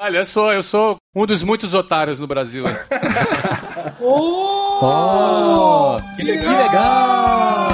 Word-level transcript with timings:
Olha, 0.00 0.18
eu 0.18 0.24
sou, 0.26 0.52
eu 0.52 0.62
sou 0.62 0.96
um 1.12 1.26
dos 1.26 1.42
muitos 1.42 1.74
otários 1.74 2.20
no 2.20 2.26
Brasil. 2.26 2.64
Oh! 4.00 4.80
Oh, 4.80 5.96
que, 6.14 6.22
que 6.22 6.30
legal! 6.30 7.68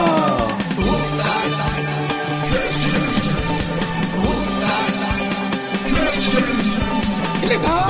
Que 7.40 7.46
legal! 7.46 7.84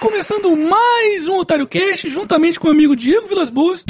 Começando 0.00 0.56
mais 0.56 1.28
um 1.28 1.36
Otário 1.36 1.66
Cast, 1.66 2.08
juntamente 2.08 2.58
com 2.58 2.68
o 2.68 2.70
amigo 2.70 2.96
Diego 2.96 3.26
Vilas 3.26 3.50
Boas. 3.50 3.84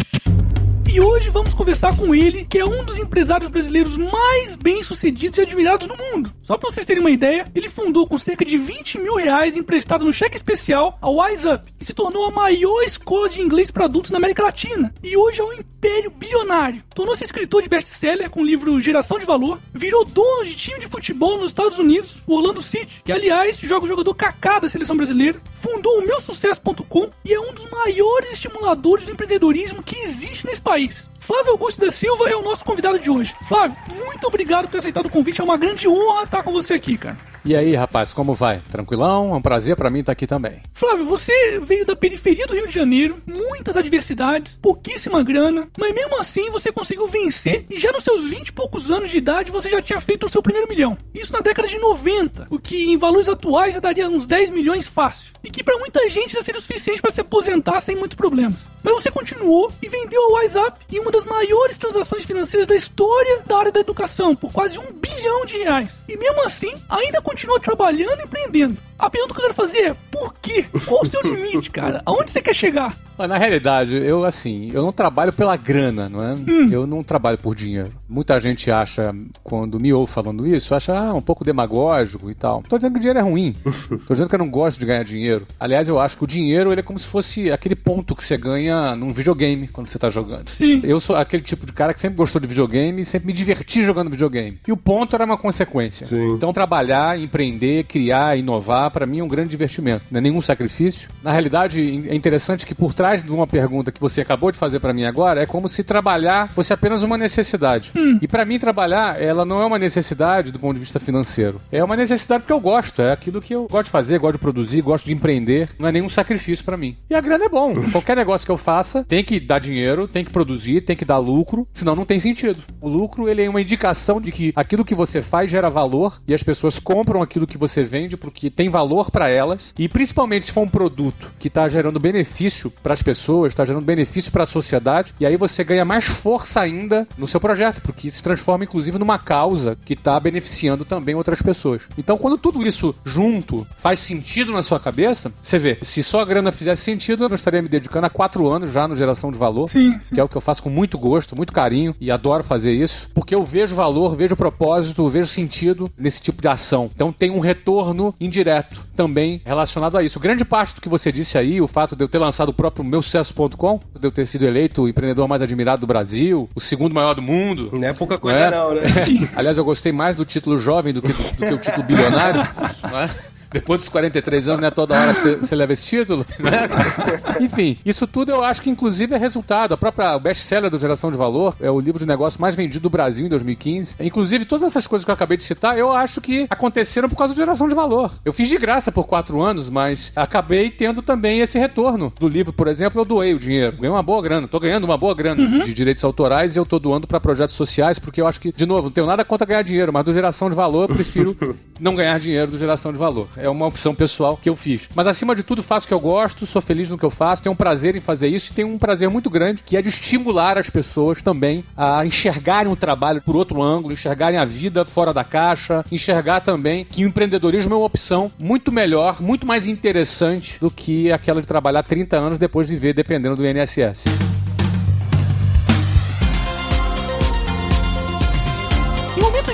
E 0.90 1.02
hoje 1.02 1.28
vamos 1.28 1.52
conversar 1.52 1.94
com 1.94 2.14
ele, 2.14 2.46
que 2.46 2.58
é 2.58 2.64
um 2.64 2.82
dos 2.82 2.98
empresários 2.98 3.50
brasileiros 3.50 3.98
mais 3.98 4.56
bem-sucedidos 4.56 5.38
e 5.38 5.42
admirados 5.42 5.86
do 5.86 5.94
mundo. 5.94 6.32
Só 6.42 6.56
pra 6.56 6.70
vocês 6.70 6.86
terem 6.86 7.02
uma 7.02 7.10
ideia, 7.10 7.46
ele 7.54 7.68
fundou 7.68 8.06
com 8.06 8.16
cerca 8.16 8.42
de 8.42 8.56
20 8.56 8.98
mil 8.98 9.16
reais 9.16 9.54
emprestados 9.54 10.06
no 10.06 10.12
cheque 10.14 10.36
especial 10.36 10.98
a 11.02 11.10
Wise 11.10 11.46
Up 11.46 11.62
e 11.78 11.84
se 11.84 11.92
tornou 11.92 12.24
a 12.24 12.30
maior 12.30 12.82
escola 12.82 13.28
de 13.28 13.42
inglês 13.42 13.70
para 13.70 13.84
adultos 13.84 14.10
na 14.10 14.16
América 14.16 14.42
Latina. 14.42 14.92
E 15.04 15.14
hoje 15.14 15.42
é 15.42 15.44
um 15.44 15.52
império 15.52 16.10
bilionário. 16.10 16.82
Tornou-se 16.94 17.22
escritor 17.22 17.62
de 17.62 17.68
best-seller 17.68 18.30
com 18.30 18.40
o 18.40 18.46
livro 18.46 18.80
Geração 18.80 19.18
de 19.18 19.26
Valor, 19.26 19.60
virou 19.74 20.06
dono 20.06 20.46
de 20.46 20.56
time 20.56 20.80
de 20.80 20.86
futebol 20.86 21.36
nos 21.36 21.48
Estados 21.48 21.78
Unidos, 21.78 22.22
o 22.26 22.34
Orlando 22.34 22.62
City, 22.62 23.02
que 23.04 23.12
aliás 23.12 23.58
joga 23.58 23.84
o 23.84 23.88
jogador 23.88 24.14
Kaká 24.14 24.58
da 24.58 24.68
seleção 24.70 24.96
brasileira, 24.96 25.40
fundou 25.54 25.98
o 25.98 26.06
meusucesso.com 26.06 27.10
e 27.24 27.34
é 27.34 27.38
um 27.38 27.52
dos 27.52 27.70
maiores 27.70 28.32
estimuladores 28.32 29.04
do 29.04 29.12
empreendedorismo 29.12 29.82
que 29.82 29.98
existe 30.00 30.46
nesse 30.46 30.62
país. 30.62 30.77
Flávio 31.18 31.52
Augusto 31.52 31.80
da 31.80 31.90
Silva 31.90 32.28
é 32.28 32.36
o 32.36 32.42
nosso 32.42 32.64
convidado 32.64 32.98
de 32.98 33.10
hoje. 33.10 33.34
Flávio, 33.46 33.76
muito 33.88 34.26
obrigado 34.26 34.64
por 34.64 34.72
ter 34.72 34.78
aceitado 34.78 35.06
o 35.06 35.10
convite. 35.10 35.40
É 35.40 35.44
uma 35.44 35.56
grande 35.56 35.88
honra 35.88 36.24
estar 36.24 36.42
com 36.42 36.52
você 36.52 36.74
aqui, 36.74 36.96
cara. 36.96 37.18
E 37.48 37.56
aí, 37.56 37.74
rapaz, 37.74 38.12
como 38.12 38.34
vai? 38.34 38.60
Tranquilão? 38.70 39.32
É 39.32 39.36
um 39.36 39.40
prazer 39.40 39.74
para 39.74 39.88
mim 39.88 40.00
estar 40.00 40.12
aqui 40.12 40.26
também. 40.26 40.60
Flávio, 40.74 41.06
você 41.06 41.58
veio 41.60 41.86
da 41.86 41.96
periferia 41.96 42.46
do 42.46 42.52
Rio 42.52 42.68
de 42.68 42.74
Janeiro, 42.74 43.22
muitas 43.26 43.74
adversidades, 43.74 44.58
pouquíssima 44.60 45.22
grana, 45.22 45.66
mas 45.78 45.94
mesmo 45.94 46.20
assim 46.20 46.50
você 46.50 46.70
conseguiu 46.70 47.06
vencer 47.06 47.64
e 47.70 47.80
já 47.80 47.90
nos 47.90 48.04
seus 48.04 48.28
20 48.28 48.48
e 48.48 48.52
poucos 48.52 48.90
anos 48.90 49.08
de 49.08 49.16
idade 49.16 49.50
você 49.50 49.70
já 49.70 49.80
tinha 49.80 49.98
feito 49.98 50.26
o 50.26 50.28
seu 50.28 50.42
primeiro 50.42 50.68
milhão. 50.68 50.98
Isso 51.14 51.32
na 51.32 51.40
década 51.40 51.66
de 51.66 51.78
90, 51.78 52.48
o 52.50 52.58
que 52.58 52.92
em 52.92 52.98
valores 52.98 53.30
atuais 53.30 53.72
já 53.72 53.80
daria 53.80 54.10
uns 54.10 54.26
10 54.26 54.50
milhões 54.50 54.86
fácil. 54.86 55.32
E 55.42 55.48
que 55.48 55.64
para 55.64 55.78
muita 55.78 56.06
gente 56.10 56.34
já 56.34 56.42
seria 56.42 56.58
o 56.58 56.60
suficiente 56.60 57.00
para 57.00 57.10
se 57.10 57.22
aposentar 57.22 57.80
sem 57.80 57.96
muitos 57.96 58.16
problemas. 58.16 58.66
Mas 58.82 58.92
você 58.92 59.10
continuou 59.10 59.72
e 59.82 59.88
vendeu 59.88 60.20
a 60.22 60.32
WhatsApp 60.32 60.80
em 60.92 60.98
uma 60.98 61.10
das 61.10 61.24
maiores 61.24 61.78
transações 61.78 62.26
financeiras 62.26 62.68
da 62.68 62.76
história 62.76 63.40
da 63.46 63.56
área 63.56 63.72
da 63.72 63.80
educação, 63.80 64.36
por 64.36 64.52
quase 64.52 64.78
um 64.78 64.92
bilhão 64.92 65.46
de 65.46 65.56
reais. 65.56 66.04
E 66.06 66.14
mesmo 66.14 66.44
assim, 66.44 66.74
ainda 66.90 67.22
continua 67.22 67.37
trabalhando 67.60 68.20
e 68.20 68.24
empreendendo. 68.24 68.87
A 68.98 69.08
pergunta 69.08 69.32
que 69.32 69.40
eu 69.40 69.44
quero 69.44 69.54
fazer 69.54 69.78
é, 69.80 69.96
por 70.10 70.34
quê? 70.42 70.64
Qual 70.86 71.02
o 71.02 71.06
seu 71.06 71.20
limite, 71.22 71.70
cara? 71.70 72.02
Aonde 72.04 72.32
você 72.32 72.42
quer 72.42 72.54
chegar? 72.54 72.96
Mas 73.18 73.28
na 73.28 73.36
realidade, 73.36 73.96
eu 73.96 74.24
assim, 74.24 74.70
eu 74.72 74.82
não 74.82 74.92
trabalho 74.92 75.32
pela 75.32 75.56
grana, 75.56 76.08
não 76.08 76.22
é? 76.22 76.34
Hum. 76.34 76.68
Eu 76.70 76.86
não 76.86 77.02
trabalho 77.02 77.36
por 77.36 77.54
dinheiro. 77.54 77.92
Muita 78.08 78.38
gente 78.38 78.70
acha, 78.70 79.12
quando 79.42 79.80
me 79.80 79.92
ouve 79.92 80.12
falando 80.12 80.46
isso, 80.46 80.72
acha 80.72 80.96
ah, 80.96 81.12
um 81.12 81.20
pouco 81.20 81.44
demagógico 81.44 82.30
e 82.30 82.34
tal. 82.34 82.62
Tô 82.68 82.76
dizendo 82.76 82.92
que 82.92 82.98
o 82.98 83.00
dinheiro 83.00 83.18
é 83.18 83.22
ruim. 83.22 83.54
Tô 84.06 84.14
dizendo 84.14 84.28
que 84.28 84.34
eu 84.36 84.38
não 84.38 84.48
gosto 84.48 84.78
de 84.78 84.86
ganhar 84.86 85.02
dinheiro. 85.02 85.46
Aliás, 85.58 85.88
eu 85.88 86.00
acho 86.00 86.16
que 86.16 86.24
o 86.24 86.28
dinheiro 86.28 86.70
ele 86.72 86.80
é 86.80 86.82
como 86.82 86.98
se 86.98 87.06
fosse 87.06 87.50
aquele 87.50 87.74
ponto 87.74 88.14
que 88.14 88.22
você 88.22 88.36
ganha 88.36 88.94
num 88.94 89.12
videogame 89.12 89.66
quando 89.66 89.88
você 89.88 89.98
tá 89.98 90.08
jogando. 90.08 90.48
Sim. 90.48 90.80
Eu 90.84 91.00
sou 91.00 91.16
aquele 91.16 91.42
tipo 91.42 91.66
de 91.66 91.72
cara 91.72 91.92
que 91.92 92.00
sempre 92.00 92.16
gostou 92.16 92.40
de 92.40 92.46
videogame 92.46 93.02
e 93.02 93.04
sempre 93.04 93.26
me 93.26 93.32
diverti 93.32 93.84
jogando 93.84 94.10
videogame. 94.10 94.60
E 94.66 94.70
o 94.70 94.76
ponto 94.76 95.16
era 95.16 95.24
uma 95.24 95.36
consequência. 95.36 96.06
Sim. 96.06 96.34
Então 96.34 96.52
trabalhar, 96.52 97.18
empreender, 97.18 97.84
criar, 97.84 98.38
inovar, 98.38 98.87
para 98.90 99.06
mim 99.06 99.20
é 99.20 99.24
um 99.24 99.28
grande 99.28 99.50
divertimento. 99.50 100.04
Não 100.10 100.18
é 100.18 100.20
nenhum 100.20 100.42
sacrifício. 100.42 101.08
Na 101.22 101.32
realidade, 101.32 101.80
é 102.08 102.14
interessante 102.14 102.66
que 102.66 102.74
por 102.74 102.94
trás 102.94 103.22
de 103.22 103.30
uma 103.30 103.46
pergunta 103.46 103.92
que 103.92 104.00
você 104.00 104.20
acabou 104.20 104.50
de 104.50 104.58
fazer 104.58 104.80
para 104.80 104.92
mim 104.92 105.04
agora, 105.04 105.42
é 105.42 105.46
como 105.46 105.68
se 105.68 105.84
trabalhar 105.84 106.50
fosse 106.52 106.72
apenas 106.72 107.02
uma 107.02 107.18
necessidade. 107.18 107.92
Hum. 107.94 108.18
E 108.20 108.28
para 108.28 108.44
mim 108.44 108.58
trabalhar, 108.58 109.20
ela 109.20 109.44
não 109.44 109.62
é 109.62 109.66
uma 109.66 109.78
necessidade 109.78 110.52
do 110.52 110.58
ponto 110.58 110.74
de 110.74 110.80
vista 110.80 111.00
financeiro. 111.00 111.60
É 111.70 111.82
uma 111.82 111.96
necessidade 111.96 112.42
porque 112.42 112.52
eu 112.52 112.60
gosto, 112.60 113.02
é 113.02 113.12
aquilo 113.12 113.40
que 113.40 113.54
eu 113.54 113.66
gosto 113.70 113.86
de 113.86 113.90
fazer, 113.90 114.18
gosto 114.18 114.34
de 114.34 114.40
produzir, 114.40 114.80
gosto 114.82 115.06
de 115.06 115.12
empreender. 115.12 115.70
Não 115.78 115.88
é 115.88 115.92
nenhum 115.92 116.08
sacrifício 116.08 116.64
para 116.64 116.76
mim. 116.76 116.96
E 117.10 117.14
a 117.14 117.20
grana 117.20 117.44
é 117.44 117.48
bom. 117.48 117.74
Qualquer 117.92 118.16
negócio 118.16 118.44
que 118.44 118.52
eu 118.52 118.56
faça 118.56 119.04
tem 119.04 119.24
que 119.24 119.40
dar 119.40 119.58
dinheiro, 119.58 120.08
tem 120.08 120.24
que 120.24 120.30
produzir, 120.30 120.82
tem 120.82 120.96
que 120.96 121.04
dar 121.04 121.18
lucro, 121.18 121.66
senão 121.74 121.94
não 121.94 122.04
tem 122.04 122.20
sentido. 122.20 122.62
O 122.80 122.88
lucro, 122.88 123.28
ele 123.28 123.42
é 123.42 123.48
uma 123.48 123.60
indicação 123.60 124.20
de 124.20 124.32
que 124.32 124.52
aquilo 124.54 124.84
que 124.84 124.94
você 124.94 125.22
faz 125.22 125.50
gera 125.50 125.68
valor 125.68 126.20
e 126.26 126.34
as 126.34 126.42
pessoas 126.42 126.78
compram 126.78 127.22
aquilo 127.22 127.46
que 127.46 127.58
você 127.58 127.84
vende 127.84 128.16
porque 128.16 128.50
tem 128.50 128.68
valor 128.68 128.77
para 129.10 129.28
elas. 129.28 129.72
E 129.78 129.88
principalmente 129.88 130.46
se 130.46 130.52
for 130.52 130.62
um 130.62 130.68
produto 130.68 131.32
que 131.38 131.48
está 131.48 131.68
gerando 131.68 132.00
benefício 132.00 132.70
para 132.82 132.94
as 132.94 133.02
pessoas, 133.02 133.52
está 133.52 133.64
gerando 133.64 133.84
benefício 133.84 134.30
para 134.30 134.44
a 134.44 134.46
sociedade, 134.46 135.14
e 135.20 135.26
aí 135.26 135.36
você 135.36 135.64
ganha 135.64 135.84
mais 135.84 136.04
força 136.04 136.60
ainda 136.60 137.06
no 137.16 137.26
seu 137.26 137.40
projeto, 137.40 137.80
porque 137.82 138.10
se 138.10 138.22
transforma 138.22 138.64
inclusive 138.64 138.98
numa 138.98 139.18
causa 139.18 139.76
que 139.84 139.94
está 139.94 140.18
beneficiando 140.18 140.84
também 140.84 141.14
outras 141.14 141.40
pessoas. 141.42 141.82
Então, 141.96 142.18
quando 142.18 142.38
tudo 142.38 142.66
isso 142.66 142.94
junto 143.04 143.66
faz 143.80 144.00
sentido 144.00 144.52
na 144.52 144.62
sua 144.62 144.80
cabeça, 144.80 145.32
você 145.42 145.58
vê, 145.58 145.78
se 145.82 146.02
só 146.02 146.20
a 146.20 146.24
grana 146.24 146.52
fizesse 146.52 146.82
sentido, 146.82 147.24
eu 147.24 147.34
estaria 147.34 147.62
me 147.62 147.68
dedicando 147.68 148.06
há 148.06 148.10
quatro 148.10 148.48
anos 148.48 148.72
já 148.72 148.86
no 148.88 148.96
geração 148.96 149.30
de 149.30 149.38
valor, 149.38 149.66
Sim, 149.66 149.98
sim. 150.00 150.14
que 150.14 150.20
é 150.20 150.24
o 150.24 150.28
que 150.28 150.36
eu 150.36 150.40
faço 150.40 150.62
com 150.62 150.70
muito 150.70 150.98
gosto, 150.98 151.36
muito 151.36 151.52
carinho 151.52 151.94
e 152.00 152.10
adoro 152.10 152.44
fazer 152.44 152.72
isso, 152.72 153.08
porque 153.14 153.34
eu 153.34 153.44
vejo 153.44 153.74
valor, 153.74 154.16
vejo 154.16 154.36
propósito, 154.36 155.08
vejo 155.08 155.28
sentido 155.28 155.90
nesse 155.96 156.20
tipo 156.20 156.42
de 156.42 156.48
ação. 156.48 156.90
Então 156.94 157.12
tem 157.12 157.30
um 157.30 157.38
retorno 157.38 158.14
indireto 158.20 158.67
também 158.96 159.40
relacionado 159.44 159.96
a 159.96 160.02
isso. 160.02 160.18
Grande 160.18 160.44
parte 160.44 160.74
do 160.74 160.80
que 160.80 160.88
você 160.88 161.12
disse 161.12 161.38
aí, 161.38 161.60
o 161.60 161.68
fato 161.68 161.94
de 161.94 162.02
eu 162.02 162.08
ter 162.08 162.18
lançado 162.18 162.50
o 162.50 162.52
próprio 162.52 162.84
meu 162.84 163.00
sucesso.com, 163.02 163.80
de 163.98 164.06
eu 164.06 164.10
ter 164.10 164.26
sido 164.26 164.44
eleito 164.44 164.82
o 164.82 164.88
empreendedor 164.88 165.28
mais 165.28 165.42
admirado 165.42 165.80
do 165.80 165.86
Brasil, 165.86 166.48
o 166.54 166.60
segundo 166.60 166.94
maior 166.94 167.14
do 167.14 167.22
mundo. 167.22 167.70
Não 167.72 167.88
é 167.88 167.92
pouca 167.92 168.18
coisa 168.18 168.50
não, 168.50 168.74
né? 168.74 168.90
Sim. 168.92 169.28
Aliás, 169.34 169.56
eu 169.56 169.64
gostei 169.64 169.92
mais 169.92 170.16
do 170.16 170.24
título 170.24 170.58
jovem 170.58 170.92
do 170.92 171.02
que, 171.02 171.12
do 171.12 171.46
que 171.46 171.54
o 171.54 171.58
título 171.58 171.82
bilionário. 171.82 172.40
não 172.82 173.00
é? 173.00 173.10
Depois 173.50 173.80
dos 173.80 173.88
43 173.88 174.48
anos, 174.48 174.60
não 174.60 174.68
é 174.68 174.70
toda 174.70 174.94
hora 174.98 175.12
você- 175.14 175.56
leva 175.56 175.72
esse 175.72 175.82
título, 175.82 176.24
né? 176.38 176.68
Enfim, 177.40 177.78
isso 177.84 178.06
tudo 178.06 178.30
eu 178.30 178.44
acho 178.44 178.62
que 178.62 178.70
inclusive 178.70 179.14
é 179.14 179.18
resultado. 179.18 179.74
A 179.74 179.76
própria 179.76 180.18
best-seller 180.18 180.70
do 180.70 180.78
Geração 180.78 181.10
de 181.10 181.16
Valor 181.16 181.56
é 181.60 181.70
o 181.70 181.80
livro 181.80 181.98
de 181.98 182.06
negócio 182.06 182.40
mais 182.40 182.54
vendido 182.54 182.82
do 182.84 182.90
Brasil 182.90 183.26
em 183.26 183.28
2015. 183.28 183.94
Inclusive, 184.00 184.44
todas 184.44 184.64
essas 184.70 184.86
coisas 184.86 185.04
que 185.04 185.10
eu 185.10 185.14
acabei 185.14 185.36
de 185.36 185.44
citar, 185.44 185.76
eu 185.78 185.92
acho 185.92 186.20
que 186.20 186.46
aconteceram 186.48 187.08
por 187.08 187.16
causa 187.16 187.34
do 187.34 187.36
Geração 187.36 187.68
de 187.68 187.74
Valor. 187.74 188.12
Eu 188.24 188.32
fiz 188.32 188.48
de 188.48 188.56
graça 188.58 188.92
por 188.92 189.06
quatro 189.06 189.40
anos, 189.40 189.68
mas 189.70 190.12
acabei 190.14 190.70
tendo 190.70 191.02
também 191.02 191.40
esse 191.40 191.58
retorno 191.58 192.12
do 192.18 192.28
livro. 192.28 192.52
Por 192.52 192.68
exemplo, 192.68 193.00
eu 193.00 193.04
doei 193.04 193.34
o 193.34 193.38
dinheiro. 193.38 193.76
Ganhei 193.76 193.90
uma 193.90 194.02
boa 194.02 194.22
grana. 194.22 194.46
Tô 194.46 194.60
ganhando 194.60 194.84
uma 194.84 194.96
boa 194.98 195.14
grana 195.14 195.64
de 195.64 195.72
direitos 195.74 196.04
autorais 196.04 196.54
e 196.54 196.58
eu 196.58 196.66
tô 196.66 196.78
doando 196.78 197.06
para 197.06 197.18
projetos 197.20 197.54
sociais, 197.54 197.98
porque 197.98 198.20
eu 198.20 198.26
acho 198.26 198.40
que, 198.40 198.52
de 198.52 198.66
novo, 198.66 198.82
não 198.84 198.90
tenho 198.90 199.06
nada 199.06 199.24
contra 199.24 199.46
ganhar 199.46 199.62
dinheiro, 199.62 199.92
mas 199.92 200.04
do 200.04 200.12
Geração 200.14 200.48
de 200.50 200.56
Valor 200.56 200.88
eu 200.90 200.94
prefiro 200.94 201.36
não 201.80 201.94
ganhar 201.94 202.18
dinheiro 202.18 202.50
do 202.50 202.58
Geração 202.58 202.92
de 202.92 202.98
Valor. 202.98 203.28
É 203.40 203.48
uma 203.48 203.66
opção 203.66 203.94
pessoal 203.94 204.36
que 204.36 204.48
eu 204.48 204.56
fiz. 204.56 204.88
Mas 204.94 205.06
acima 205.06 205.34
de 205.34 205.42
tudo, 205.42 205.62
faço 205.62 205.86
o 205.86 205.88
que 205.88 205.94
eu 205.94 206.00
gosto, 206.00 206.46
sou 206.46 206.60
feliz 206.60 206.90
no 206.90 206.98
que 206.98 207.04
eu 207.04 207.10
faço, 207.10 207.42
tenho 207.42 207.52
um 207.52 207.56
prazer 207.56 207.96
em 207.96 208.00
fazer 208.00 208.28
isso 208.28 208.50
e 208.50 208.54
tenho 208.54 208.68
um 208.68 208.78
prazer 208.78 209.08
muito 209.08 209.30
grande 209.30 209.62
que 209.64 209.76
é 209.76 209.82
de 209.82 209.88
estimular 209.88 210.58
as 210.58 210.70
pessoas 210.70 211.22
também 211.22 211.64
a 211.76 212.04
enxergarem 212.04 212.70
o 212.70 212.76
trabalho 212.76 213.22
por 213.22 213.36
outro 213.36 213.62
ângulo, 213.62 213.92
enxergarem 213.92 214.38
a 214.38 214.44
vida 214.44 214.84
fora 214.84 215.12
da 215.12 215.24
caixa, 215.24 215.84
enxergar 215.90 216.40
também 216.40 216.84
que 216.84 217.04
o 217.04 217.08
empreendedorismo 217.08 217.74
é 217.74 217.76
uma 217.76 217.86
opção 217.86 218.30
muito 218.38 218.72
melhor, 218.72 219.20
muito 219.20 219.46
mais 219.46 219.66
interessante 219.66 220.56
do 220.60 220.70
que 220.70 221.12
aquela 221.12 221.40
de 221.40 221.46
trabalhar 221.46 221.82
30 221.82 222.16
anos 222.16 222.38
depois 222.38 222.66
de 222.66 222.74
viver 222.74 222.94
dependendo 222.94 223.36
do 223.36 223.46
INSS. 223.46 224.47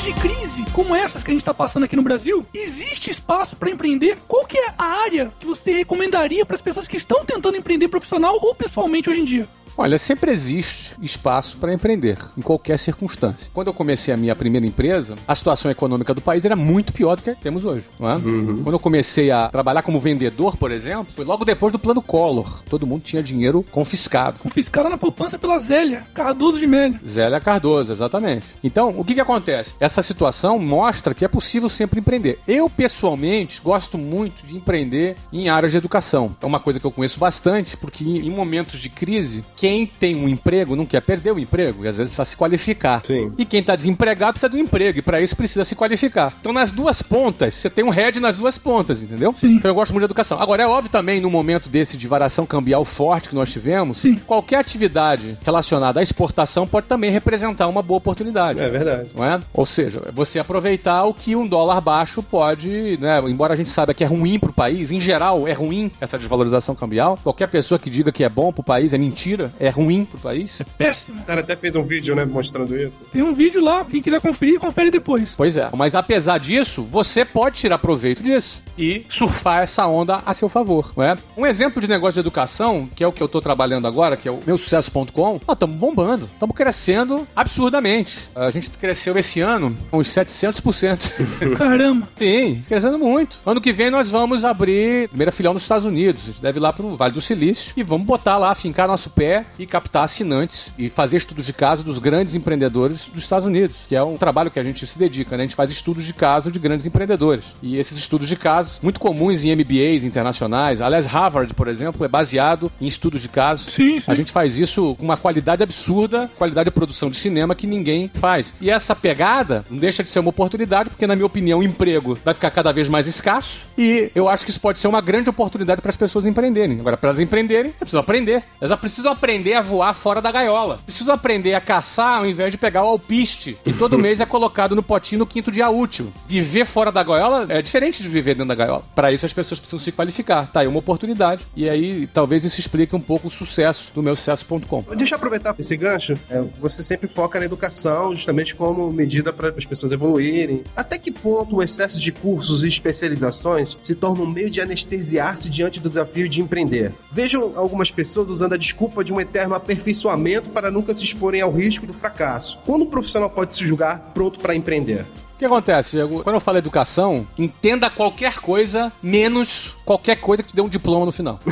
De 0.05 0.13
crise 0.13 0.65
como 0.75 0.95
essas 0.95 1.23
que 1.23 1.31
a 1.31 1.33
gente 1.33 1.41
está 1.41 1.55
passando 1.55 1.85
aqui 1.85 1.97
no 1.97 2.03
Brasil, 2.03 2.45
existe 2.53 3.11
espaço 3.11 3.57
para 3.57 3.71
empreender? 3.71 4.19
Qual 4.29 4.45
que 4.45 4.59
é 4.59 4.75
a 4.77 4.85
área 4.85 5.33
que 5.41 5.47
você 5.47 5.73
recomendaria 5.73 6.45
para 6.45 6.57
as 6.57 6.61
pessoas 6.61 6.87
que 6.87 6.99
estão 6.99 7.25
tentando 7.25 7.57
empreender 7.57 7.89
profissional 7.89 8.39
ou 8.43 8.55
pessoalmente 8.55 9.09
hoje 9.09 9.21
em 9.21 9.25
dia? 9.25 9.49
Olha, 9.77 9.99
sempre 9.99 10.31
existe 10.31 10.95
espaço 11.03 11.57
para 11.57 11.73
empreender, 11.73 12.17
em 12.39 12.41
qualquer 12.41 12.79
circunstância. 12.79 13.49
Quando 13.53 13.67
eu 13.67 13.75
comecei 13.75 14.15
a 14.15 14.17
minha 14.17 14.37
primeira 14.37 14.65
empresa, 14.65 15.17
a 15.27 15.35
situação 15.35 15.69
econômica 15.69 16.15
do 16.15 16.21
país 16.21 16.45
era 16.45 16.55
muito 16.55 16.93
pior 16.93 17.17
do 17.17 17.23
que 17.23 17.35
temos 17.35 17.65
hoje, 17.65 17.89
não 17.99 18.09
é? 18.09 18.15
Quando 18.15 18.73
eu 18.73 18.79
comecei 18.79 19.33
a 19.33 19.49
trabalhar 19.49 19.83
como 19.83 19.99
vendedor, 19.99 20.57
por 20.57 20.71
exemplo, 20.71 21.13
foi 21.17 21.25
logo 21.25 21.45
depois 21.45 21.73
do 21.73 21.79
plano 21.81 22.01
Collor. 22.01 22.63
Todo 22.71 22.87
mundo 22.87 23.03
tinha 23.03 23.21
dinheiro 23.21 23.65
confiscado. 23.73 24.39
Confiscaram 24.39 24.91
na 24.91 24.97
poupança 24.97 25.41
pela 25.41 25.59
Zélia, 25.59 26.07
Cardoso 26.15 26.61
de 26.61 26.69
Mello. 26.69 27.01
Zélia 27.05 27.41
Cardoso, 27.41 27.91
exatamente. 27.91 28.47
Então, 28.63 28.91
o 28.97 29.05
que 29.05 29.15
que 29.15 29.21
acontece? 29.21 29.55
acontece? 29.55 29.75
Essa 29.95 30.03
situação 30.03 30.59
mostra 30.59 31.15
que 31.15 31.25
é 31.25 31.29
possível 31.29 31.69
sempre 31.69 32.01
empreender. 32.01 32.41
Eu, 32.49 32.69
pessoalmente, 32.69 33.61
gosto 33.63 33.97
muito 33.97 34.45
de 34.45 34.57
empreender 34.57 35.15
em 35.33 35.49
áreas 35.49 35.71
de 35.71 35.79
educação. 35.79 36.35
É 36.43 36.47
uma 36.47 36.59
coisa 36.59 36.81
que 36.81 36.85
eu 36.85 36.91
conheço 36.91 37.21
bastante, 37.21 37.77
porque 37.77 38.03
em 38.03 38.29
momentos 38.29 38.81
de 38.81 38.89
crise, 38.89 39.45
quem 39.55 39.87
tem 39.87 40.17
um 40.17 40.29
emprego 40.29 40.75
não 40.75 40.85
quer 40.85 41.01
perder 41.01 41.31
o 41.31 41.39
emprego 41.39 41.85
e 41.85 41.89
às 41.89 41.97
vezes 41.97 42.11
precisa 42.11 42.25
se 42.29 42.37
qualificar. 42.37 43.03
Sim. 43.05 43.33
E 43.39 43.45
quem 43.45 43.61
está 43.61 43.77
desempregado 43.77 44.33
precisa 44.33 44.51
de 44.51 44.57
um 44.57 44.65
emprego 44.65 44.99
e 44.99 45.03
para 45.03 45.21
isso 45.21 45.37
precisa 45.37 45.65
se 45.65 45.77
qualificar. 45.77 46.35
Então, 46.41 46.53
nas 46.53 46.73
duas 46.73 47.01
pontas, 47.01 47.55
você 47.55 47.71
tem 47.71 47.85
um 47.85 47.91
head 47.91 48.19
nas 48.19 48.35
duas 48.35 48.59
pontas, 48.59 49.01
entendeu? 49.01 49.33
Sim. 49.33 49.55
Então, 49.55 49.71
eu 49.71 49.77
gosto 49.77 49.93
muito 49.93 50.03
de 50.03 50.07
educação. 50.07 50.43
Agora, 50.43 50.65
é 50.65 50.67
óbvio 50.67 50.91
também, 50.91 51.21
no 51.21 51.31
momento 51.31 51.69
desse 51.69 51.97
de 51.97 52.09
variação 52.09 52.45
cambial 52.45 52.85
forte 52.85 53.29
que 53.29 53.35
nós 53.37 53.53
tivemos, 53.53 54.01
Sim. 54.01 54.17
qualquer 54.17 54.59
atividade 54.59 55.39
relacionada 55.45 56.01
à 56.01 56.03
exportação 56.03 56.67
pode 56.67 56.89
também 56.89 57.13
representar 57.13 57.69
uma 57.69 57.81
boa 57.81 57.99
oportunidade. 57.99 58.59
É 58.59 58.69
verdade. 58.69 59.11
Não 59.15 59.25
é? 59.25 59.41
Ou 59.53 59.65
seja, 59.75 60.11
você 60.13 60.39
aproveitar 60.39 61.05
o 61.05 61.13
que 61.13 61.35
um 61.37 61.47
dólar 61.47 61.81
baixo 61.81 62.23
pode, 62.23 62.97
né? 62.99 63.21
Embora 63.27 63.55
a 63.55 63.57
gente 63.57 63.71
saiba 63.71 63.93
que 63.93 64.05
é 64.05 64.07
ruim 64.07 64.39
pro 64.39 64.53
país, 64.53 64.91
em 64.91 65.01
geral 65.01 65.47
é 65.47 65.53
ruim 65.53 65.91
essa 66.01 66.17
desvalorização 66.17 66.75
cambial. 66.75 67.19
Qualquer 67.23 67.49
pessoa 67.49 67.79
que 67.79 67.91
diga 67.91 68.13
que 68.13 68.25
é 68.25 68.29
bom 68.29 68.53
pro 68.53 68.63
país 68.63 68.95
é 68.95 68.99
mentira, 68.99 69.53
é 69.59 69.69
ruim 69.69 70.05
pro 70.05 70.19
país. 70.19 70.63
Péssimo. 70.79 71.21
O 71.21 71.25
cara 71.25 71.41
até 71.41 71.57
fez 71.57 71.75
um 71.77 71.83
vídeo, 71.83 72.15
né, 72.15 72.25
mostrando 72.25 72.77
isso. 72.77 73.03
Tem 73.13 73.23
um 73.23 73.35
vídeo 73.35 73.63
lá, 73.63 73.85
quem 73.85 74.01
quiser 74.01 74.21
conferir, 74.21 74.59
confere 74.59 74.91
depois. 74.91 75.35
Pois 75.37 75.57
é. 75.57 75.69
Mas 75.75 75.95
apesar 75.95 76.39
disso, 76.39 76.83
você 76.83 77.25
pode 77.25 77.57
tirar 77.57 77.79
proveito 77.79 78.23
disso 78.23 78.63
e 78.79 79.05
surfar 79.09 79.63
essa 79.63 79.87
onda 79.87 80.23
a 80.25 80.33
seu 80.33 80.49
favor, 80.49 80.93
não 80.97 81.05
é? 81.05 81.17
Um 81.37 81.47
exemplo 81.47 81.81
de 81.81 81.89
negócio 81.89 82.15
de 82.15 82.21
educação, 82.21 82.89
que 82.95 83.03
é 83.03 83.07
o 83.07 83.13
que 83.13 83.23
eu 83.23 83.29
tô 83.29 83.41
trabalhando 83.41 83.87
agora, 83.87 84.17
que 84.17 84.29
é 84.29 84.31
o 84.31 84.41
meusucesso.com, 84.47 85.41
nós 85.47 85.55
estamos 85.55 85.77
bombando, 85.77 86.29
estamos 86.33 86.57
crescendo 86.57 87.27
absurdamente. 87.35 88.19
A 88.35 88.51
gente 88.51 88.71
cresceu 88.71 89.17
esse 89.17 89.41
ano 89.41 89.64
uns 89.93 90.09
700%. 90.09 91.57
Caramba. 91.57 92.09
Sim, 92.17 92.65
crescendo 92.67 92.99
muito. 92.99 93.39
Ano 93.47 93.61
que 93.61 93.73
vem 93.73 93.91
nós 93.91 94.11
vamos 94.11 94.45
abrir 94.45 95.05
a 95.05 95.09
primeira 95.09 95.33
filial 95.33 95.55
nos 95.55 95.63
Estados 95.63 95.85
Unidos. 95.85 96.23
A 96.23 96.27
gente 96.27 96.43
deve 96.43 96.59
ir 96.59 96.63
lá 96.63 96.73
pro 96.73 96.97
Vale 96.97 97.13
do 97.13 97.21
Silício 97.21 97.73
e 97.77 97.83
vamos 97.83 98.07
botar 98.07 98.37
lá, 98.37 98.55
fincar 98.55 98.89
nosso 98.89 99.11
pé 99.11 99.45
e 99.59 99.67
captar 99.67 100.05
assinantes 100.05 100.73
e 100.79 100.89
fazer 100.89 101.17
estudos 101.17 101.47
de 101.47 101.53
caso 101.53 101.83
dos 101.83 101.99
grandes 101.99 102.35
empreendedores 102.35 103.07
dos 103.07 103.23
Estados 103.23 103.47
Unidos, 103.47 103.77
que 103.89 103.97
é 103.97 104.03
um 104.03 104.17
trabalho 104.17 104.51
que 104.51 104.59
a 104.59 104.65
gente 104.65 104.87
se 104.87 104.99
dedica, 104.99 105.37
né? 105.37 105.45
A 105.45 105.47
gente 105.47 105.57
faz 105.57 105.71
estudos 105.71 106.05
de 106.05 106.13
caso 106.13 106.51
de 106.51 106.59
grandes 106.59 106.87
empreendedores. 106.87 107.45
E 107.63 107.77
esses 107.77 107.97
estudos 107.97 108.29
de 108.29 108.37
casos, 108.37 108.79
muito 108.83 109.01
comuns 109.01 109.45
em 109.45 109.55
MBAs 109.55 110.05
internacionais. 110.05 110.81
Aliás, 110.81 111.07
Harvard, 111.07 111.53
por 111.55 111.69
exemplo, 111.69 112.05
é 112.05 112.09
baseado 112.09 112.71
em 112.81 112.87
estudos 112.87 113.21
de 113.21 113.29
casos. 113.29 113.71
Sim, 113.71 114.01
sim. 114.01 114.11
A 114.11 114.15
gente 114.15 114.33
faz 114.33 114.57
isso 114.57 114.95
com 114.97 115.05
uma 115.05 115.17
qualidade 115.17 115.63
absurda, 115.63 116.31
qualidade 116.37 116.67
de 116.67 116.71
produção 116.71 117.11
de 117.11 117.17
cinema 117.17 117.55
que 117.55 117.67
ninguém 117.67 118.11
faz. 118.15 118.55
E 118.61 118.71
essa 118.71 118.95
pegada 118.95 119.54
não 119.71 119.79
deixa 119.79 120.03
de 120.03 120.11
ser 120.11 120.21
uma 120.21 120.31
oportunidade, 120.31 120.91
porque, 120.91 121.07
na 121.07 121.15
minha 121.15 121.27
opinião, 121.27 121.61
o 121.61 121.63
emprego 121.63 122.19
vai 122.25 122.35
ficar 122.35 122.51
cada 122.51 122.73
vez 122.73 122.89
mais 122.89 123.07
escasso. 123.07 123.63
E 123.77 124.11
eu 124.15 124.29
acho 124.29 124.45
que 124.45 124.51
isso 124.51 124.61
pode 124.61 124.79
ser 124.79 124.89
uma 124.89 125.01
grande 125.01 125.29
oportunidade 125.29 125.81
para 125.81 125.91
as 125.91 125.97
pessoas 125.97 126.27
empreenderem. 126.27 126.81
Agora, 126.81 126.97
para 126.97 127.11
elas 127.11 127.21
empreenderem, 127.21 127.67
elas 127.67 127.79
precisam 127.79 128.01
aprender. 128.01 128.43
Elas 128.61 128.81
precisam 128.81 129.13
aprender 129.13 129.55
a 129.55 129.61
voar 129.61 129.95
fora 129.95 130.21
da 130.21 130.33
gaiola. 130.33 130.81
Precisam 130.85 131.15
aprender 131.15 131.55
a 131.55 131.61
caçar 131.61 132.19
ao 132.19 132.27
invés 132.27 132.51
de 132.51 132.59
pegar 132.59 132.85
o 132.85 132.89
alpiste. 132.89 133.57
E 133.65 133.73
todo 133.73 133.99
mês 133.99 134.21
é 134.21 134.27
colocado 134.27 134.75
no 134.75 134.83
potinho 134.83 135.21
no 135.21 135.27
quinto 135.27 135.51
dia 135.51 135.69
útil. 135.69 136.13
Viver 136.27 136.65
fora 136.65 136.91
da 136.91 137.03
gaiola 137.03 137.47
é 137.49 137.61
diferente 137.61 138.03
de 138.03 138.09
viver 138.09 138.35
dentro 138.35 138.49
da 138.49 138.55
gaiola. 138.55 138.85
Para 138.95 139.13
isso, 139.13 139.27
as 139.27 139.33
pessoas 139.33 139.61
precisam 139.61 139.81
se 139.81 139.93
qualificar. 139.93 140.51
Tá 140.51 140.61
aí 140.61 140.67
uma 140.67 140.79
oportunidade. 140.79 141.47
E 141.57 141.69
aí, 141.69 142.07
talvez 142.07 142.45
isso 142.45 142.61
explique 142.61 142.95
um 142.95 143.01
pouco 143.01 143.29
o 143.29 143.31
sucesso 143.31 143.93
do 143.95 144.03
meu 144.03 144.17
sucesso.com. 144.17 144.85
Deixa 144.97 145.15
eu 145.15 145.17
aproveitar 145.17 145.55
esse 145.59 145.77
gancho. 145.77 146.15
É, 146.31 146.43
você 146.61 146.83
sempre 146.83 147.09
foca 147.09 147.39
na 147.39 147.45
educação, 147.45 148.15
justamente 148.15 148.55
como 148.55 148.91
medida 148.93 149.33
para 149.33 149.44
as 149.49 149.65
pessoas 149.65 149.93
evoluírem. 149.93 150.63
Até 150.77 150.99
que 150.99 151.13
ponto 151.13 151.57
o 151.57 151.63
excesso 151.63 151.99
de 151.99 152.13
cursos 152.13 152.65
e 152.65 152.69
especializações 152.69 153.77
se 153.81 153.95
torna 153.95 154.23
um 154.23 154.31
meio 154.31 154.51
de 154.51 154.61
anestesiar-se 154.61 155.51
diante 155.51 155.81
do 155.81 155.89
desafio 155.89 156.29
de 156.29 156.41
empreender? 156.41 156.93
Vejo 157.11 157.53
algumas 157.57 157.91
pessoas 157.91 158.31
usando 158.31 158.55
a 158.55 158.59
desculpa 158.59 159.05
de 159.05 159.13
um 159.13 159.21
eterno 159.21 159.55
aperfeiçoamento 159.55 160.51
para 160.51 160.71
nunca 160.71 160.95
se 160.95 161.05
exporem 161.05 161.41
ao 161.41 161.53
risco 161.53 161.87
do 161.87 161.95
fracasso. 161.95 162.59
Quando 162.65 162.83
o 162.83 162.87
profissional 162.87 163.31
pode 163.31 163.55
se 163.55 163.67
julgar 163.67 164.13
pronto 164.15 164.39
para 164.39 164.55
empreender? 164.55 165.07
O 165.35 165.37
que 165.37 165.45
acontece, 165.45 165.91
Diego? 165.91 166.23
Quando 166.23 166.37
eu 166.37 166.41
falo 166.41 166.59
educação, 166.59 167.27
entenda 167.37 167.91
qualquer 167.91 168.37
coisa, 168.37 168.93
menos 169.03 169.77
qualquer 169.85 170.21
coisa 170.21 170.45
que 170.45 170.51
te 170.51 170.57
dê 170.57 170.63
um 170.63 170.69
diploma 170.69 171.05
no 171.05 171.13
final. 171.13 171.41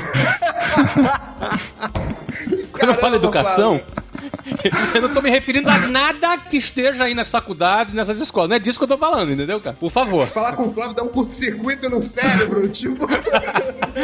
Quando 2.73 2.89
eu 2.89 2.95
falo 2.95 3.17
educação, 3.17 3.81
eu 4.95 5.03
não 5.03 5.15
tô 5.15 5.21
me 5.21 5.31
referindo 5.31 5.69
a 5.69 5.79
nada 5.79 6.37
que 6.39 6.57
esteja 6.57 7.05
aí 7.05 7.15
nas 7.15 7.29
faculdades, 7.29 7.95
nessas 7.95 8.21
escolas. 8.21 8.49
Não 8.51 8.57
é 8.57 8.59
disso 8.59 8.79
que 8.79 8.85
eu 8.85 8.89
tô 8.89 8.99
falando, 8.99 9.33
entendeu, 9.33 9.61
cara? 9.61 9.77
Por 9.79 9.91
favor. 9.91 10.27
Falar 10.27 10.55
com 10.55 10.69
o 10.69 10.73
Flávio 10.73 10.95
dá 10.95 11.03
um 11.03 11.09
curto-circuito 11.09 11.89
no 11.89 12.03
cérebro, 12.03 12.69
tipo. 12.69 13.07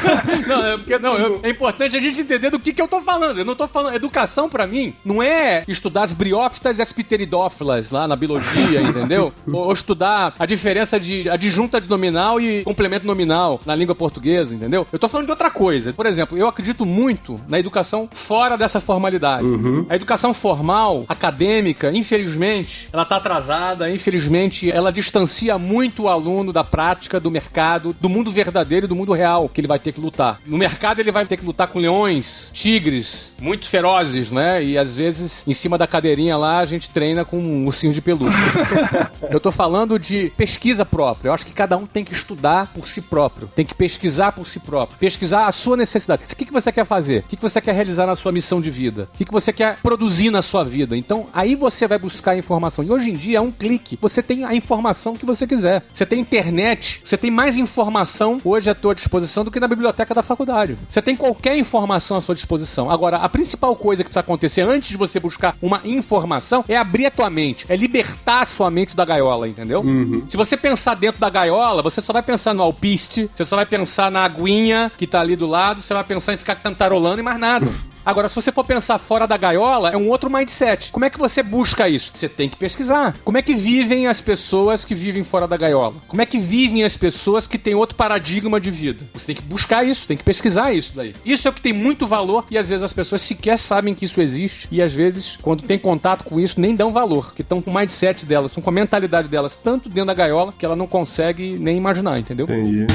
Não, 0.46 0.66
é, 0.66 0.76
porque, 0.76 0.98
não 0.98 1.16
eu- 1.18 1.40
é 1.42 1.50
importante 1.50 1.96
a 1.96 2.00
gente 2.00 2.20
entender 2.20 2.50
do 2.50 2.58
que, 2.58 2.72
que 2.72 2.80
eu 2.82 2.88
tô 2.88 3.00
falando. 3.00 3.38
Eu 3.38 3.44
não 3.44 3.54
tô 3.54 3.66
falando. 3.68 3.94
Educação, 3.94 4.48
pra 4.48 4.66
mim, 4.66 4.94
não 5.04 5.22
é 5.22 5.62
estudar 5.68 6.02
as 6.02 6.12
briófitas 6.12 6.78
e 6.78 6.82
as 6.82 6.92
pteridófilas 6.92 7.90
lá 7.90 8.06
na 8.08 8.16
biologia, 8.16 8.80
entendeu? 8.82 9.32
Ou, 9.46 9.66
ou 9.66 9.72
estudar 9.72 10.34
a 10.38 10.46
diferença 10.46 10.98
de 10.98 11.28
adjunta 11.28 11.80
de 11.80 11.88
nominal 11.88 12.40
e 12.40 12.62
complemento 12.64 13.06
nominal 13.06 13.60
na 13.66 13.74
língua 13.74 13.94
portuguesa, 13.94 14.54
entendeu? 14.54 14.86
Eu 14.92 14.98
tô 14.98 15.08
falando 15.08 15.26
de 15.26 15.32
outra 15.32 15.50
coisa. 15.50 15.92
Por 15.92 16.06
exemplo, 16.06 16.36
eu 16.36 16.48
acredito 16.48 16.84
muito 16.86 17.40
na 17.48 17.58
educação 17.58 18.08
fora 18.12 18.56
dessa 18.56 18.80
formalidade. 18.80 19.44
A 19.88 19.94
educação 19.96 20.32
formal, 20.34 21.04
acadêmica, 21.08 21.90
infelizmente, 21.92 22.88
ela 22.92 23.04
tá 23.04 23.16
atrasada, 23.16 23.90
infelizmente, 23.90 24.70
ela 24.70 24.90
distancia 24.92 25.58
muito 25.58 26.04
o 26.04 26.08
aluno 26.08 26.52
da 26.52 26.64
prática, 26.64 27.20
do 27.20 27.30
mercado, 27.30 27.94
do 28.00 28.08
mundo 28.08 28.30
verdadeiro 28.30 28.86
e 28.86 28.88
do 28.88 28.96
mundo 28.96 29.12
real 29.12 29.48
que 29.48 29.60
ele 29.60 29.68
vai 29.68 29.78
ter 29.78 29.89
que 29.92 30.00
lutar. 30.00 30.40
No 30.46 30.58
mercado 30.58 31.00
ele 31.00 31.12
vai 31.12 31.24
ter 31.26 31.36
que 31.36 31.44
lutar 31.44 31.68
com 31.68 31.78
leões, 31.78 32.50
tigres, 32.52 33.34
muito 33.40 33.68
ferozes, 33.68 34.30
né? 34.30 34.62
E 34.62 34.76
às 34.78 34.94
vezes, 34.94 35.46
em 35.46 35.54
cima 35.54 35.78
da 35.78 35.86
cadeirinha 35.86 36.36
lá, 36.36 36.58
a 36.58 36.66
gente 36.66 36.90
treina 36.90 37.24
com 37.24 37.38
um 37.38 37.66
ursinho 37.66 37.92
de 37.92 38.00
pelúcia. 38.00 38.38
Eu 39.30 39.40
tô 39.40 39.50
falando 39.50 39.98
de 39.98 40.30
pesquisa 40.36 40.84
própria. 40.84 41.28
Eu 41.28 41.34
acho 41.34 41.46
que 41.46 41.52
cada 41.52 41.76
um 41.76 41.86
tem 41.86 42.04
que 42.04 42.12
estudar 42.12 42.72
por 42.72 42.86
si 42.86 43.02
próprio. 43.02 43.48
Tem 43.54 43.64
que 43.64 43.74
pesquisar 43.74 44.32
por 44.32 44.46
si 44.46 44.60
próprio. 44.60 44.98
Pesquisar 44.98 45.46
a 45.46 45.52
sua 45.52 45.76
necessidade. 45.76 46.22
O 46.24 46.36
que, 46.36 46.46
que 46.46 46.52
você 46.52 46.70
quer 46.70 46.86
fazer? 46.86 47.20
O 47.20 47.22
que, 47.24 47.36
que 47.36 47.42
você 47.42 47.60
quer 47.60 47.74
realizar 47.74 48.06
na 48.06 48.16
sua 48.16 48.32
missão 48.32 48.60
de 48.60 48.70
vida? 48.70 49.08
O 49.14 49.18
que, 49.18 49.24
que 49.24 49.32
você 49.32 49.52
quer 49.52 49.78
produzir 49.82 50.30
na 50.30 50.42
sua 50.42 50.64
vida? 50.64 50.96
Então, 50.96 51.28
aí 51.32 51.54
você 51.54 51.86
vai 51.86 51.98
buscar 51.98 52.32
a 52.32 52.38
informação. 52.38 52.84
E 52.84 52.90
hoje 52.90 53.10
em 53.10 53.14
dia 53.14 53.38
é 53.38 53.40
um 53.40 53.50
clique. 53.50 53.98
Você 54.00 54.22
tem 54.22 54.44
a 54.44 54.54
informação 54.54 55.16
que 55.16 55.26
você 55.26 55.46
quiser. 55.46 55.82
Você 55.92 56.06
tem 56.06 56.20
internet. 56.20 57.00
Você 57.04 57.16
tem 57.16 57.30
mais 57.30 57.56
informação 57.56 58.38
hoje 58.44 58.70
à 58.70 58.74
tua 58.74 58.94
disposição 58.94 59.44
do 59.44 59.50
que 59.50 59.60
na 59.60 59.68
biblioteca 59.68 59.79
da 60.14 60.22
faculdade. 60.22 60.76
Você 60.88 61.02
tem 61.02 61.16
qualquer 61.16 61.56
informação 61.56 62.16
à 62.16 62.22
sua 62.22 62.34
disposição. 62.34 62.90
Agora, 62.90 63.18
a 63.18 63.28
principal 63.28 63.74
coisa 63.76 64.02
que 64.02 64.08
precisa 64.08 64.20
acontecer 64.20 64.62
antes 64.62 64.90
de 64.90 64.96
você 64.96 65.18
buscar 65.20 65.56
uma 65.60 65.80
informação 65.84 66.64
é 66.68 66.76
abrir 66.76 67.06
a 67.06 67.10
tua 67.10 67.30
mente. 67.30 67.66
É 67.68 67.76
libertar 67.76 68.42
a 68.42 68.46
sua 68.46 68.70
mente 68.70 68.96
da 68.96 69.04
gaiola, 69.04 69.48
entendeu? 69.48 69.82
Se 70.28 70.36
você 70.36 70.56
pensar 70.56 70.94
dentro 70.94 71.20
da 71.20 71.30
gaiola, 71.30 71.82
você 71.82 72.00
só 72.00 72.12
vai 72.12 72.22
pensar 72.22 72.54
no 72.54 72.62
alpiste, 72.62 73.30
você 73.34 73.44
só 73.44 73.56
vai 73.56 73.66
pensar 73.66 74.10
na 74.10 74.24
aguinha 74.24 74.90
que 74.96 75.06
tá 75.06 75.20
ali 75.20 75.36
do 75.36 75.46
lado, 75.46 75.80
você 75.80 75.94
vai 75.94 76.04
pensar 76.04 76.34
em 76.34 76.36
ficar 76.36 76.56
cantarolando 76.56 77.20
e 77.20 77.22
mais 77.22 77.38
nada. 77.38 77.66
Agora, 78.04 78.28
se 78.28 78.34
você 78.34 78.50
for 78.50 78.64
pensar 78.64 78.98
fora 78.98 79.26
da 79.26 79.36
gaiola, 79.36 79.90
é 79.90 79.96
um 79.96 80.08
outro 80.08 80.30
mindset. 80.30 80.90
Como 80.90 81.04
é 81.04 81.10
que 81.10 81.18
você 81.18 81.42
busca 81.42 81.88
isso? 81.88 82.10
Você 82.14 82.28
tem 82.28 82.48
que 82.48 82.56
pesquisar. 82.56 83.16
Como 83.24 83.36
é 83.36 83.42
que 83.42 83.54
vivem 83.54 84.06
as 84.06 84.20
pessoas 84.20 84.84
que 84.84 84.94
vivem 84.94 85.24
fora 85.24 85.46
da 85.46 85.56
gaiola? 85.56 85.96
Como 86.08 86.22
é 86.22 86.26
que 86.26 86.38
vivem 86.38 86.82
as 86.84 86.96
pessoas 86.96 87.46
que 87.46 87.58
têm 87.58 87.74
outro 87.74 87.96
paradigma 87.96 88.60
de 88.60 88.70
vida? 88.70 89.04
Você 89.12 89.26
tem 89.26 89.36
que 89.36 89.42
buscar 89.42 89.84
isso, 89.84 90.06
tem 90.06 90.16
que 90.16 90.24
pesquisar 90.24 90.72
isso 90.72 90.92
daí. 90.94 91.14
Isso 91.24 91.46
é 91.46 91.50
o 91.50 91.54
que 91.54 91.60
tem 91.60 91.72
muito 91.72 92.06
valor 92.06 92.46
e 92.50 92.56
às 92.56 92.68
vezes 92.68 92.82
as 92.82 92.92
pessoas 92.92 93.22
sequer 93.22 93.58
sabem 93.58 93.94
que 93.94 94.04
isso 94.04 94.20
existe 94.20 94.68
e 94.70 94.80
às 94.80 94.92
vezes, 94.92 95.38
quando 95.42 95.62
tem 95.62 95.78
contato 95.78 96.24
com 96.24 96.40
isso, 96.40 96.60
nem 96.60 96.74
dão 96.74 96.92
valor, 96.92 97.34
que 97.34 97.42
estão 97.42 97.60
com 97.60 97.70
o 97.70 97.74
mindset 97.74 98.24
delas, 98.24 98.50
estão 98.50 98.62
com 98.62 98.70
a 98.70 98.72
mentalidade 98.72 99.28
delas 99.28 99.56
tanto 99.56 99.88
dentro 99.88 100.06
da 100.06 100.14
gaiola 100.14 100.54
que 100.58 100.64
ela 100.64 100.76
não 100.76 100.86
consegue 100.86 101.58
nem 101.58 101.76
imaginar, 101.76 102.18
entendeu? 102.18 102.44
Entendi. 102.44 102.86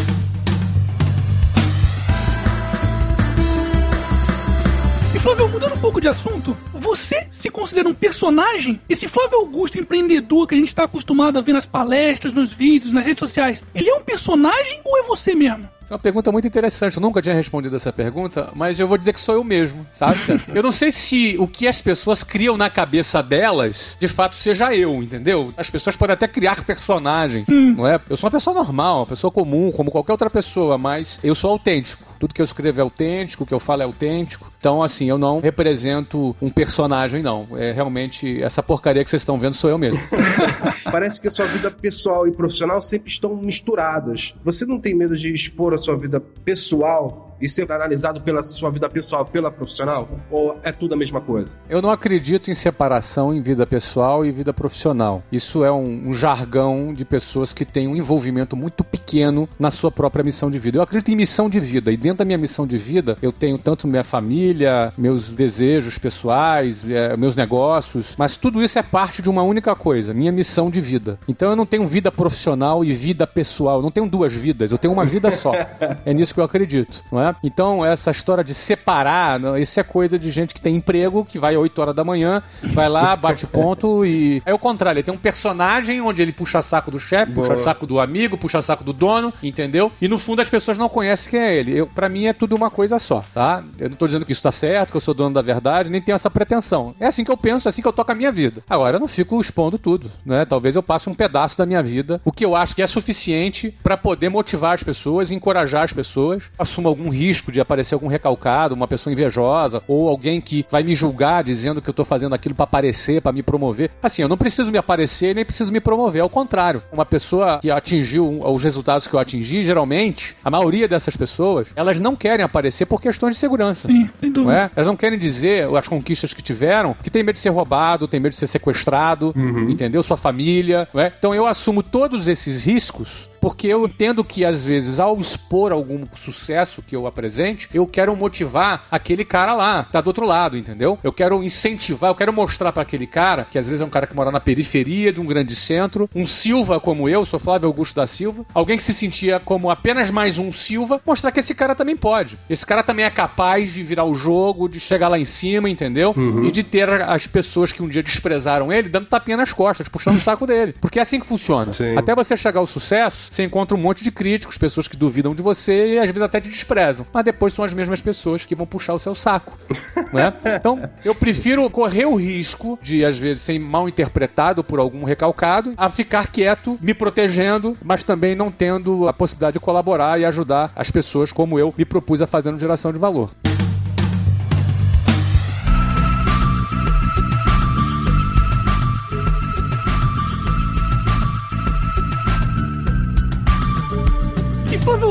Flávio, 5.25 5.50
mudando 5.50 5.74
um 5.74 5.79
pouco 5.79 6.00
de 6.00 6.08
assunto, 6.08 6.55
você 6.72 7.25
se 7.32 7.50
considera 7.50 7.89
um 7.89 7.96
personagem? 7.96 8.79
Esse 8.88 9.08
Flávio 9.08 9.39
Augusto 9.39 9.79
empreendedor 9.79 10.48
que 10.48 10.53
a 10.53 10.58
gente 10.60 10.67
está 10.67 10.84
acostumado 10.84 11.39
a 11.39 11.41
ver 11.41 11.51
nas 11.51 11.65
palestras, 11.65 12.32
nos 12.32 12.53
vídeos, 12.53 12.91
nas 12.91 13.03
redes 13.03 13.22
sociais, 13.22 13.63
ele 13.74 13.89
é 13.89 13.96
um 13.96 14.03
personagem 14.03 14.79
ou 14.86 15.00
é 15.00 15.01
você 15.01 15.34
mesmo? 15.34 15.67
É 15.89 15.94
uma 15.94 16.00
pergunta 16.00 16.32
muito 16.32 16.48
interessante. 16.48 16.98
Eu 16.98 17.01
nunca 17.01 17.22
tinha 17.22 17.36
respondido 17.36 17.75
essa 17.75 17.94
pergunta, 17.94 18.50
mas 18.56 18.80
eu 18.80 18.88
vou 18.88 18.98
dizer 18.98 19.13
que 19.13 19.20
sou 19.20 19.36
eu 19.36 19.44
mesmo, 19.44 19.86
sabe? 19.92 20.18
eu 20.54 20.63
não 20.63 20.72
sei 20.72 20.92
se 20.92 21.36
o 21.38 21.48
que 21.48 21.68
as 21.68 21.80
pessoas 21.80 22.24
criam 22.24 22.58
na 22.58 22.70
cabeça 22.70 23.22
delas, 23.22 23.96
de 24.00 24.08
fato, 24.08 24.36
seja 24.36 24.74
eu, 24.74 25.04
entendeu? 25.04 25.54
As 25.56 25.70
pessoas 25.70 25.96
podem 25.96 26.15
até 26.15 26.27
criar 26.27 26.63
personagens, 26.65 27.48
hum. 27.48 27.75
não 27.77 27.88
é? 27.88 28.00
Eu 28.10 28.18
sou 28.18 28.27
uma 28.27 28.32
pessoa 28.32 28.56
normal, 28.56 29.00
uma 29.00 29.06
pessoa 29.06 29.30
comum, 29.30 29.72
como 29.72 29.92
qualquer 29.92 30.13
outra 30.13 30.30
pessoa, 30.30 30.77
mas 30.77 31.20
eu 31.24 31.36
sou 31.36 31.51
autêntico. 31.51 32.04
Tudo 32.20 32.34
que 32.34 32.42
eu 32.42 32.46
escrevo 32.46 32.80
é 32.80 32.82
autêntico, 32.82 33.44
o 33.44 33.46
que 33.46 33.54
eu 33.54 33.60
falo 33.60 33.82
é 33.82 33.86
autêntico. 33.86 34.51
Então, 34.60 34.82
assim, 34.82 35.08
eu 35.08 35.18
não 35.18 35.39
represento 35.39 36.36
um 36.42 36.50
personagem, 36.50 37.22
não. 37.22 37.48
É 37.56 37.72
realmente 37.72 38.42
essa 38.42 38.63
porcaria 38.63 39.04
que 39.04 39.10
vocês 39.10 39.22
estão 39.22 39.38
vendo 39.38 39.54
sou 39.54 39.70
eu 39.70 39.77
mesmo. 39.77 40.01
Parece 40.92 41.22
que 41.22 41.27
a 41.27 41.32
sua 41.32 41.46
vida 41.46 41.70
pessoal 41.70 42.27
e 42.27 42.32
profissional 42.32 42.82
sempre 42.82 43.12
estão 43.12 43.36
misturadas. 43.36 44.34
Você 44.44 44.65
não 44.65 44.80
tem 44.80 44.96
medo 44.96 45.15
de 45.15 45.32
expor 45.32 45.75
sua 45.77 45.98
vida 45.98 46.20
pessoal 46.20 47.35
e 47.39 47.50
ser 47.50 47.72
analisado 47.72 48.22
pela 48.22 48.44
sua 48.44 48.70
vida 48.70 48.89
pessoal, 48.89 49.25
pela 49.25 49.51
profissional? 49.51 50.08
Ou 50.30 50.60
é 50.63 50.72
tudo 50.72 50.94
a 50.94 50.98
mesma 50.98 51.22
coisa? 51.22 51.56
Eu 51.70 51.82
não 51.82 51.89
acredito 51.89 52.50
em 52.50 52.56
separação 52.56 53.34
em 53.34 53.42
vida 53.42 53.65
pessoal 53.65 54.25
e 54.25 54.32
vida 54.32 54.54
profissional. 54.54 55.24
Isso 55.32 55.63
é 55.63 55.72
um, 55.72 56.10
um 56.10 56.13
jargão 56.13 56.94
de 56.94 57.06
pessoas 57.06 57.54
que 57.54 57.65
têm 57.65 57.88
um 57.88 57.96
envolvimento 57.96 58.56
muito 58.56 58.84
pequeno 58.84 59.48
na 59.60 59.72
sua 59.72 59.92
própria 59.92 60.24
missão 60.24 60.50
de 60.50 60.60
vida. 60.60 60.77
Eu 60.77 60.82
acredito 60.82 61.10
em 61.10 61.15
missão 61.15 61.50
de 61.50 61.60
vida 61.60 61.92
e 61.92 61.98
dentro 61.98 62.20
da 62.20 62.25
minha 62.25 62.38
missão 62.38 62.65
de 62.65 62.77
vida 62.77 63.18
eu 63.22 63.32
tenho 63.32 63.58
tanto 63.58 63.88
minha 63.88 64.04
família, 64.04 64.94
meus 64.98 65.30
desejos 65.30 65.98
pessoais, 65.98 66.84
é, 66.89 67.18
meus 67.18 67.36
negócios, 67.36 68.15
mas 68.18 68.36
tudo 68.36 68.62
isso 68.62 68.77
é 68.80 68.84
parte 68.84 69.22
de 69.22 69.30
uma 69.30 69.44
única 69.44 69.75
coisa, 69.75 70.13
minha 70.13 70.32
missão 70.32 70.70
de 70.70 70.82
vida. 70.82 71.20
Então 71.27 71.50
eu 71.50 71.56
não 71.56 71.65
tenho 71.65 71.88
vida 71.88 72.12
profissional 72.12 72.84
e 72.84 72.94
vida 72.94 73.25
pessoal, 73.25 73.77
eu 73.77 73.82
não 73.82 73.92
tenho 73.92 74.08
duas 74.08 74.34
vidas, 74.34 74.72
eu 74.72 74.77
tenho 74.77 74.94
uma 74.94 75.06
vida 75.06 75.32
só. 75.32 75.54
é 76.06 76.13
nisso 76.13 76.34
que 76.34 76.39
eu 76.39 76.44
acredito, 76.44 77.04
não 77.12 77.22
é? 77.22 77.25
Então, 77.44 77.86
essa 77.86 78.12
história 78.12 78.44
de 78.44 78.53
separar, 78.53 79.39
isso 79.60 79.79
é 79.79 79.84
coisa 79.84 80.17
de 80.20 80.29
gente 80.29 80.53
que 80.53 80.62
tem 80.62 80.75
emprego, 80.75 81.25
que 81.25 81.39
vai 81.39 81.55
às 81.55 81.62
8 81.62 81.82
horas 81.82 81.96
da 81.96 82.03
manhã, 82.03 82.44
vai 82.62 82.89
lá, 82.89 83.15
bate 83.17 83.48
ponto 83.48 84.05
e. 84.05 84.41
É 84.46 84.53
o 84.53 84.60
contrário, 84.60 85.00
ele 85.00 85.05
tem 85.05 85.13
um 85.13 85.17
personagem 85.17 86.01
onde 86.01 86.22
ele 86.22 86.32
puxa 86.32 86.62
saco 86.62 86.91
do 86.91 87.00
chefe, 87.00 87.32
puxa 87.32 87.63
saco 87.63 87.86
do 87.86 88.00
amigo, 88.00 88.38
puxa 88.38 88.62
saco 88.62 88.84
do 88.84 88.94
dono, 88.94 89.34
entendeu? 89.41 89.91
E 90.01 90.08
no 90.08 90.20
fundo 90.20 90.41
as 90.41 90.50
pessoas 90.50 90.77
não 90.77 90.89
conhecem 90.89 91.29
quem 91.29 91.39
é 91.39 91.55
ele. 91.55 91.77
Eu, 91.77 91.88
pra 91.88 92.10
mim 92.10 92.25
é 92.25 92.34
tudo 92.34 92.55
uma 92.55 92.70
coisa 92.70 93.00
só, 93.00 93.24
tá? 93.34 93.63
Eu 93.79 93.89
não 93.89 93.98
tô 93.98 94.05
dizendo 94.05 94.25
que 94.25 94.34
isso 94.34 94.41
tá 94.41 94.51
certo, 94.51 94.91
que 94.91 94.98
eu 94.98 95.01
sou 95.01 95.13
dono 95.13 95.34
da 95.34 95.41
verdade, 95.41 95.89
nem 95.89 96.01
tenho 96.01 96.15
essa 96.15 96.29
pretensão. 96.29 96.96
É 97.00 97.08
assim 97.08 97.24
que 97.24 97.32
eu 97.32 97.38
penso, 97.38 97.67
é 97.67 97.70
assim 97.70 97.82
que 97.82 97.88
eu 97.88 97.94
toco 97.94 98.12
a 98.12 98.15
minha 98.15 98.32
vida. 98.32 98.63
Agora, 98.70 98.98
eu 98.98 99.00
não 99.00 99.08
fico 99.08 99.39
expondo 99.39 99.77
tudo, 99.77 100.12
né? 100.25 100.46
Talvez 100.46 100.75
eu 100.75 100.84
passe 100.84 101.10
um 101.10 101.13
pedaço 101.13 101.58
da 101.58 101.65
minha 101.65 101.82
vida, 101.82 102.22
o 102.24 102.32
que 102.32 102.46
eu 102.46 102.55
acho 102.55 102.75
que 102.75 102.82
é 102.82 102.88
suficiente 102.88 103.74
para 103.84 103.98
poder 103.98 104.29
motivar 104.29 104.75
as 104.75 104.84
pessoas, 104.84 105.32
encorajar 105.32 105.84
as 105.84 105.94
pessoas, 105.94 106.44
assuma 106.58 106.89
algum 106.89 107.10
risco 107.16 107.52
de 107.52 107.60
aparecer 107.60 107.96
algum 107.96 108.08
recalcado, 108.08 108.76
uma 108.76 108.88
pessoa 108.88 109.12
invejosa, 109.12 109.82
ou 109.88 110.08
alguém 110.08 110.40
que 110.40 110.66
vai 110.70 110.84
me 110.84 110.94
julgar 110.94 111.44
dizendo 111.44 111.82
que 111.82 111.90
eu 111.90 111.94
tô 111.94 112.06
fazendo 112.06 112.36
aquilo 112.36 112.54
para 112.54 112.66
aparecer, 112.66 113.22
para 113.22 113.32
me 113.32 113.42
promover. 113.42 113.90
Assim, 114.04 114.22
eu 114.22 114.28
não 114.28 114.38
preciso 114.38 114.72
me 114.72 114.78
aparecer 114.78 115.34
nem 115.34 115.46
preciso 115.46 115.72
me 115.72 115.80
promover, 115.80 116.22
ao 116.22 116.30
contrário. 116.30 116.84
Uma 116.92 117.06
pessoa 117.06 117.60
que 117.60 117.72
atingiu 117.72 118.40
os 118.44 118.64
resultados 118.64 119.08
que 119.08 119.14
eu 119.14 119.20
atingi, 119.20 119.64
geralmente, 119.64 120.36
a 120.44 120.50
maioria 120.50 120.88
dessas 120.88 121.16
pessoas, 121.16 121.68
elas 121.76 122.00
não 122.00 122.16
querem 122.16 122.44
aparecer 122.44 122.86
por 122.86 123.02
questões 123.02 123.36
de 123.36 123.40
segurança. 123.40 123.88
Sim, 123.88 124.10
sem 124.20 124.32
dúvida. 124.32 124.54
Não 124.54 124.60
é? 124.60 124.72
Elas 124.76 124.88
não 124.88 124.96
querem 124.96 125.18
dizer 125.18 125.68
as 125.76 125.88
conquistas 125.88 126.34
que 126.34 126.42
tiveram, 126.42 126.96
que 127.04 127.10
tem 127.10 127.24
medo 127.24 127.36
de 127.36 127.42
ser 127.42 127.50
roubado, 127.50 128.08
tem 128.08 128.20
medo 128.20 128.34
de 128.34 128.38
ser 128.38 128.48
sequestrado, 128.48 129.34
uhum. 129.36 129.70
entendeu? 129.70 130.04
Sua 130.04 130.18
família, 130.18 130.88
não 130.94 131.02
é? 131.02 131.14
Então 131.18 131.34
eu 131.34 131.48
assumo 131.48 131.82
todos 131.82 132.28
esses 132.28 132.66
riscos 132.66 133.30
porque 133.46 133.68
eu 133.68 133.86
entendo 133.86 134.24
que 134.24 134.44
às 134.44 134.64
vezes 134.64 135.00
ao 135.00 135.22
expor 135.22 135.72
algum 135.72 136.04
sucesso 136.16 136.82
que 136.82 136.96
eu 136.96 137.06
apresente, 137.06 137.70
eu 137.72 137.86
quero 137.86 138.16
motivar 138.16 138.88
aquele 138.90 139.24
cara 139.24 139.54
lá, 139.54 139.84
tá 139.84 140.02
do 140.02 140.08
outro 140.08 140.25
lado, 140.25 140.58
entendeu? 140.58 140.98
Eu 141.04 141.14
quero 141.14 141.44
incentivar, 141.44 142.10
eu 142.10 142.16
quero 142.16 142.34
mostrar 142.34 142.72
para 142.72 142.82
aquele 142.82 143.06
cara, 143.06 143.46
que 143.52 143.60
às 143.60 143.68
vezes 143.68 143.82
é 143.82 143.86
um 143.86 143.90
cara 143.90 144.08
que 144.08 144.16
mora 144.16 144.32
na 144.32 144.40
periferia 144.40 145.14
de 145.14 145.22
um 145.22 145.28
grande 145.28 145.56
centro, 145.56 146.10
um 146.16 146.25
Silva 146.25 146.80
como 146.80 147.08
eu, 147.08 147.24
sou 147.24 147.40
Flávio 147.40 147.68
Augusto 147.68 147.96
da 147.98 148.08
Silva, 148.08 148.44
alguém 148.52 148.78
que 148.78 148.84
se 148.84 148.96
sentia 148.96 149.40
como 149.40 149.70
apenas 149.70 150.10
mais 150.10 150.40
um 150.40 150.52
Silva, 150.52 151.00
mostrar 151.06 151.32
que 151.32 151.40
esse 151.40 151.54
cara 151.54 151.75
também 151.75 151.96
pode. 151.96 152.40
Esse 152.50 152.66
cara 152.66 152.82
também 152.82 153.06
é 153.06 153.12
capaz 153.12 153.72
de 153.72 153.84
virar 153.84 154.06
o 154.06 154.16
jogo, 154.16 154.68
de 154.68 154.80
chegar 154.80 155.08
lá 155.08 155.20
em 155.20 155.25
cima, 155.25 155.70
entendeu? 155.70 156.16
Uhum. 156.18 156.46
E 156.46 156.52
de 156.52 156.64
ter 156.64 156.90
as 156.90 157.28
pessoas 157.28 157.72
que 157.72 157.84
um 157.84 157.88
dia 157.88 158.02
desprezaram 158.02 158.74
ele 158.74 158.90
dando 158.90 159.06
tapinha 159.06 159.38
nas 159.38 159.54
costas, 159.54 159.88
puxando 159.88 160.16
o 160.16 160.20
saco 160.20 160.48
dele. 160.48 160.74
Porque 160.82 160.98
é 160.98 161.04
assim 161.04 161.20
que 161.20 161.28
funciona. 161.28 161.72
Sim. 161.74 161.96
Até 161.96 162.16
você 162.16 162.36
chegar 162.36 162.60
ao 162.60 162.66
sucesso, 162.66 163.35
você 163.36 163.44
encontra 163.44 163.75
um 163.75 163.80
monte 163.80 164.04
de 164.04 164.12
críticos, 164.12 164.58
pessoas 164.58 164.88
que 164.88 164.96
duvidam 164.96 165.36
de 165.36 165.42
você 165.42 165.96
e 165.96 166.00
às 166.00 166.08
vezes 166.08 166.22
até 166.22 166.39
te 166.39 166.50
desprezam. 166.50 167.06
Mas 167.13 167.25
depois 167.25 167.54
são 167.54 167.65
as 167.65 167.74
mesmas 167.74 168.01
pessoas 168.01 168.46
que 168.46 168.56
vão 168.56 168.65
puxar 168.65 168.94
o 168.94 169.00
seu 169.00 169.13
saco. 169.13 169.58
né? 170.13 170.34
Então, 170.58 170.80
eu 171.04 171.13
prefiro 171.13 171.70
correr 171.70 172.06
o 172.06 172.15
risco 172.15 172.80
de, 172.82 173.04
às 173.04 173.18
vezes, 173.18 173.42
ser 173.42 173.60
mal 173.60 173.89
interpretado 173.89 174.63
por 174.63 174.80
algum 174.80 175.04
recalcado, 175.04 175.74
a 175.75 175.89
ficar 175.89 176.27
quieto, 176.27 176.77
me 176.82 176.94
protegendo, 176.94 177.75
mas 177.84 178.04
também 178.04 178.36
não 178.36 178.51
tendo 178.51 179.08
a 179.08 179.13
possibilidade 179.13 179.56
de 179.56 179.60
colaborar 179.60 180.20
e 180.20 180.25
ajudar 180.25 180.72
as 180.75 180.89
pessoas 180.89 181.32
como 181.32 181.60
eu 181.60 181.74
me 181.77 181.86
propus 181.86 182.22
a 182.22 182.27
fazer 182.27 182.51
no 182.51 182.60
Geração 182.60 182.92
de 182.92 182.98
Valor. 182.98 183.32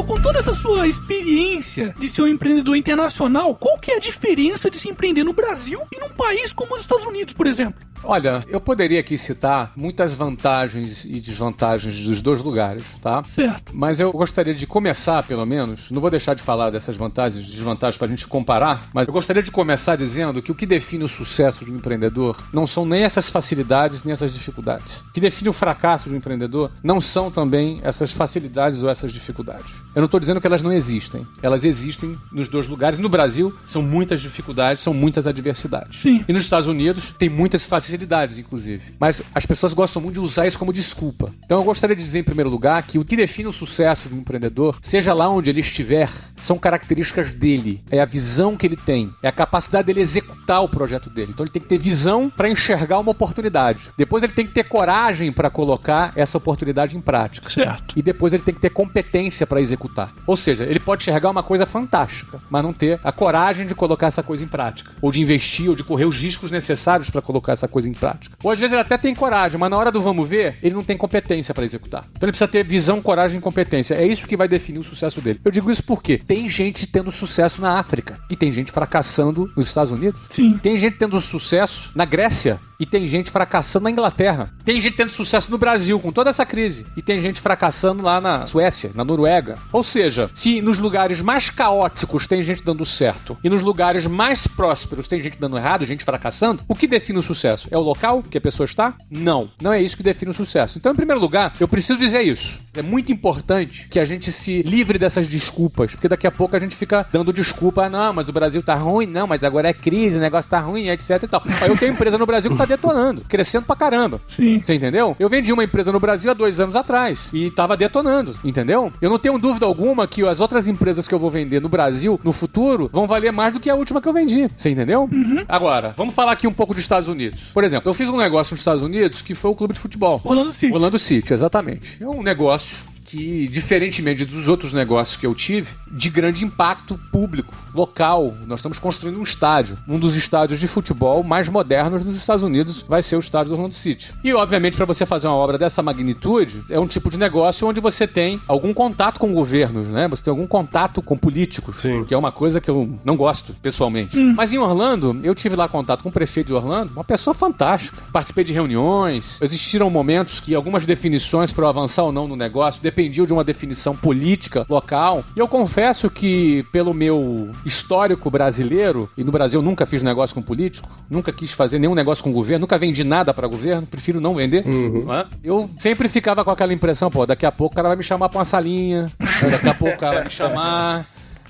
Flávio, 0.05 0.07
com 0.07 0.21
toda 0.21 0.39
essa 0.39 0.53
sua 0.53 0.87
experiência 0.87 1.95
de 1.99 2.09
ser 2.09 2.23
um 2.23 2.27
empreendedor 2.27 2.77
internacional, 2.77 3.55
qual 3.55 3.79
que 3.79 3.91
é 3.91 3.97
a 3.97 4.01
diferença 4.01 4.71
de 4.71 4.79
se 4.79 4.89
empreender 4.89 5.25
no 5.25 5.33
Brasil 5.33 5.81
e 5.93 5.99
num 5.99 6.11
país 6.11 6.53
como 6.53 6.75
os 6.75 6.83
Estados 6.83 7.07
Unidos, 7.07 7.35
por 7.35 7.47
exemplo? 7.47 7.83
Olha, 8.07 8.45
eu 8.49 8.61
poderia 8.61 9.01
aqui 9.01 9.17
citar 9.17 9.73
muitas 9.75 10.13
vantagens 10.13 11.05
e 11.05 11.19
desvantagens 11.21 12.01
dos 12.01 12.21
dois 12.21 12.43
lugares, 12.43 12.85
tá? 13.01 13.23
Certo. 13.27 13.73
Mas 13.75 13.99
eu 13.99 14.13
gostaria 14.13 14.55
de 14.55 14.67
começar, 14.67 15.23
pelo 15.23 15.47
menos, 15.47 15.91
não 15.91 16.03
vou 16.03 16.11
deixar 16.11 16.35
de 16.35 16.43
falar 16.43 16.69
dessas 16.69 16.97
vantagens 16.97 17.49
e 17.49 17.51
desvantagens 17.51 17.97
para 17.97 18.07
a 18.07 18.11
gente 18.11 18.27
comparar, 18.27 18.91
mas 18.93 19.09
eu 19.09 19.15
gostaria 19.15 19.43
de 19.43 19.51
começar 19.51 19.97
dizendo 19.97 20.43
que 20.43 20.53
o 20.53 20.55
que 20.55 20.67
define 20.67 21.05
o 21.05 21.09
sucesso 21.09 21.65
de 21.65 21.73
um 21.73 21.77
empreendedor 21.77 22.37
não 22.53 22.67
são 22.67 22.85
nem 22.85 23.05
essas 23.05 23.31
facilidades 23.31 24.05
nem 24.05 24.13
essas 24.13 24.35
dificuldades. 24.35 24.97
O 25.09 25.13
que 25.15 25.21
define 25.21 25.49
o 25.49 25.55
fracasso 25.55 26.09
de 26.09 26.15
um 26.15 26.19
empreendedor 26.19 26.71
não 26.83 27.01
são 27.01 27.31
também 27.31 27.81
essas 27.83 28.13
facilidades 28.13 28.83
ou 28.83 28.91
essas 28.91 29.13
dificuldades. 29.13 29.73
Eu 29.95 30.01
não 30.01 30.07
estou 30.07 30.21
dizendo 30.21 30.41
que 30.41 30.47
elas 30.47 30.63
não 30.63 30.73
existem. 30.73 31.27
Elas 31.43 31.65
existem 31.65 32.19
nos 32.33 32.49
dois 32.49 32.67
lugares. 32.67 32.99
No 32.99 33.09
Brasil, 33.09 33.55
são 33.65 33.83
muitas 33.83 34.21
dificuldades, 34.21 34.83
são 34.83 34.95
muitas 34.95 35.27
adversidades. 35.27 36.01
Sim. 36.01 36.25
E 36.27 36.33
nos 36.33 36.43
Estados 36.43 36.69
Unidos, 36.69 37.15
tem 37.19 37.29
muitas 37.29 37.65
facilidades 37.65 38.39
inclusive. 38.39 38.95
Mas 38.99 39.23
as 39.35 39.47
pessoas 39.47 39.73
gostam 39.73 40.01
muito 40.03 40.15
de 40.15 40.21
usar 40.21 40.47
isso 40.47 40.59
como 40.59 40.73
desculpa. 40.73 41.31
Então 41.45 41.59
eu 41.59 41.65
gostaria 41.65 41.97
de 41.97 42.03
dizer, 42.03 42.21
em 42.21 42.25
primeiro 42.25 42.51
lugar, 42.51 42.83
que 42.83 42.99
o 42.99 43.05
que 43.05 43.17
define 43.17 43.49
o 43.49 43.53
sucesso 43.53 44.09
de 44.09 44.15
um 44.15 44.19
empreendedor, 44.19 44.79
seja 44.83 45.13
lá 45.13 45.29
onde 45.29 45.51
ele 45.51 45.61
estiver, 45.61 46.11
são 46.45 46.59
características 46.59 47.31
dele. 47.31 47.83
É 47.91 48.01
a 48.01 48.05
visão 48.05 48.57
que 48.57 48.67
ele 48.67 48.77
tem, 48.77 49.11
é 49.23 49.29
a 49.29 49.33
capacidade 49.33 49.87
dele 49.87 50.01
executar 50.01 50.63
o 50.63 50.69
projeto 50.69 51.11
dele. 51.11 51.33
Então 51.33 51.45
ele 51.45 51.53
tem 51.53 51.63
que 51.63 51.69
ter 51.69 51.79
visão 51.79 52.31
para 52.31 52.49
enxergar 52.49 52.99
uma 52.99 53.11
oportunidade. 53.11 53.89
Depois 53.97 54.23
ele 54.23 54.33
tem 54.33 54.47
que 54.47 54.53
ter 54.53 54.65
coragem 54.65 55.33
para 55.33 55.51
colocar 55.51 56.13
essa 56.17 56.39
oportunidade 56.39 56.97
em 56.97 57.01
prática. 57.01 57.49
Certo. 57.49 57.99
E 57.99 58.03
depois 58.03 58.33
ele 58.33 58.43
tem 58.43 58.55
que 58.55 58.61
ter 58.61 58.71
competência 58.71 59.47
para 59.47 59.61
executar. 59.61 59.84
Ou 60.27 60.37
seja, 60.37 60.65
ele 60.65 60.81
pode 60.81 61.03
enxergar 61.03 61.31
uma 61.31 61.43
coisa 61.43 61.65
fantástica, 61.65 62.41
mas 62.51 62.63
não 62.63 62.73
ter 62.73 62.99
a 63.05 63.13
coragem 63.13 63.67
de 63.67 63.75
colocar 63.75 64.09
essa 64.09 64.23
coisa 64.23 64.43
em 64.43 64.49
prática, 64.49 64.91
ou 65.01 65.13
de 65.13 65.21
investir, 65.21 65.69
ou 65.69 65.77
de 65.77 65.85
correr 65.85 66.07
os 66.07 66.17
riscos 66.17 66.51
necessários 66.51 67.09
para 67.09 67.23
colocar 67.23 67.53
essa 67.53 67.69
coisa 67.69 67.85
coisa 67.85 67.89
em 67.89 67.93
prática. 67.93 68.37
Ou 68.43 68.51
às 68.51 68.59
vezes 68.59 68.73
ele 68.73 68.81
até 68.81 68.97
tem 68.97 69.15
coragem, 69.15 69.59
mas 69.59 69.71
na 69.71 69.77
hora 69.77 69.93
do 69.93 70.01
vamos 70.01 70.29
ver, 70.29 70.57
ele 70.63 70.75
não 70.75 70.83
tem 70.83 70.97
competência 70.97 71.55
para 71.55 71.65
executar. 71.65 72.05
Então 72.13 72.27
ele 72.27 72.33
precisa 72.33 72.49
ter 72.49 72.65
visão, 72.65 73.01
coragem 73.01 73.39
e 73.39 73.43
competência. 73.43 73.95
É 73.95 74.07
isso 74.07 74.27
que 74.27 74.37
vai 74.37 74.49
definir 74.49 74.79
o 74.79 74.85
sucesso 74.85 75.21
dele. 75.21 75.41
Eu 75.45 75.51
digo 75.51 75.71
isso 75.71 75.83
porque 75.83 76.19
tem 76.19 76.49
gente 76.49 76.87
tendo 76.87 77.11
sucesso 77.11 77.61
na 77.61 77.79
África 77.79 78.19
e 78.31 78.37
tem 78.37 78.51
gente 78.53 78.73
fracassando 78.73 79.51
nos 79.57 79.67
Estados 79.67 79.93
Unidos. 79.93 80.21
Sim. 80.29 80.59
Tem 80.59 80.79
gente 80.79 80.97
tendo 80.97 81.21
sucesso 81.21 81.91
na 81.95 82.05
Grécia 82.05 82.59
e 82.79 82.87
tem 82.87 83.07
gente 83.07 83.31
fracassando 83.31 83.85
na 83.85 83.91
Inglaterra. 83.91 84.49
Tem 84.65 84.81
gente 84.81 84.97
tendo 84.97 85.11
sucesso 85.11 85.51
no 85.51 85.59
Brasil 85.59 85.99
com 86.01 86.13
toda 86.13 86.31
essa 86.31 86.47
crise 86.47 86.87
e 86.97 87.03
tem 87.03 87.21
gente 87.21 87.41
fracassando 87.41 88.03
lá 88.03 88.21
na 88.21 88.47
Suécia, 88.47 88.91
na 88.95 89.05
Noruega. 89.05 89.59
Ou 89.75 89.83
seja, 89.83 90.31
se 90.37 90.63
nos 90.63 90.79
lugares 90.79 91.21
mais 91.21 91.51
caóticos 91.51 92.29
tem 92.29 92.45
gente 92.45 92.65
dando 92.65 92.87
certo 92.87 93.37
e 93.43 93.51
nos 93.51 93.61
lugares 93.61 94.07
mais 94.07 94.47
prósperos 94.47 95.09
tem 95.09 95.21
gente 95.21 95.37
dando 95.37 95.59
errado, 95.59 95.85
gente 95.85 96.05
fracassando, 96.05 96.63
o 96.69 96.77
que 96.77 96.87
define 96.87 97.19
o 97.19 97.23
sucesso? 97.23 97.67
É 97.73 97.77
o 97.77 97.81
local 97.81 98.23
que 98.23 98.39
a 98.39 98.41
pessoa 98.41 98.67
está? 98.67 98.95
Não. 99.11 99.51
Não 99.61 99.73
é 99.73 99.83
isso 99.83 99.97
que 99.97 100.05
define 100.05 100.31
o 100.31 100.35
sucesso. 100.35 100.79
Então, 100.79 100.93
em 100.93 100.95
primeiro 100.95 101.21
lugar, 101.21 101.55
eu 101.59 101.67
preciso 101.67 101.99
dizer 101.99 102.23
isso. 102.23 102.57
É 102.73 102.83
muito 102.83 103.11
importante 103.11 103.89
que 103.89 103.99
a 103.99 104.05
gente 104.05 104.31
se 104.31 104.63
livre 104.63 104.97
dessas 104.97 105.27
desculpas, 105.27 105.91
porque 105.91 106.09
daqui 106.09 106.29
a 106.29 106.31
pouco 106.31 106.55
a 106.55 106.61
gente 106.61 106.77
fica 106.77 107.05
dando 107.13 107.33
desculpa, 107.33 107.87
ah, 107.87 107.91
não, 107.91 108.13
mas 108.13 108.29
o 108.29 108.33
Brasil 108.33 108.63
tá 108.63 108.75
ruim, 108.75 109.07
não, 109.07 109.27
mas 109.27 109.43
agora 109.43 109.71
é 109.71 109.73
crise, 109.73 110.17
o 110.17 110.21
negócio 110.21 110.49
tá 110.49 110.61
ruim, 110.61 110.89
etc 110.89 111.21
e 111.21 111.27
tal. 111.27 111.43
Aí 111.61 111.69
eu 111.69 111.77
tenho 111.77 111.95
empresa 111.95 112.17
no 112.17 112.27
Brasil 112.27 112.49
que 112.49 112.57
tá 112.57 112.65
detonando, 112.65 113.23
crescendo 113.23 113.67
pra 113.67 113.75
caramba. 113.75 114.21
Sim. 114.25 114.63
Você 114.65 114.75
entendeu? 114.75 115.17
Eu 115.19 115.29
vendi 115.29 115.53
uma 115.53 115.65
empresa 115.65 115.91
no 115.91 115.99
Brasil 115.99 116.31
há 116.31 116.35
dois 116.35 116.61
anos 116.61 116.77
atrás 116.77 117.27
e 117.33 117.51
tava 117.51 117.77
detonando, 117.77 118.37
entendeu? 118.45 118.93
Eu 119.01 119.11
não 119.11 119.19
tenho 119.19 119.37
dúvida 119.37 119.64
alguma 119.65 120.07
que 120.07 120.27
as 120.27 120.41
outras 120.41 120.67
empresas 120.67 121.09
que 121.09 121.15
eu 121.15 121.19
vou 121.19 121.31
vender 121.31 121.61
no 121.61 121.69
Brasil, 121.69 122.21
no 122.23 122.33
futuro, 122.33 122.91
vão 122.93 123.07
valer 123.07 123.33
mais 123.33 123.53
do 123.53 123.61
que 123.61 123.71
a 123.71 123.75
última 123.75 124.01
que 124.01 124.09
eu 124.09 124.13
vendi. 124.13 124.49
Você 124.57 124.71
entendeu? 124.71 125.09
Agora, 125.49 125.95
vamos 125.97 126.15
falar 126.15 126.33
aqui 126.33 126.47
um 126.47 126.53
pouco 126.53 126.75
dos 126.75 126.83
Estados 126.83 127.09
Unidos. 127.09 127.51
Por 127.53 127.65
exemplo, 127.65 127.89
eu 127.89 127.95
fiz 127.95 128.09
um 128.09 128.17
negócio 128.17 128.53
nos 128.55 128.61
Estados 128.61 128.83
Unidos 128.83 129.23
que 129.23 129.35
foi 129.35 129.51
o 129.51 129.55
clube 129.55 129.75
de 129.75 129.81
futebol. 129.81 130.21
Orlando 130.25 130.53
City. 130.53 130.73
Orlando 130.73 130.99
City, 130.99 131.33
exatamente. 131.33 132.03
É 132.03 132.07
um 132.07 132.23
negócio 132.23 132.77
que, 133.15 133.47
diferentemente 133.47 134.25
dos 134.25 134.49
outros 134.49 134.73
negócios 134.73 135.17
que 135.17 135.25
eu 135.25 135.35
tive, 135.37 135.69
de 135.89 136.11
grande 136.11 136.45
impacto 136.45 136.99
público, 137.13 137.55
local. 137.73 138.35
Nós 138.47 138.59
estamos 138.59 138.81
construindo 138.81 139.21
um 139.21 139.23
estádio. 139.23 139.79
Um 139.87 140.01
dos 140.01 140.17
estádios 140.17 140.59
de 140.59 140.67
futebol 140.67 141.23
mais 141.23 141.49
modernos 141.49 142.03
dos 142.03 142.17
Estados 142.17 142.43
Unidos 142.43 142.85
vai 142.89 143.03
ser 143.03 143.15
o 143.15 143.21
estádio 143.21 143.51
do 143.51 143.55
Orlando 143.55 143.75
City. 143.75 144.13
E, 144.25 144.35
obviamente, 144.35 144.77
para 144.77 144.85
você 144.85 145.07
fazer 145.07 145.29
uma 145.29 145.37
obra 145.37 145.57
dessa 145.57 145.81
magnitude, 145.81 146.65
é 146.69 146.79
um 146.79 146.89
tipo 146.89 147.09
de 147.09 147.17
negócio 147.17 147.69
onde 147.69 147.79
você 147.79 148.07
tem 148.07 148.41
algum 148.49 148.75
contato 148.75 149.21
com 149.21 149.33
governos, 149.33 149.87
né? 149.87 150.09
Você 150.09 150.25
tem 150.25 150.31
algum 150.33 150.47
contato 150.47 151.01
com 151.01 151.17
políticos, 151.17 151.81
Sim. 151.81 152.03
que 152.03 152.15
é 152.15 152.19
uma 152.19 152.33
coisa 152.33 152.61
que 152.61 152.69
eu 152.69 152.99
não 153.05 153.17
gosto, 153.17 153.55
pessoalmente. 153.63 154.17
Mas 154.17 154.53
em 154.53 154.59
Orlando, 154.59 155.21
eu 155.23 155.35
tive 155.37 155.55
lá 155.55 155.69
contato 155.69 156.03
com 156.03 156.09
o 156.09 156.13
prefeito 156.13 156.49
de 156.49 156.55
Orlando, 156.55 156.93
uma 156.93 157.05
pessoa 157.05 157.35
fantástica. 157.35 158.03
Participei 158.13 158.43
de 158.43 158.53
reuniões, 158.53 159.41
existiram 159.41 159.89
momentos 159.89 160.41
que 160.41 160.55
algumas 160.55 160.85
definições 160.85 161.53
para 161.53 161.65
eu 161.65 161.69
avançar 161.69 162.03
ou 162.03 162.11
não 162.11 162.27
no 162.27 162.35
negócio 162.35 162.83
dependiam 162.83 163.04
de 163.09 163.33
uma 163.33 163.45
definição 163.45 163.95
política 163.97 164.67
local. 164.69 165.25
E 165.37 165.39
eu 165.39 165.49
confesso 165.49 166.11
que, 166.11 166.65
pelo 166.73 166.93
meu 166.95 167.51
histórico 167.65 168.31
brasileiro, 168.31 169.09
e 169.17 169.25
no 169.25 169.33
Brasil 169.33 169.61
eu 169.61 169.65
nunca 169.65 169.87
fiz 169.87 170.03
negócio 170.03 170.35
com 170.35 170.43
político, 170.43 170.89
nunca 171.11 171.33
quis 171.33 171.53
fazer 171.53 171.79
nenhum 171.79 171.95
negócio 171.95 172.23
com 172.23 172.33
governo, 172.33 172.61
nunca 172.63 172.79
vendi 172.79 173.05
nada 173.05 173.33
para 173.35 173.47
governo, 173.49 173.87
prefiro 173.87 174.21
não 174.21 174.35
vender. 174.35 174.65
né? 175.05 175.27
Eu 175.43 175.69
sempre 175.79 176.09
ficava 176.09 176.45
com 176.45 176.51
aquela 176.51 176.73
impressão, 176.73 177.11
pô, 177.11 177.27
daqui 177.27 177.47
a 177.47 177.53
pouco 177.53 177.73
o 177.75 177.77
cara 177.77 177.89
vai 177.89 177.97
me 177.97 178.05
chamar 178.05 178.29
pra 178.29 178.39
uma 178.39 178.45
salinha, 178.45 179.07
daqui 179.51 179.69
a 179.69 179.75
pouco 179.75 179.95
o 179.95 179.99
cara 179.99 180.17
vai 180.17 180.25
me 180.25 180.31
chamar. 180.31 181.07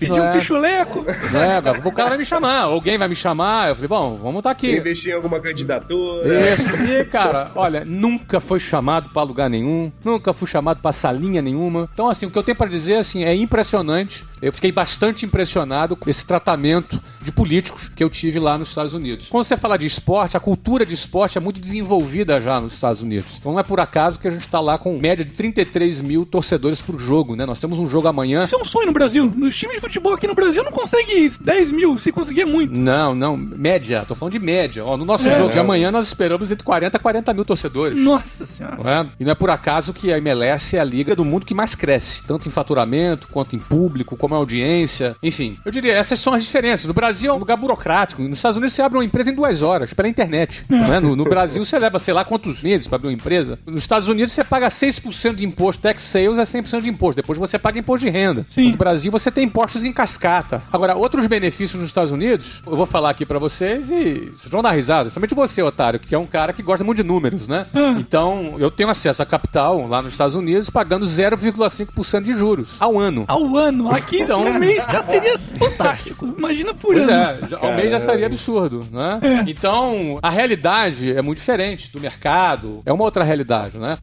Pediu 0.09 0.23
um 0.23 0.27
É. 0.27 0.33
pichuleco. 0.33 1.05
É, 1.09 1.87
o 1.89 1.93
cara 1.93 2.11
vai 2.11 2.19
me 2.19 2.25
chamar, 2.25 2.61
alguém 2.63 2.97
vai 2.99 3.09
me 3.09 3.15
chamar. 3.17 3.69
Eu 3.69 3.75
falei, 3.75 3.89
bom, 3.89 4.17
vamos 4.23 4.39
estar 4.39 4.51
aqui. 4.51 4.77
Investir 4.77 5.13
em 5.13 5.17
alguma 5.17 5.41
candidatura. 5.41 6.41
Isso. 6.41 6.63
E, 6.93 7.05
cara, 7.05 7.51
olha, 7.55 7.85
nunca 7.85 8.41
foi 8.41 8.59
chamado 8.59 9.09
pra 9.11 9.23
lugar 9.23 9.49
nenhum, 9.51 9.91
nunca 10.05 10.33
fui 10.33 10.49
chamado 10.49 10.81
pra 10.81 10.93
salinha 10.93 11.41
nenhuma. 11.43 11.89
Então, 11.93 12.09
assim, 12.09 12.27
o 12.27 12.31
que 12.31 12.39
eu 12.39 12.43
tenho 12.43 12.57
pra 12.57 12.67
dizer, 12.67 12.97
assim, 12.97 13.25
é 13.25 13.35
impressionante. 13.35 14.25
Eu 14.41 14.53
fiquei 14.53 14.71
bastante 14.71 15.25
impressionado 15.25 15.97
com 15.97 16.09
esse 16.11 16.27
tratamento 16.27 17.01
de 17.25 17.33
políticos 17.33 17.89
que 17.89 18.03
eu 18.03 18.11
tive 18.11 18.39
lá 18.39 18.59
nos 18.59 18.69
Estados 18.69 18.93
Unidos. 18.93 19.29
Quando 19.29 19.45
você 19.45 19.57
fala 19.57 19.77
de 19.77 19.87
esporte, 19.87 20.37
a 20.37 20.41
cultura 20.41 20.85
de 20.85 20.95
esporte 20.95 21.39
é 21.39 21.41
muito 21.41 21.61
desenvolvida 21.61 22.41
já 22.41 22.61
nos 22.61 22.75
Estados 22.75 23.03
Unidos. 23.03 23.33
Então 23.39 23.53
não 23.53 23.61
é 23.61 23.63
por 23.63 23.81
acaso 23.81 24.19
que 24.19 24.29
a 24.29 24.31
gente 24.31 24.49
tá 24.49 24.61
lá 24.61 24.79
com 24.79 24.99
média 24.99 25.25
de 25.25 25.33
33 25.33 26.01
mil 26.01 26.25
torcedores 26.27 26.81
por 26.81 26.99
jogo, 26.99 27.35
né? 27.35 27.47
Nós 27.47 27.59
temos 27.59 27.79
um 27.79 27.89
jogo 27.89 28.09
amanhã. 28.09 28.43
Isso 28.43 28.55
é 28.55 28.59
um 28.59 28.65
sonho 28.65 28.87
no 28.87 28.93
Brasil. 28.93 29.33
Nos 29.37 29.57
times 29.57 29.77
de 29.77 29.81
futebol 29.81 30.15
aqui 30.15 30.27
no 30.27 30.35
Brasil 30.35 30.63
não 30.63 30.73
consegue 30.73 31.29
10 31.41 31.71
mil. 31.71 31.99
Se 31.99 32.13
conseguir 32.13 32.43
é 32.43 32.45
muito. 32.45 32.79
Não, 32.79 33.15
não, 33.15 33.37
média, 33.37 34.05
tô 34.07 34.15
falando 34.15 34.33
de 34.33 34.39
média. 34.39 34.85
Ó, 34.85 34.97
no 34.97 35.05
nosso 35.05 35.29
jogo 35.31 35.51
de 35.51 35.59
amanhã 35.59 35.91
nós 35.91 36.07
esperamos 36.07 36.51
entre 36.51 36.65
40 36.65 36.97
e 36.97 37.01
40 37.01 37.35
mil 37.35 37.45
torcedores. 37.45 37.99
Nossa 37.99 38.45
senhora. 38.45 38.77
Não 38.77 38.91
é? 38.91 39.07
E 39.19 39.25
não 39.25 39.33
é 39.33 39.35
por 39.35 39.51
acaso 39.51 39.93
que 39.93 40.13
a 40.13 40.19
MLS 40.19 40.77
é 40.77 40.81
a 40.81 40.85
liga 40.85 41.17
do 41.17 41.25
mundo 41.25 41.47
que 41.47 41.55
mais 41.55 41.75
cresce, 41.75 42.23
tanto 42.27 42.49
em 42.49 42.51
faturamento, 42.51 43.29
quanto 43.29 43.57
em 43.57 43.59
público, 43.59 44.17
como 44.17 44.35
em 44.35 44.39
audiência. 44.39 45.17
Enfim, 45.23 45.59
eu 45.65 45.73
diria, 45.73 45.93
essas 45.93 46.21
são 46.21 46.35
as 46.35 46.45
diferenças. 46.45 46.87
No 46.87 46.95
Brasil 46.95 47.14
é 47.23 47.33
um 47.33 47.39
lugar 47.39 47.57
burocrático. 47.57 48.23
Nos 48.23 48.39
Estados 48.39 48.57
Unidos 48.57 48.75
você 48.75 48.83
abre 48.83 48.99
uma 48.99 49.05
empresa 49.05 49.31
em 49.31 49.35
duas 49.35 49.63
horas, 49.63 49.93
pela 49.93 50.09
internet. 50.09 50.65
é? 50.71 51.01
no, 51.01 51.15
no 51.15 51.25
Brasil 51.25 51.65
você 51.65 51.79
leva, 51.79 51.99
sei 51.99 52.15
lá, 52.15 52.25
quantos 52.25 52.63
meses 52.63 52.87
para 52.87 52.97
abrir 52.97 53.09
uma 53.09 53.15
empresa. 53.15 53.59
Nos 53.67 53.83
Estados 53.83 54.09
Unidos 54.09 54.33
você 54.33 54.43
paga 54.45 54.69
6% 54.69 55.35
de 55.35 55.45
imposto. 55.45 55.83
Tax 55.83 56.03
sales 56.03 56.39
é 56.39 56.43
100% 56.43 56.83
de 56.83 56.89
imposto. 56.89 57.17
Depois 57.23 57.39
você 57.39 57.59
paga 57.59 57.79
imposto 57.79 58.07
de 58.07 58.11
renda. 58.11 58.45
Sim. 58.47 58.71
No 58.73 58.77
Brasil 58.77 59.11
você 59.13 59.31
tem 59.31 59.45
impostos 59.45 59.85
em 59.85 59.93
cascata. 59.93 60.63
Agora, 60.73 60.95
outros 60.97 61.27
benefícios 61.27 61.81
nos 61.81 61.91
Estados 61.91 62.11
Unidos, 62.13 62.63
eu 62.67 62.77
vou 62.77 62.87
falar 62.87 63.11
aqui 63.11 63.25
pra 63.27 63.39
vocês 63.39 63.91
e 63.91 64.31
vocês 64.37 64.49
vão 64.51 64.63
dar 64.63 64.73
risada. 64.73 65.11
Principalmente 65.11 65.35
você, 65.35 65.63
otário, 65.63 66.01
que 66.01 66.15
é 66.15 66.19
um 66.19 66.27
cara 66.27 66.53
que 66.53 66.63
gosta 66.63 66.85
muito 66.85 67.03
de 67.03 67.05
números, 67.09 67.47
né? 67.47 67.67
Então, 67.99 68.57
eu 68.59 68.71
tenho 68.71 68.89
acesso 68.89 69.23
a 69.23 69.27
capital 69.27 69.87
lá 69.87 70.01
nos 70.03 70.13
Estados 70.13 70.35
Unidos 70.35 70.71
pagando 70.71 71.07
0,5% 71.07 72.23
de 72.23 72.33
juros 72.33 72.77
ao 72.81 72.99
ano. 72.99 73.25
Ao 73.29 73.57
ano, 73.57 73.91
aqui 73.91 74.21
Então- 74.23 74.41
um 74.45 74.55
mês 74.59 74.85
já 74.91 75.01
seria 75.01 75.37
fantástico. 75.39 76.27
Imagina 76.39 76.73
por 76.75 76.97
Pois 77.07 77.53
é, 77.53 77.57
ao 77.67 77.75
mês 77.75 77.91
já 77.91 78.01
seria 78.01 78.27
absurdo, 78.27 78.87
né? 78.91 79.21
Então, 79.47 80.19
a 80.23 80.31
realidade 80.31 81.17
é 81.17 81.23
muito 81.23 81.39
diferente 81.39 81.91
do 81.93 82.01
mercado, 82.01 82.83
é 82.87 82.93
uma 82.93 83.05
outra 83.05 83.25
realidade, 83.25 83.79
né? 83.79 83.99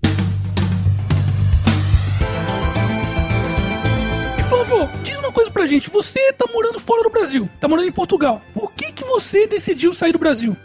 Flávio, 4.71 4.89
diz 5.03 5.19
uma 5.19 5.31
coisa 5.31 5.51
pra 5.51 5.65
gente. 5.65 5.89
Você 5.89 6.33
tá 6.33 6.45
morando 6.51 6.79
fora 6.79 7.03
do 7.03 7.09
Brasil, 7.09 7.49
tá 7.59 7.67
morando 7.67 7.87
em 7.87 7.91
Portugal. 7.91 8.41
Por 8.53 8.71
que 8.71 8.91
que 8.91 9.03
você 9.03 9.47
decidiu 9.47 9.93
sair 9.93 10.13
do 10.13 10.19
Brasil? 10.19 10.55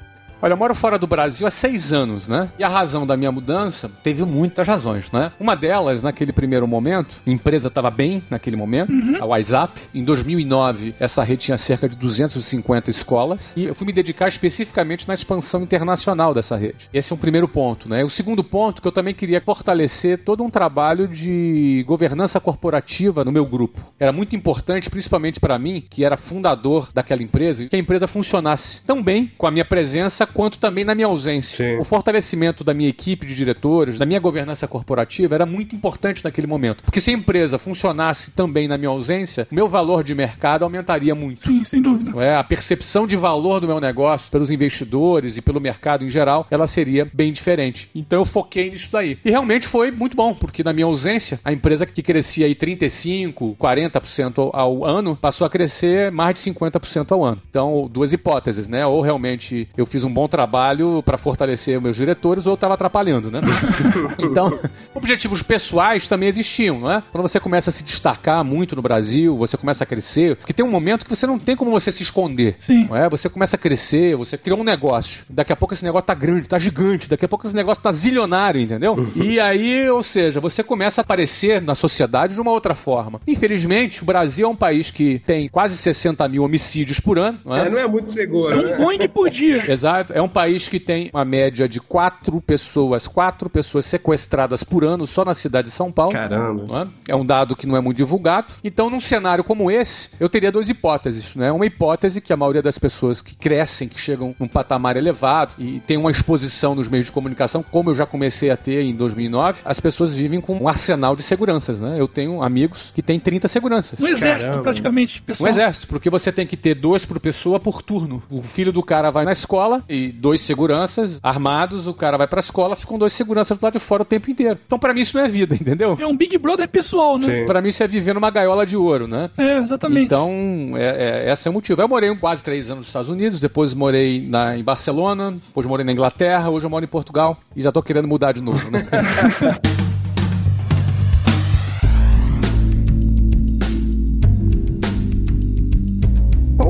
Olha, 0.47 0.53
eu 0.53 0.57
moro 0.57 0.77
fora 0.77 0.97
do 0.97 1.09
Brasil 1.09 1.45
há 1.45 1.51
seis 1.51 1.93
anos, 1.93 2.29
né? 2.29 2.49
E 2.57 2.63
a 2.63 2.69
razão 2.69 3.05
da 3.05 3.17
minha 3.17 3.33
mudança 3.33 3.91
teve 4.05 4.25
muitas 4.25 4.65
razões, 4.65 5.11
né? 5.11 5.33
Uma 5.41 5.57
delas, 5.57 6.05
naquele 6.05 6.33
primeiro 6.33 6.69
momento, 6.69 7.17
a 7.27 7.31
empresa 7.31 7.67
estava 7.67 7.91
bem 7.91 8.23
naquele 8.31 8.55
momento, 8.55 8.93
a 9.21 9.25
WhatsApp. 9.25 9.73
Em 9.93 10.05
2009, 10.05 10.95
essa 11.01 11.25
rede 11.25 11.47
tinha 11.47 11.59
cerca 11.59 11.89
de 11.89 11.97
250 11.97 12.93
escolas 12.93 13.41
e 13.57 13.65
eu 13.65 13.75
fui 13.75 13.89
me 13.89 13.93
dedicar 13.93 14.29
especificamente 14.29 15.09
na 15.09 15.15
expansão 15.15 15.65
internacional 15.65 16.33
dessa 16.33 16.55
rede. 16.55 16.89
Esse 16.95 17.13
é 17.13 17.17
o 17.17 17.19
primeiro 17.19 17.49
ponto, 17.49 17.89
né? 17.89 18.05
O 18.05 18.09
segundo 18.09 18.45
ponto 18.45 18.81
que 18.81 18.87
eu 18.87 18.93
também 18.93 19.15
queria 19.15 19.41
fortalecer 19.41 20.19
todo 20.19 20.45
um 20.45 20.49
trabalho 20.49 21.09
de 21.09 21.83
governança 21.89 22.39
corporativa 22.39 23.25
no 23.25 23.33
meu 23.33 23.47
grupo. 23.47 23.81
Era 23.99 24.13
muito 24.13 24.37
importante, 24.37 24.89
principalmente 24.89 25.41
para 25.41 25.59
mim, 25.59 25.83
que 25.91 26.05
era 26.05 26.17
fundador 26.17 26.91
daquela 26.95 27.25
empresa, 27.25 27.67
que 27.67 27.75
a 27.75 27.81
empresa 27.81 28.07
funcionasse 28.07 28.85
tão 28.85 29.03
bem 29.03 29.33
com 29.37 29.49
a 29.49 29.51
minha 29.51 29.65
presença 29.65 30.25
quanto 30.37 30.59
também 30.59 30.85
na 30.85 30.95
minha 30.95 31.07
ausência. 31.07 31.65
Sim. 31.65 31.81
O 31.81 31.85
fortalecimento 31.85 32.63
da 32.63 32.75
minha 32.75 32.91
equipe 32.91 33.25
de 33.27 33.35
diretores, 33.35 33.99
da 33.99 34.05
minha 34.05 34.21
governança 34.21 34.69
corporativa 34.69 35.35
era 35.35 35.47
muito 35.47 35.75
importante 35.75 36.23
naquele 36.23 36.47
momento. 36.47 36.85
Porque 36.85 37.01
se 37.01 37.11
a 37.11 37.15
empresa 37.15 37.59
funcionasse 37.59 38.33
também 38.33 38.69
na 38.69 38.77
minha 38.77 38.91
ausência, 38.91 39.49
o 39.51 39.55
meu 39.55 39.67
valor 39.67 40.05
de 40.05 40.15
mercado 40.15 40.63
aumentaria 40.63 41.15
muito. 41.15 41.45
Sim, 41.45 41.65
sem 41.65 41.81
dúvida. 41.81 42.23
É? 42.23 42.37
A 42.37 42.45
percepção 42.45 43.07
de 43.07 43.17
valor 43.17 43.61
do 43.61 43.67
meu 43.67 43.81
negócio 43.81 44.31
pelos 44.31 44.51
investidores 44.51 45.39
e 45.39 45.41
pelo 45.41 45.59
mercado 45.59 46.05
em 46.05 46.11
geral, 46.11 46.47
ela 46.51 46.67
seria 46.67 47.11
bem 47.11 47.33
diferente. 47.33 47.89
Então 47.95 48.21
eu 48.21 48.27
foquei 48.27 48.69
nisso 48.69 48.91
daí. 48.93 49.19
E 49.25 49.31
realmente 49.31 49.67
foi 49.67 49.91
muito 49.91 50.15
bom, 50.15 50.35
porque 50.35 50.63
na 50.63 50.75
minha 50.75 50.85
ausência, 50.85 51.41
a 51.43 51.51
empresa 51.51 51.87
que 51.87 52.03
crescia 52.03 52.45
aí 52.45 52.55
35, 52.55 53.57
40% 53.59 54.51
ao 54.53 54.85
ano, 54.85 55.17
passou 55.17 55.47
a 55.47 55.51
crescer 55.51 56.13
mais 56.13 56.35
de 56.35 56.51
50% 56.51 57.13
ao 57.13 57.25
ano. 57.25 57.41
Então, 57.49 57.89
duas 57.91 58.13
hipóteses, 58.13 58.69
né? 58.69 58.85
Ou 58.85 59.01
realmente 59.01 59.67
eu 59.79 59.87
fiz 59.87 60.05
um 60.05 60.11
bom 60.17 60.27
trabalho 60.27 61.03
para 61.03 61.19
fortalecer 61.19 61.79
meus 61.79 61.95
diretores, 61.95 62.47
ou 62.47 62.53
eu 62.53 62.55
estava 62.55 62.73
atrapalhando, 62.73 63.31
né? 63.31 63.43
então, 64.19 64.59
objetivos 64.95 65.43
pessoais 65.43 66.09
também 66.09 66.27
existiam, 66.27 66.81
não 66.81 66.91
é? 66.91 67.03
Quando 67.13 67.29
você 67.29 67.39
começa 67.39 67.69
a 67.69 67.73
se 67.73 67.85
destacar 67.85 68.43
muito 68.43 68.75
no 68.75 68.81
Brasil, 68.81 69.37
você 69.37 69.59
começa 69.59 69.85
a 69.85 69.87
crescer, 69.87 70.37
porque 70.37 70.55
tem 70.55 70.65
um 70.65 70.71
momento 70.71 71.05
que 71.05 71.11
você 71.15 71.27
não 71.27 71.39
tem 71.39 71.55
como 71.55 71.71
você 71.71 71.93
se 71.93 72.03
esconder. 72.03 72.57
Sim. 72.59 72.87
Não 72.87 72.97
é? 72.97 73.11
Você 73.11 73.29
começa 73.29 73.57
a 73.57 73.59
crescer, 73.59 74.17
você 74.17 74.39
criou 74.39 74.61
um 74.61 74.65
negócio. 74.65 75.23
Daqui 75.29 75.53
a 75.53 75.57
pouco 75.57 75.75
esse 75.75 75.85
negócio 75.85 76.07
tá 76.07 76.15
grande, 76.15 76.49
tá 76.49 76.59
gigante. 76.59 77.11
Daqui 77.11 77.27
a 77.27 77.29
pouco 77.29 77.47
esse 77.47 77.55
negócio 77.55 77.83
tá 77.83 77.93
zilionário, 77.93 78.59
entendeu? 78.59 78.97
e 79.17 79.39
aí, 79.39 79.87
ou 79.91 80.03
seja, 80.03 80.41
você 80.41 80.63
começa 80.63 81.03
a 81.03 81.03
aparecer 81.03 81.61
na 81.61 81.75
sociedade 81.75 82.33
de 82.33 82.41
uma 82.41 82.53
outra 82.53 82.75
forma. 82.75 83.21
Infelizmente, 83.27 84.03
o 84.03 84.07
Brasil 84.07 84.47
é 84.47 84.51
um 84.51 84.57
país 84.57 84.91
que 84.91 85.19
tem 85.27 85.47
quase 85.51 85.77
60 85.77 86.27
mil 86.27 86.43
homicídios 86.43 87.01
por 87.01 87.19
ano. 87.19 87.39
Não 87.45 87.55
é? 87.55 87.67
É, 87.67 87.69
não 87.69 87.79
é 87.79 87.87
muito 87.87 88.11
seguro, 88.11 88.55
É 88.55 88.79
um 88.79 88.97
né? 88.97 89.09
Por 89.09 89.29
dia. 89.29 89.71
Exato. 89.71 90.06
É 90.15 90.23
um 90.23 90.29
país 90.29 90.69
que 90.69 90.79
tem 90.81 91.11
uma 91.13 91.25
média 91.25 91.69
de 91.69 91.81
quatro 91.81 92.41
pessoas, 92.41 93.07
quatro 93.07 93.49
pessoas 93.49 93.85
sequestradas 93.87 94.63
por 94.63 94.85
ano 94.85 95.07
só 95.07 95.25
na 95.25 95.35
cidade 95.35 95.69
de 95.69 95.75
São 95.75 95.91
Paulo. 95.93 96.13
Caramba. 96.13 96.65
não 96.67 96.79
é? 96.83 96.87
É 97.09 97.17
um 97.17 97.25
dado 97.25 97.57
que 97.57 97.67
não 97.67 97.77
é 97.77 97.81
muito 97.81 97.97
divulgado. 97.97 98.49
Então, 98.63 98.91
num 98.91 99.01
cenário 99.01 99.43
como 99.45 99.71
esse, 99.71 100.11
eu 100.21 100.29
teria 100.29 100.53
duas 100.53 100.69
hipóteses. 100.69 101.35
Né? 101.35 101.51
Uma 101.53 101.67
hipótese 101.67 102.21
que 102.21 102.33
a 102.33 102.37
maioria 102.37 102.63
das 102.63 102.79
pessoas 102.79 103.21
que 103.21 103.35
crescem, 103.35 103.89
que 103.89 104.01
chegam 104.01 104.35
num 104.39 104.49
patamar 104.49 104.97
elevado 104.97 105.55
e 105.59 105.81
tem 105.81 105.97
uma 105.97 106.11
exposição 106.11 106.75
nos 106.75 106.89
meios 106.89 107.07
de 107.07 107.13
comunicação, 107.13 107.63
como 107.63 107.91
eu 107.91 107.95
já 107.95 108.07
comecei 108.07 108.51
a 108.51 108.57
ter 108.57 108.83
em 108.83 108.95
2009, 108.95 109.61
as 109.65 109.81
pessoas 109.81 110.15
vivem 110.15 110.41
com 110.41 110.57
um 110.57 110.69
arsenal 110.69 111.17
de 111.17 111.23
seguranças. 111.23 111.81
Né? 111.81 111.97
Eu 111.99 112.09
tenho 112.09 112.43
amigos 112.43 112.93
que 112.95 113.03
têm 113.03 113.19
30 113.19 113.49
seguranças. 113.49 113.99
Um 114.01 114.07
exército, 114.07 114.59
praticamente, 114.61 115.21
Um 115.21 115.25
pessoal. 115.25 115.51
exército, 115.51 115.87
porque 115.87 116.11
você 116.11 116.31
tem 116.33 116.47
que 116.47 116.57
ter 116.57 116.75
dois 116.75 117.05
por 117.05 117.19
pessoa 117.21 117.59
por 117.59 117.83
turno. 117.83 118.23
O 118.31 118.43
filho 118.43 118.73
do 118.73 118.83
cara 118.83 119.11
vai 119.11 119.25
na 119.25 119.33
escola 119.33 119.83
e 119.89 119.96
e 119.97 120.13
dois 120.13 120.41
seguranças 120.41 121.19
armados, 121.23 121.87
o 121.87 121.95
cara 121.95 122.17
vai 122.17 122.27
pra 122.27 122.41
escola, 122.41 122.77
ficam 122.77 122.99
dois 122.99 123.13
seguranças 123.13 123.59
do 123.59 123.63
lado 123.63 123.75
de 123.75 123.79
fora 123.79 124.03
o 124.03 124.05
tempo 124.05 124.31
inteiro. 124.31 124.59
Então, 124.67 124.79
pra 124.79 124.93
mim, 124.93 125.01
isso 125.01 125.17
não 125.17 125.25
é 125.25 125.29
vida, 125.29 125.55
entendeu? 125.59 125.97
É 126.01 126.07
um 126.07 126.17
Big 126.17 126.37
Brother 126.39 126.69
pessoal, 126.69 127.19
né? 127.19 127.45
Pra 127.45 127.63
mim, 127.63 127.71
isso 127.71 127.83
é 127.83 127.87
viver 127.87 128.15
numa 128.15 128.31
gaiola 128.31 128.67
de 128.67 128.77
ouro, 128.77 129.07
né? 129.07 129.31
É, 129.39 129.59
exatamente. 129.59 130.07
Então, 130.07 130.31
é, 130.75 131.29
é, 131.29 131.33
esse 131.33 131.49
é 131.49 131.51
o 131.51 131.55
motivo. 131.55 131.81
Eu 131.81 131.89
morei 131.89 132.15
quase 132.17 132.43
três 132.43 132.67
anos 132.67 132.79
nos 132.79 132.87
Estados 132.89 133.09
Unidos, 133.09 133.41
depois 133.41 133.73
morei 133.73 134.27
na, 134.27 134.57
em 134.57 134.63
Barcelona, 134.63 135.33
depois 135.47 135.67
morei 135.67 135.85
na 135.85 135.93
Inglaterra, 135.93 136.51
hoje 136.51 136.67
eu 136.67 136.71
moro 136.71 136.85
em 136.85 136.89
Portugal 136.89 137.39
e 137.55 137.63
já 137.63 137.73
tô 137.73 137.83
querendo 137.83 138.09
mudar 138.09 138.33
de 138.33 138.41
novo, 138.41 138.71
né? 138.71 138.87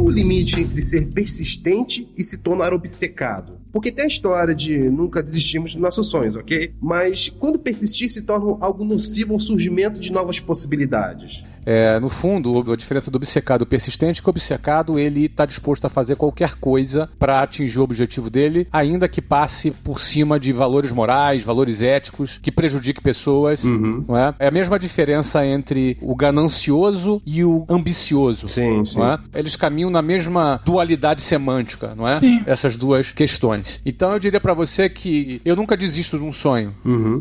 o 0.06 0.10
limite 0.10 0.60
entre 0.60 0.80
ser 0.80 1.08
persistente 1.08 2.08
e 2.16 2.22
se 2.22 2.38
tornar 2.38 2.72
obcecado? 2.72 3.58
Porque 3.72 3.90
tem 3.90 4.04
a 4.04 4.08
história 4.08 4.54
de 4.54 4.78
nunca 4.78 5.20
desistimos 5.20 5.72
dos 5.72 5.82
nossos 5.82 6.08
sonhos, 6.08 6.36
ok? 6.36 6.72
Mas 6.80 7.28
quando 7.28 7.58
persistir 7.58 8.08
se 8.08 8.22
torna 8.22 8.56
algo 8.64 8.84
nocivo 8.84 9.34
ao 9.34 9.40
surgimento 9.40 9.98
de 10.00 10.12
novas 10.12 10.38
possibilidades. 10.38 11.44
É, 11.66 11.98
no 11.98 12.08
fundo, 12.08 12.72
a 12.72 12.76
diferença 12.76 13.10
do 13.10 13.16
obcecado 13.16 13.64
e 13.64 13.66
persistente 13.66 14.20
é 14.20 14.22
que 14.22 14.28
o 14.28 14.30
obcecado 14.30 14.98
ele 14.98 15.26
está 15.26 15.44
disposto 15.44 15.84
a 15.84 15.90
fazer 15.90 16.14
qualquer 16.14 16.54
coisa 16.54 17.10
para 17.18 17.42
atingir 17.42 17.80
o 17.80 17.82
objetivo 17.82 18.30
dele, 18.30 18.68
ainda 18.72 19.08
que 19.08 19.20
passe 19.20 19.72
por 19.72 20.00
cima 20.00 20.38
de 20.38 20.52
valores 20.52 20.92
morais, 20.92 21.42
valores 21.42 21.82
éticos, 21.82 22.38
que 22.40 22.52
prejudique 22.52 23.00
pessoas. 23.00 23.64
Uhum. 23.64 24.04
Não 24.06 24.16
é? 24.16 24.34
é 24.38 24.48
a 24.48 24.50
mesma 24.50 24.78
diferença 24.78 25.44
entre 25.44 25.98
o 26.00 26.14
ganancioso 26.14 27.20
e 27.26 27.42
o 27.42 27.64
ambicioso. 27.68 28.46
Sim, 28.46 28.84
sim. 28.84 29.02
É? 29.02 29.18
Eles 29.38 29.56
caminham 29.56 29.90
na 29.90 30.02
mesma 30.02 30.60
dualidade 30.64 31.20
semântica, 31.20 31.94
não 31.96 32.06
é? 32.06 32.20
Sim. 32.20 32.42
Essas 32.46 32.76
duas 32.76 33.10
questões. 33.10 33.80
Então 33.84 34.12
eu 34.12 34.18
diria 34.18 34.40
para 34.40 34.54
você 34.54 34.88
que 34.88 35.40
eu 35.44 35.56
nunca 35.56 35.76
desisto 35.76 36.16
de 36.16 36.24
um 36.24 36.32
sonho. 36.32 36.72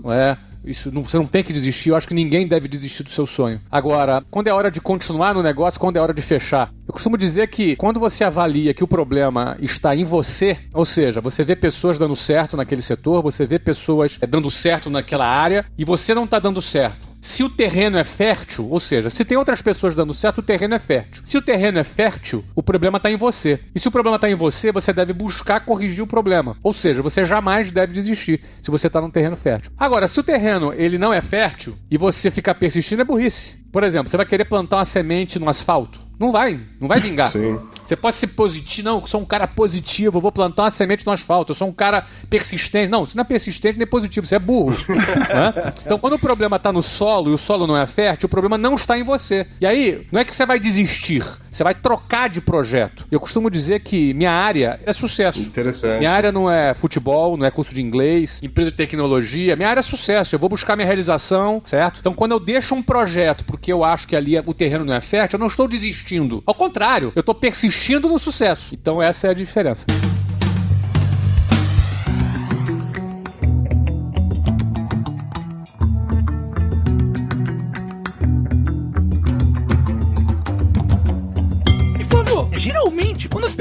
Não 0.03 0.13
é? 0.13 0.38
Isso 0.65 0.91
não, 0.91 1.04
você 1.04 1.17
não 1.17 1.28
tem 1.28 1.43
que 1.43 1.54
desistir. 1.54 1.89
Eu 1.89 1.95
acho 1.95 2.08
que 2.08 2.13
ninguém 2.13 2.47
deve 2.47 2.67
desistir 2.67 3.04
do 3.04 3.10
seu 3.10 3.28
sonho. 3.28 3.62
Agora, 3.71 4.23
quando 4.30 4.47
é 4.47 4.54
hora 4.54 4.71
de 4.71 4.82
continuar 4.82 5.34
no 5.34 5.43
negócio, 5.43 5.80
quando 5.80 5.97
é 5.97 6.01
hora 6.01 6.13
de 6.13 6.21
fechar. 6.21 6.71
Eu 6.88 6.93
costumo 6.93 7.17
dizer 7.17 7.47
que 7.47 7.75
quando 7.75 7.99
você 7.99 8.23
avalia 8.23 8.73
que 8.73 8.84
o 8.84 8.88
problema 8.88 9.58
está 9.60 9.95
em 9.95 10.04
você, 10.04 10.58
ou 10.73 10.86
seja, 10.86 11.21
você 11.21 11.43
vê 11.43 11.56
pessoas 11.56 11.97
dando 11.97 12.15
certo 12.15 12.56
naquele 12.58 12.82
setor, 12.82 13.21
você 13.21 13.45
vê 13.45 13.58
pessoas 13.60 14.17
eh, 14.21 14.28
dando 14.28 14.49
certo 14.49 14.89
naquela 14.89 15.28
área 15.28 15.65
e 15.78 15.86
você 15.86 16.13
não 16.13 16.25
está 16.25 16.39
dando 16.39 16.62
certo. 16.62 17.14
Se 17.25 17.43
o 17.43 17.49
terreno 17.49 17.97
é 17.97 18.03
fértil, 18.03 18.69
ou 18.69 18.79
seja, 18.79 19.09
se 19.09 19.25
tem 19.25 19.35
outras 19.35 19.59
pessoas 19.59 19.95
dando 19.95 20.13
certo, 20.13 20.38
o 20.38 20.43
terreno 20.43 20.75
é 20.75 20.79
fértil. 20.79 21.23
Se 21.25 21.35
o 21.35 21.41
terreno 21.41 21.79
é 21.79 21.83
fértil, 21.83 22.45
o 22.55 22.61
problema 22.61 22.97
está 22.97 23.09
em 23.09 23.17
você. 23.17 23.59
E 23.73 23.79
se 23.79 23.88
o 23.88 23.91
problema 23.91 24.15
está 24.17 24.29
em 24.29 24.35
você, 24.35 24.71
você 24.71 24.93
deve 24.93 25.11
buscar 25.11 25.65
corrigir 25.65 26.03
o 26.03 26.07
problema. 26.07 26.55
Ou 26.61 26.71
seja, 26.71 27.01
você 27.01 27.25
jamais 27.25 27.71
deve 27.71 27.93
desistir 27.93 28.41
se 28.61 28.69
você 28.69 28.85
está 28.88 29.01
num 29.01 29.09
terreno 29.09 29.35
fértil. 29.35 29.71
Agora, 29.75 30.07
se 30.07 30.19
o 30.19 30.23
terreno 30.23 30.71
ele 30.71 30.99
não 30.99 31.11
é 31.11 31.19
fértil 31.19 31.75
e 31.89 31.97
você 31.97 32.29
ficar 32.29 32.53
persistindo, 32.53 33.01
é 33.01 33.05
burrice. 33.05 33.65
Por 33.71 33.83
exemplo, 33.83 34.09
você 34.09 34.17
vai 34.17 34.25
querer 34.27 34.45
plantar 34.45 34.77
uma 34.77 34.85
semente 34.85 35.39
no 35.39 35.49
asfalto. 35.49 35.99
Não 36.19 36.31
vai, 36.31 36.59
não 36.79 36.88
vai 36.88 36.99
vingar. 36.99 37.27
Sim. 37.27 37.59
Você 37.85 37.95
pode 37.95 38.15
ser 38.17 38.27
positivo, 38.27 38.87
não, 38.87 39.01
eu 39.01 39.07
sou 39.07 39.21
um 39.21 39.25
cara 39.25 39.47
positivo, 39.47 40.17
eu 40.17 40.21
vou 40.21 40.31
plantar 40.31 40.63
uma 40.63 40.69
semente 40.71 41.05
no 41.05 41.11
asfalto, 41.11 41.51
eu 41.51 41.55
sou 41.55 41.67
um 41.67 41.71
cara 41.71 42.05
persistente. 42.29 42.89
Não, 42.89 43.05
você 43.05 43.15
não 43.15 43.21
é 43.21 43.25
persistente 43.25 43.77
nem 43.77 43.85
positivo, 43.85 44.25
você 44.25 44.35
é 44.35 44.39
burro. 44.39 44.75
né? 44.89 45.73
Então, 45.85 45.99
quando 45.99 46.13
o 46.13 46.19
problema 46.19 46.57
está 46.57 46.71
no 46.71 46.81
solo 46.81 47.29
e 47.29 47.33
o 47.33 47.37
solo 47.37 47.67
não 47.67 47.77
é 47.77 47.85
fértil, 47.85 48.25
o 48.25 48.29
problema 48.29 48.57
não 48.57 48.73
está 48.73 48.97
em 48.97 49.03
você. 49.03 49.45
E 49.61 49.65
aí, 49.65 50.05
não 50.11 50.19
é 50.19 50.25
que 50.25 50.35
você 50.35 50.45
vai 50.45 50.59
desistir, 50.59 51.23
você 51.51 51.63
vai 51.63 51.75
trocar 51.75 52.27
de 52.27 52.41
projeto. 52.41 53.05
Eu 53.11 53.19
costumo 53.19 53.51
dizer 53.51 53.81
que 53.81 54.13
minha 54.15 54.31
área 54.31 54.79
é 54.83 54.91
sucesso. 54.91 55.39
Interessante. 55.39 55.99
Minha 55.99 56.11
área 56.11 56.31
não 56.31 56.49
é 56.49 56.73
futebol, 56.73 57.37
não 57.37 57.45
é 57.45 57.51
curso 57.51 57.73
de 57.73 57.81
inglês, 57.81 58.39
empresa 58.41 58.71
de 58.71 58.77
tecnologia. 58.77 59.55
Minha 59.55 59.69
área 59.69 59.79
é 59.79 59.83
sucesso. 59.83 60.33
Eu 60.33 60.39
vou 60.39 60.49
buscar 60.49 60.75
minha 60.75 60.87
realização, 60.87 61.61
certo? 61.65 61.99
Então, 61.99 62.13
quando 62.13 62.31
eu 62.31 62.39
deixo 62.39 62.73
um 62.73 62.81
projeto 62.81 63.45
porque 63.45 63.71
eu 63.71 63.83
acho 63.83 64.07
que 64.07 64.15
ali 64.15 64.37
o 64.39 64.53
terreno 64.53 64.83
não 64.83 64.95
é 64.95 65.01
fértil, 65.01 65.37
eu 65.37 65.41
não 65.41 65.47
estou 65.47 65.67
desistindo. 65.67 66.41
Ao 66.45 66.55
contrário, 66.55 67.11
eu 67.15 67.19
estou 67.19 67.35
persistindo 67.35 67.74
no 68.07 68.19
sucesso. 68.19 68.73
Então, 68.73 69.01
essa 69.01 69.27
é 69.27 69.29
a 69.29 69.33
diferença. 69.33 69.85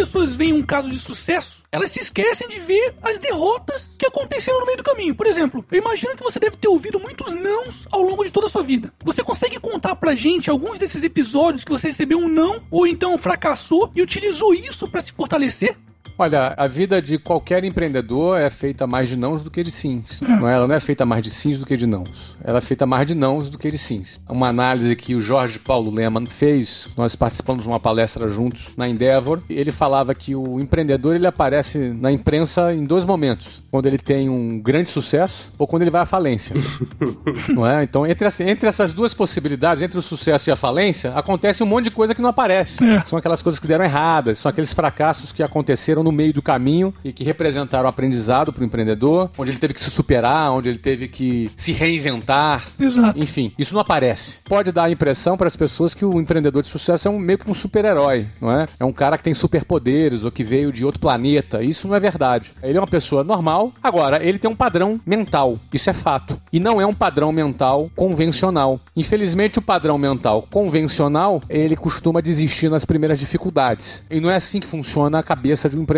Pessoas 0.08 0.36
veem 0.36 0.52
um 0.52 0.62
caso 0.62 0.90
de 0.90 0.98
sucesso, 0.98 1.62
elas 1.70 1.90
se 1.90 2.00
esquecem 2.00 2.48
de 2.48 2.58
ver 2.58 2.94
as 3.02 3.18
derrotas 3.18 3.94
que 3.98 4.06
aconteceram 4.06 4.60
no 4.60 4.66
meio 4.66 4.78
do 4.78 4.84
caminho. 4.84 5.14
Por 5.14 5.26
exemplo, 5.26 5.64
eu 5.70 5.78
imagino 5.78 6.16
que 6.16 6.22
você 6.22 6.38
deve 6.38 6.56
ter 6.56 6.68
ouvido 6.68 7.00
muitos 7.00 7.34
nãos 7.34 7.86
ao 7.90 8.02
longo 8.02 8.24
de 8.24 8.30
toda 8.30 8.46
a 8.46 8.50
sua 8.50 8.62
vida. 8.62 8.92
Você 9.04 9.22
consegue 9.22 9.58
contar 9.58 9.96
pra 9.96 10.14
gente 10.14 10.50
alguns 10.50 10.78
desses 10.78 11.04
episódios 11.04 11.64
que 11.64 11.72
você 11.72 11.88
recebeu 11.88 12.18
um 12.18 12.28
não, 12.28 12.60
ou 12.70 12.86
então 12.86 13.18
fracassou 13.18 13.90
e 13.94 14.02
utilizou 14.02 14.54
isso 14.54 14.88
pra 14.88 15.00
se 15.00 15.12
fortalecer? 15.12 15.76
Olha, 16.16 16.54
a 16.56 16.66
vida 16.68 17.02
de 17.02 17.18
qualquer 17.18 17.64
empreendedor 17.64 18.38
é 18.40 18.48
feita 18.48 18.86
mais 18.86 19.08
de 19.08 19.16
nãos 19.16 19.42
do 19.42 19.50
que 19.50 19.62
de 19.64 19.70
sims. 19.70 20.20
Não 20.20 20.48
é? 20.48 20.54
Ela 20.54 20.68
não 20.68 20.74
é 20.74 20.80
feita 20.80 21.04
mais 21.04 21.22
de 21.22 21.30
sims 21.30 21.58
do 21.58 21.66
que 21.66 21.76
de 21.76 21.86
nãos. 21.86 22.36
Ela 22.44 22.58
é 22.58 22.60
feita 22.60 22.86
mais 22.86 23.06
de 23.06 23.14
nãos 23.14 23.50
do 23.50 23.58
que 23.58 23.68
de 23.70 23.78
sims. 23.78 24.08
Uma 24.28 24.48
análise 24.48 24.94
que 24.94 25.14
o 25.14 25.20
Jorge 25.20 25.58
Paulo 25.58 25.90
Leman 25.90 26.26
fez, 26.26 26.88
nós 26.96 27.16
participamos 27.16 27.64
de 27.64 27.68
uma 27.68 27.80
palestra 27.80 28.28
juntos 28.30 28.68
na 28.76 28.88
Endeavor, 28.88 29.40
ele 29.50 29.72
falava 29.72 30.14
que 30.14 30.36
o 30.36 30.60
empreendedor 30.60 31.16
ele 31.16 31.26
aparece 31.26 31.78
na 31.78 32.12
imprensa 32.12 32.72
em 32.72 32.84
dois 32.84 33.04
momentos. 33.04 33.60
Quando 33.70 33.86
ele 33.86 33.98
tem 33.98 34.28
um 34.28 34.60
grande 34.60 34.90
sucesso 34.90 35.50
ou 35.58 35.66
quando 35.66 35.82
ele 35.82 35.90
vai 35.90 36.02
à 36.02 36.06
falência. 36.06 36.54
não 37.52 37.66
é? 37.66 37.82
Então, 37.82 38.06
entre, 38.06 38.26
as- 38.26 38.40
entre 38.40 38.68
essas 38.68 38.92
duas 38.92 39.12
possibilidades, 39.12 39.82
entre 39.82 39.98
o 39.98 40.02
sucesso 40.02 40.48
e 40.48 40.52
a 40.52 40.56
falência, 40.56 41.12
acontece 41.14 41.62
um 41.62 41.66
monte 41.66 41.84
de 41.86 41.90
coisa 41.90 42.14
que 42.14 42.22
não 42.22 42.28
aparece. 42.30 42.76
São 43.04 43.18
aquelas 43.18 43.42
coisas 43.42 43.58
que 43.58 43.66
deram 43.66 43.84
erradas, 43.84 44.38
são 44.38 44.48
aqueles 44.48 44.72
fracassos 44.72 45.32
que 45.32 45.42
aconteceram 45.42 46.03
no 46.04 46.12
meio 46.12 46.32
do 46.32 46.42
caminho 46.42 46.94
e 47.04 47.12
que 47.12 47.24
representaram 47.24 47.88
aprendizado 47.88 48.52
para 48.52 48.62
o 48.62 48.66
empreendedor, 48.66 49.30
onde 49.36 49.50
ele 49.50 49.58
teve 49.58 49.74
que 49.74 49.80
se 49.80 49.90
superar, 49.90 50.52
onde 50.52 50.68
ele 50.68 50.78
teve 50.78 51.08
que 51.08 51.50
se 51.56 51.72
reinventar. 51.72 52.66
Exato. 52.78 53.18
Enfim, 53.18 53.52
isso 53.58 53.74
não 53.74 53.80
aparece. 53.80 54.38
Pode 54.44 54.70
dar 54.70 54.84
a 54.84 54.90
impressão 54.90 55.36
para 55.36 55.48
as 55.48 55.56
pessoas 55.56 55.94
que 55.94 56.04
o 56.04 56.20
empreendedor 56.20 56.62
de 56.62 56.68
sucesso 56.68 57.08
é 57.08 57.10
um, 57.10 57.18
meio 57.18 57.38
que 57.38 57.50
um 57.50 57.54
super-herói, 57.54 58.28
não 58.40 58.52
é? 58.52 58.66
É 58.78 58.84
um 58.84 58.92
cara 58.92 59.16
que 59.16 59.24
tem 59.24 59.34
superpoderes 59.34 60.24
ou 60.24 60.30
que 60.30 60.44
veio 60.44 60.72
de 60.72 60.84
outro 60.84 61.00
planeta. 61.00 61.62
Isso 61.62 61.88
não 61.88 61.96
é 61.96 62.00
verdade. 62.00 62.52
Ele 62.62 62.76
é 62.76 62.80
uma 62.80 62.86
pessoa 62.86 63.24
normal. 63.24 63.72
Agora, 63.82 64.22
ele 64.22 64.38
tem 64.38 64.50
um 64.50 64.56
padrão 64.56 65.00
mental. 65.06 65.58
Isso 65.72 65.88
é 65.88 65.92
fato. 65.92 66.40
E 66.52 66.60
não 66.60 66.80
é 66.80 66.86
um 66.86 66.92
padrão 66.92 67.32
mental 67.32 67.90
convencional. 67.96 68.80
Infelizmente, 68.94 69.58
o 69.58 69.62
padrão 69.62 69.96
mental 69.98 70.46
convencional, 70.50 71.40
ele 71.48 71.76
costuma 71.76 72.20
desistir 72.20 72.68
nas 72.68 72.84
primeiras 72.84 73.18
dificuldades. 73.18 74.02
E 74.10 74.20
não 74.20 74.30
é 74.30 74.36
assim 74.36 74.60
que 74.60 74.66
funciona 74.66 75.18
a 75.18 75.22
cabeça 75.22 75.68
de 75.68 75.76
um 75.76 75.82
empreendedor. 75.82 75.93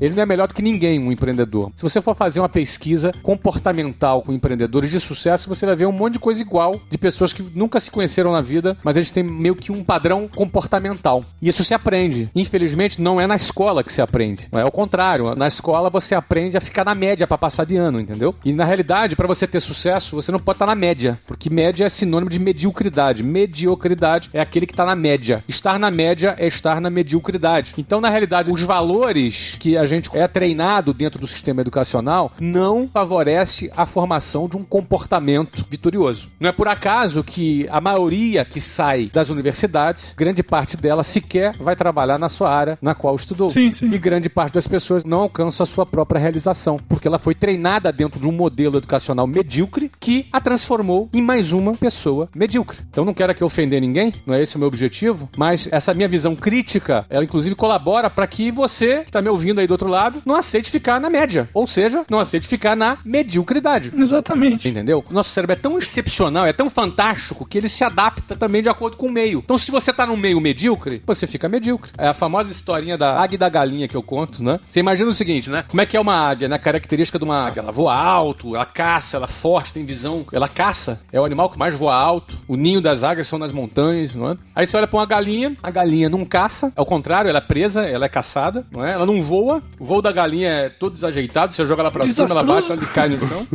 Ele 0.00 0.14
não 0.14 0.22
é 0.22 0.26
melhor 0.26 0.48
do 0.48 0.54
que 0.54 0.62
ninguém, 0.62 0.98
um 0.98 1.12
empreendedor. 1.12 1.72
Se 1.76 1.82
você 1.82 2.00
for 2.00 2.14
fazer 2.14 2.40
uma 2.40 2.48
pesquisa 2.48 3.12
comportamental 3.22 4.22
com 4.22 4.32
empreendedores 4.32 4.90
de 4.90 5.00
sucesso, 5.00 5.48
você 5.48 5.66
vai 5.66 5.76
ver 5.76 5.86
um 5.86 5.92
monte 5.92 6.14
de 6.14 6.18
coisa 6.18 6.40
igual 6.40 6.80
de 6.90 6.98
pessoas 6.98 7.32
que 7.32 7.42
nunca 7.54 7.80
se 7.80 7.90
conheceram 7.90 8.32
na 8.32 8.40
vida, 8.40 8.76
mas 8.82 8.96
eles 8.96 9.10
têm 9.10 9.22
meio 9.22 9.54
que 9.54 9.72
um 9.72 9.84
padrão 9.84 10.28
comportamental. 10.28 11.24
E 11.40 11.48
isso 11.48 11.64
se 11.64 11.74
aprende. 11.74 12.28
Infelizmente, 12.34 13.00
não 13.00 13.20
é 13.20 13.26
na 13.26 13.36
escola 13.36 13.84
que 13.84 13.92
se 13.92 14.02
aprende. 14.02 14.48
É 14.52 14.64
o 14.64 14.70
contrário. 14.70 15.34
Na 15.34 15.46
escola 15.46 15.90
você 15.90 16.14
aprende 16.14 16.56
a 16.56 16.60
ficar 16.60 16.84
na 16.84 16.94
média 16.94 17.26
para 17.26 17.38
passar 17.38 17.64
de 17.64 17.76
ano, 17.76 18.00
entendeu? 18.00 18.34
E 18.44 18.52
na 18.52 18.64
realidade, 18.64 19.16
para 19.16 19.26
você 19.26 19.46
ter 19.46 19.60
sucesso, 19.60 20.16
você 20.16 20.32
não 20.32 20.38
pode 20.38 20.56
estar 20.56 20.66
na 20.66 20.74
média, 20.74 21.18
porque 21.26 21.50
média 21.50 21.84
é 21.84 21.88
sinônimo 21.88 22.30
de 22.30 22.38
mediocridade. 22.38 23.22
Mediocridade 23.22 24.30
é 24.32 24.40
aquele 24.40 24.66
que 24.66 24.72
está 24.72 24.84
na 24.84 24.96
média. 24.96 25.44
Estar 25.48 25.78
na 25.78 25.90
média 25.90 26.34
é 26.38 26.46
estar 26.46 26.80
na 26.80 26.90
mediocridade. 26.90 27.74
Então, 27.78 28.00
na 28.00 28.08
realidade, 28.08 28.50
os 28.50 28.62
valores 28.62 29.29
que 29.58 29.76
a 29.76 29.84
gente 29.84 30.10
é 30.14 30.26
treinado 30.26 30.92
dentro 30.92 31.20
do 31.20 31.26
sistema 31.26 31.60
educacional 31.60 32.32
não 32.40 32.88
favorece 32.88 33.70
a 33.76 33.86
formação 33.86 34.48
de 34.48 34.56
um 34.56 34.64
comportamento 34.64 35.64
vitorioso. 35.68 36.28
Não 36.38 36.48
é 36.48 36.52
por 36.52 36.68
acaso 36.68 37.24
que 37.24 37.66
a 37.70 37.80
maioria 37.80 38.44
que 38.44 38.60
sai 38.60 39.10
das 39.12 39.28
universidades, 39.28 40.14
grande 40.16 40.42
parte 40.42 40.76
dela 40.76 41.02
sequer 41.02 41.56
vai 41.56 41.76
trabalhar 41.76 42.18
na 42.18 42.28
sua 42.28 42.54
área 42.54 42.78
na 42.80 42.94
qual 42.94 43.16
estudou. 43.16 43.50
Sim, 43.50 43.72
sim. 43.72 43.90
E 43.92 43.98
grande 43.98 44.28
parte 44.28 44.54
das 44.54 44.66
pessoas 44.66 45.04
não 45.04 45.22
alcança 45.22 45.62
a 45.62 45.66
sua 45.66 45.86
própria 45.86 46.20
realização, 46.20 46.78
porque 46.88 47.08
ela 47.08 47.18
foi 47.18 47.34
treinada 47.34 47.92
dentro 47.92 48.20
de 48.20 48.26
um 48.26 48.32
modelo 48.32 48.78
educacional 48.78 49.26
medíocre 49.26 49.90
que 49.98 50.26
a 50.32 50.40
transformou 50.40 51.08
em 51.12 51.22
mais 51.22 51.52
uma 51.52 51.74
pessoa 51.74 52.28
medíocre. 52.34 52.78
Então 52.90 53.04
não 53.04 53.14
quero 53.14 53.32
aqui 53.32 53.44
ofender 53.44 53.80
ninguém, 53.80 54.12
não 54.26 54.34
é 54.34 54.42
esse 54.42 54.56
o 54.56 54.58
meu 54.58 54.68
objetivo, 54.68 55.28
mas 55.36 55.68
essa 55.70 55.94
minha 55.94 56.08
visão 56.08 56.34
crítica, 56.34 57.06
ela 57.08 57.24
inclusive 57.24 57.54
colabora 57.54 58.10
para 58.10 58.26
que 58.26 58.50
você 58.50 59.00
que 59.02 59.10
está 59.10 59.19
tá 59.20 59.22
me 59.22 59.28
ouvindo 59.28 59.60
aí 59.60 59.66
do 59.66 59.72
outro 59.72 59.88
lado 59.88 60.22
não 60.24 60.34
aceite 60.34 60.70
ficar 60.70 61.00
na 61.00 61.10
média. 61.10 61.48
Ou 61.52 61.66
seja, 61.66 62.04
não 62.10 62.18
aceite 62.18 62.48
ficar 62.48 62.74
na 62.74 62.98
mediocridade. 63.04 63.92
Exatamente. 63.96 64.68
Entendeu? 64.68 65.04
O 65.08 65.12
nosso 65.12 65.30
cérebro 65.30 65.52
é 65.52 65.58
tão 65.58 65.78
excepcional, 65.78 66.46
é 66.46 66.52
tão 66.52 66.70
fantástico 66.70 67.46
que 67.46 67.58
ele 67.58 67.68
se 67.68 67.84
adapta 67.84 68.34
também 68.34 68.62
de 68.62 68.68
acordo 68.68 68.96
com 68.96 69.06
o 69.06 69.12
meio. 69.12 69.40
Então, 69.44 69.58
se 69.58 69.70
você 69.70 69.92
tá 69.92 70.06
num 70.06 70.16
meio 70.16 70.40
medíocre, 70.40 71.02
você 71.06 71.26
fica 71.26 71.48
medíocre. 71.48 71.92
É 71.98 72.08
a 72.08 72.14
famosa 72.14 72.50
historinha 72.50 72.96
da 72.96 73.20
águia 73.20 73.36
e 73.36 73.38
da 73.38 73.48
galinha 73.48 73.88
que 73.88 73.96
eu 73.96 74.02
conto, 74.02 74.42
né? 74.42 74.58
Você 74.70 74.80
imagina 74.80 75.10
o 75.10 75.14
seguinte, 75.14 75.50
né? 75.50 75.64
Como 75.68 75.80
é 75.80 75.86
que 75.86 75.96
é 75.96 76.00
uma 76.00 76.14
águia, 76.14 76.48
né? 76.48 76.56
A 76.56 76.58
característica 76.58 77.18
de 77.18 77.24
uma 77.24 77.46
águia. 77.46 77.60
Ela 77.60 77.72
voa 77.72 77.94
alto, 77.94 78.54
ela 78.54 78.64
caça, 78.64 79.16
ela 79.16 79.26
é 79.26 79.28
forte, 79.28 79.72
tem 79.72 79.84
visão. 79.84 80.24
Ela 80.32 80.48
caça, 80.48 81.00
é 81.12 81.20
o 81.20 81.24
animal 81.24 81.50
que 81.50 81.58
mais 81.58 81.74
voa 81.74 81.94
alto. 81.94 82.38
O 82.48 82.56
ninho 82.56 82.80
das 82.80 83.02
águias 83.04 83.26
são 83.26 83.38
nas 83.38 83.52
montanhas, 83.52 84.14
não 84.14 84.30
é? 84.30 84.36
Aí 84.54 84.66
você 84.66 84.76
olha 84.76 84.86
pra 84.86 84.98
uma 84.98 85.06
galinha, 85.06 85.56
a 85.62 85.70
galinha 85.70 86.08
não 86.08 86.24
caça, 86.24 86.72
ao 86.76 86.86
contrário, 86.86 87.28
ela 87.28 87.38
é 87.38 87.42
presa, 87.42 87.82
ela 87.82 88.06
é 88.06 88.08
caçada, 88.08 88.64
não 88.70 88.84
é? 88.84 88.92
Ela 88.92 89.06
não 89.06 89.09
voa, 89.22 89.62
o 89.78 89.84
voo 89.84 90.02
da 90.02 90.12
galinha 90.12 90.50
é 90.50 90.68
todo 90.68 90.94
desajeitado, 90.94 91.52
você 91.52 91.66
joga 91.66 91.82
ela 91.82 91.90
pra 91.90 92.06
cima, 92.06 92.28
ela 92.28 92.42
bate, 92.42 92.70
ela 92.70 92.86
cai 92.86 93.08
no 93.08 93.18
chão, 93.18 93.46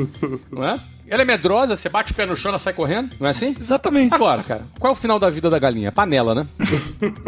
não 0.52 0.65
é? 0.65 0.80
Ela 1.08 1.22
é 1.22 1.26
medrosa, 1.26 1.76
você 1.76 1.88
bate 1.88 2.12
o 2.12 2.15
pé 2.15 2.26
no 2.26 2.36
chão, 2.36 2.50
ela 2.50 2.60
sai 2.60 2.74
correndo, 2.74 3.15
não 3.20 3.28
é 3.28 3.30
assim? 3.30 3.56
Exatamente. 3.60 4.13
Agora, 4.13 4.44
cara, 4.44 4.63
qual 4.80 4.91
é 4.91 4.94
o 4.94 5.00
final 5.00 5.20
da 5.20 5.30
vida 5.30 5.50
da 5.50 5.60
galinha? 5.60 5.91
Panela, 5.91 6.34
né? 6.34 6.48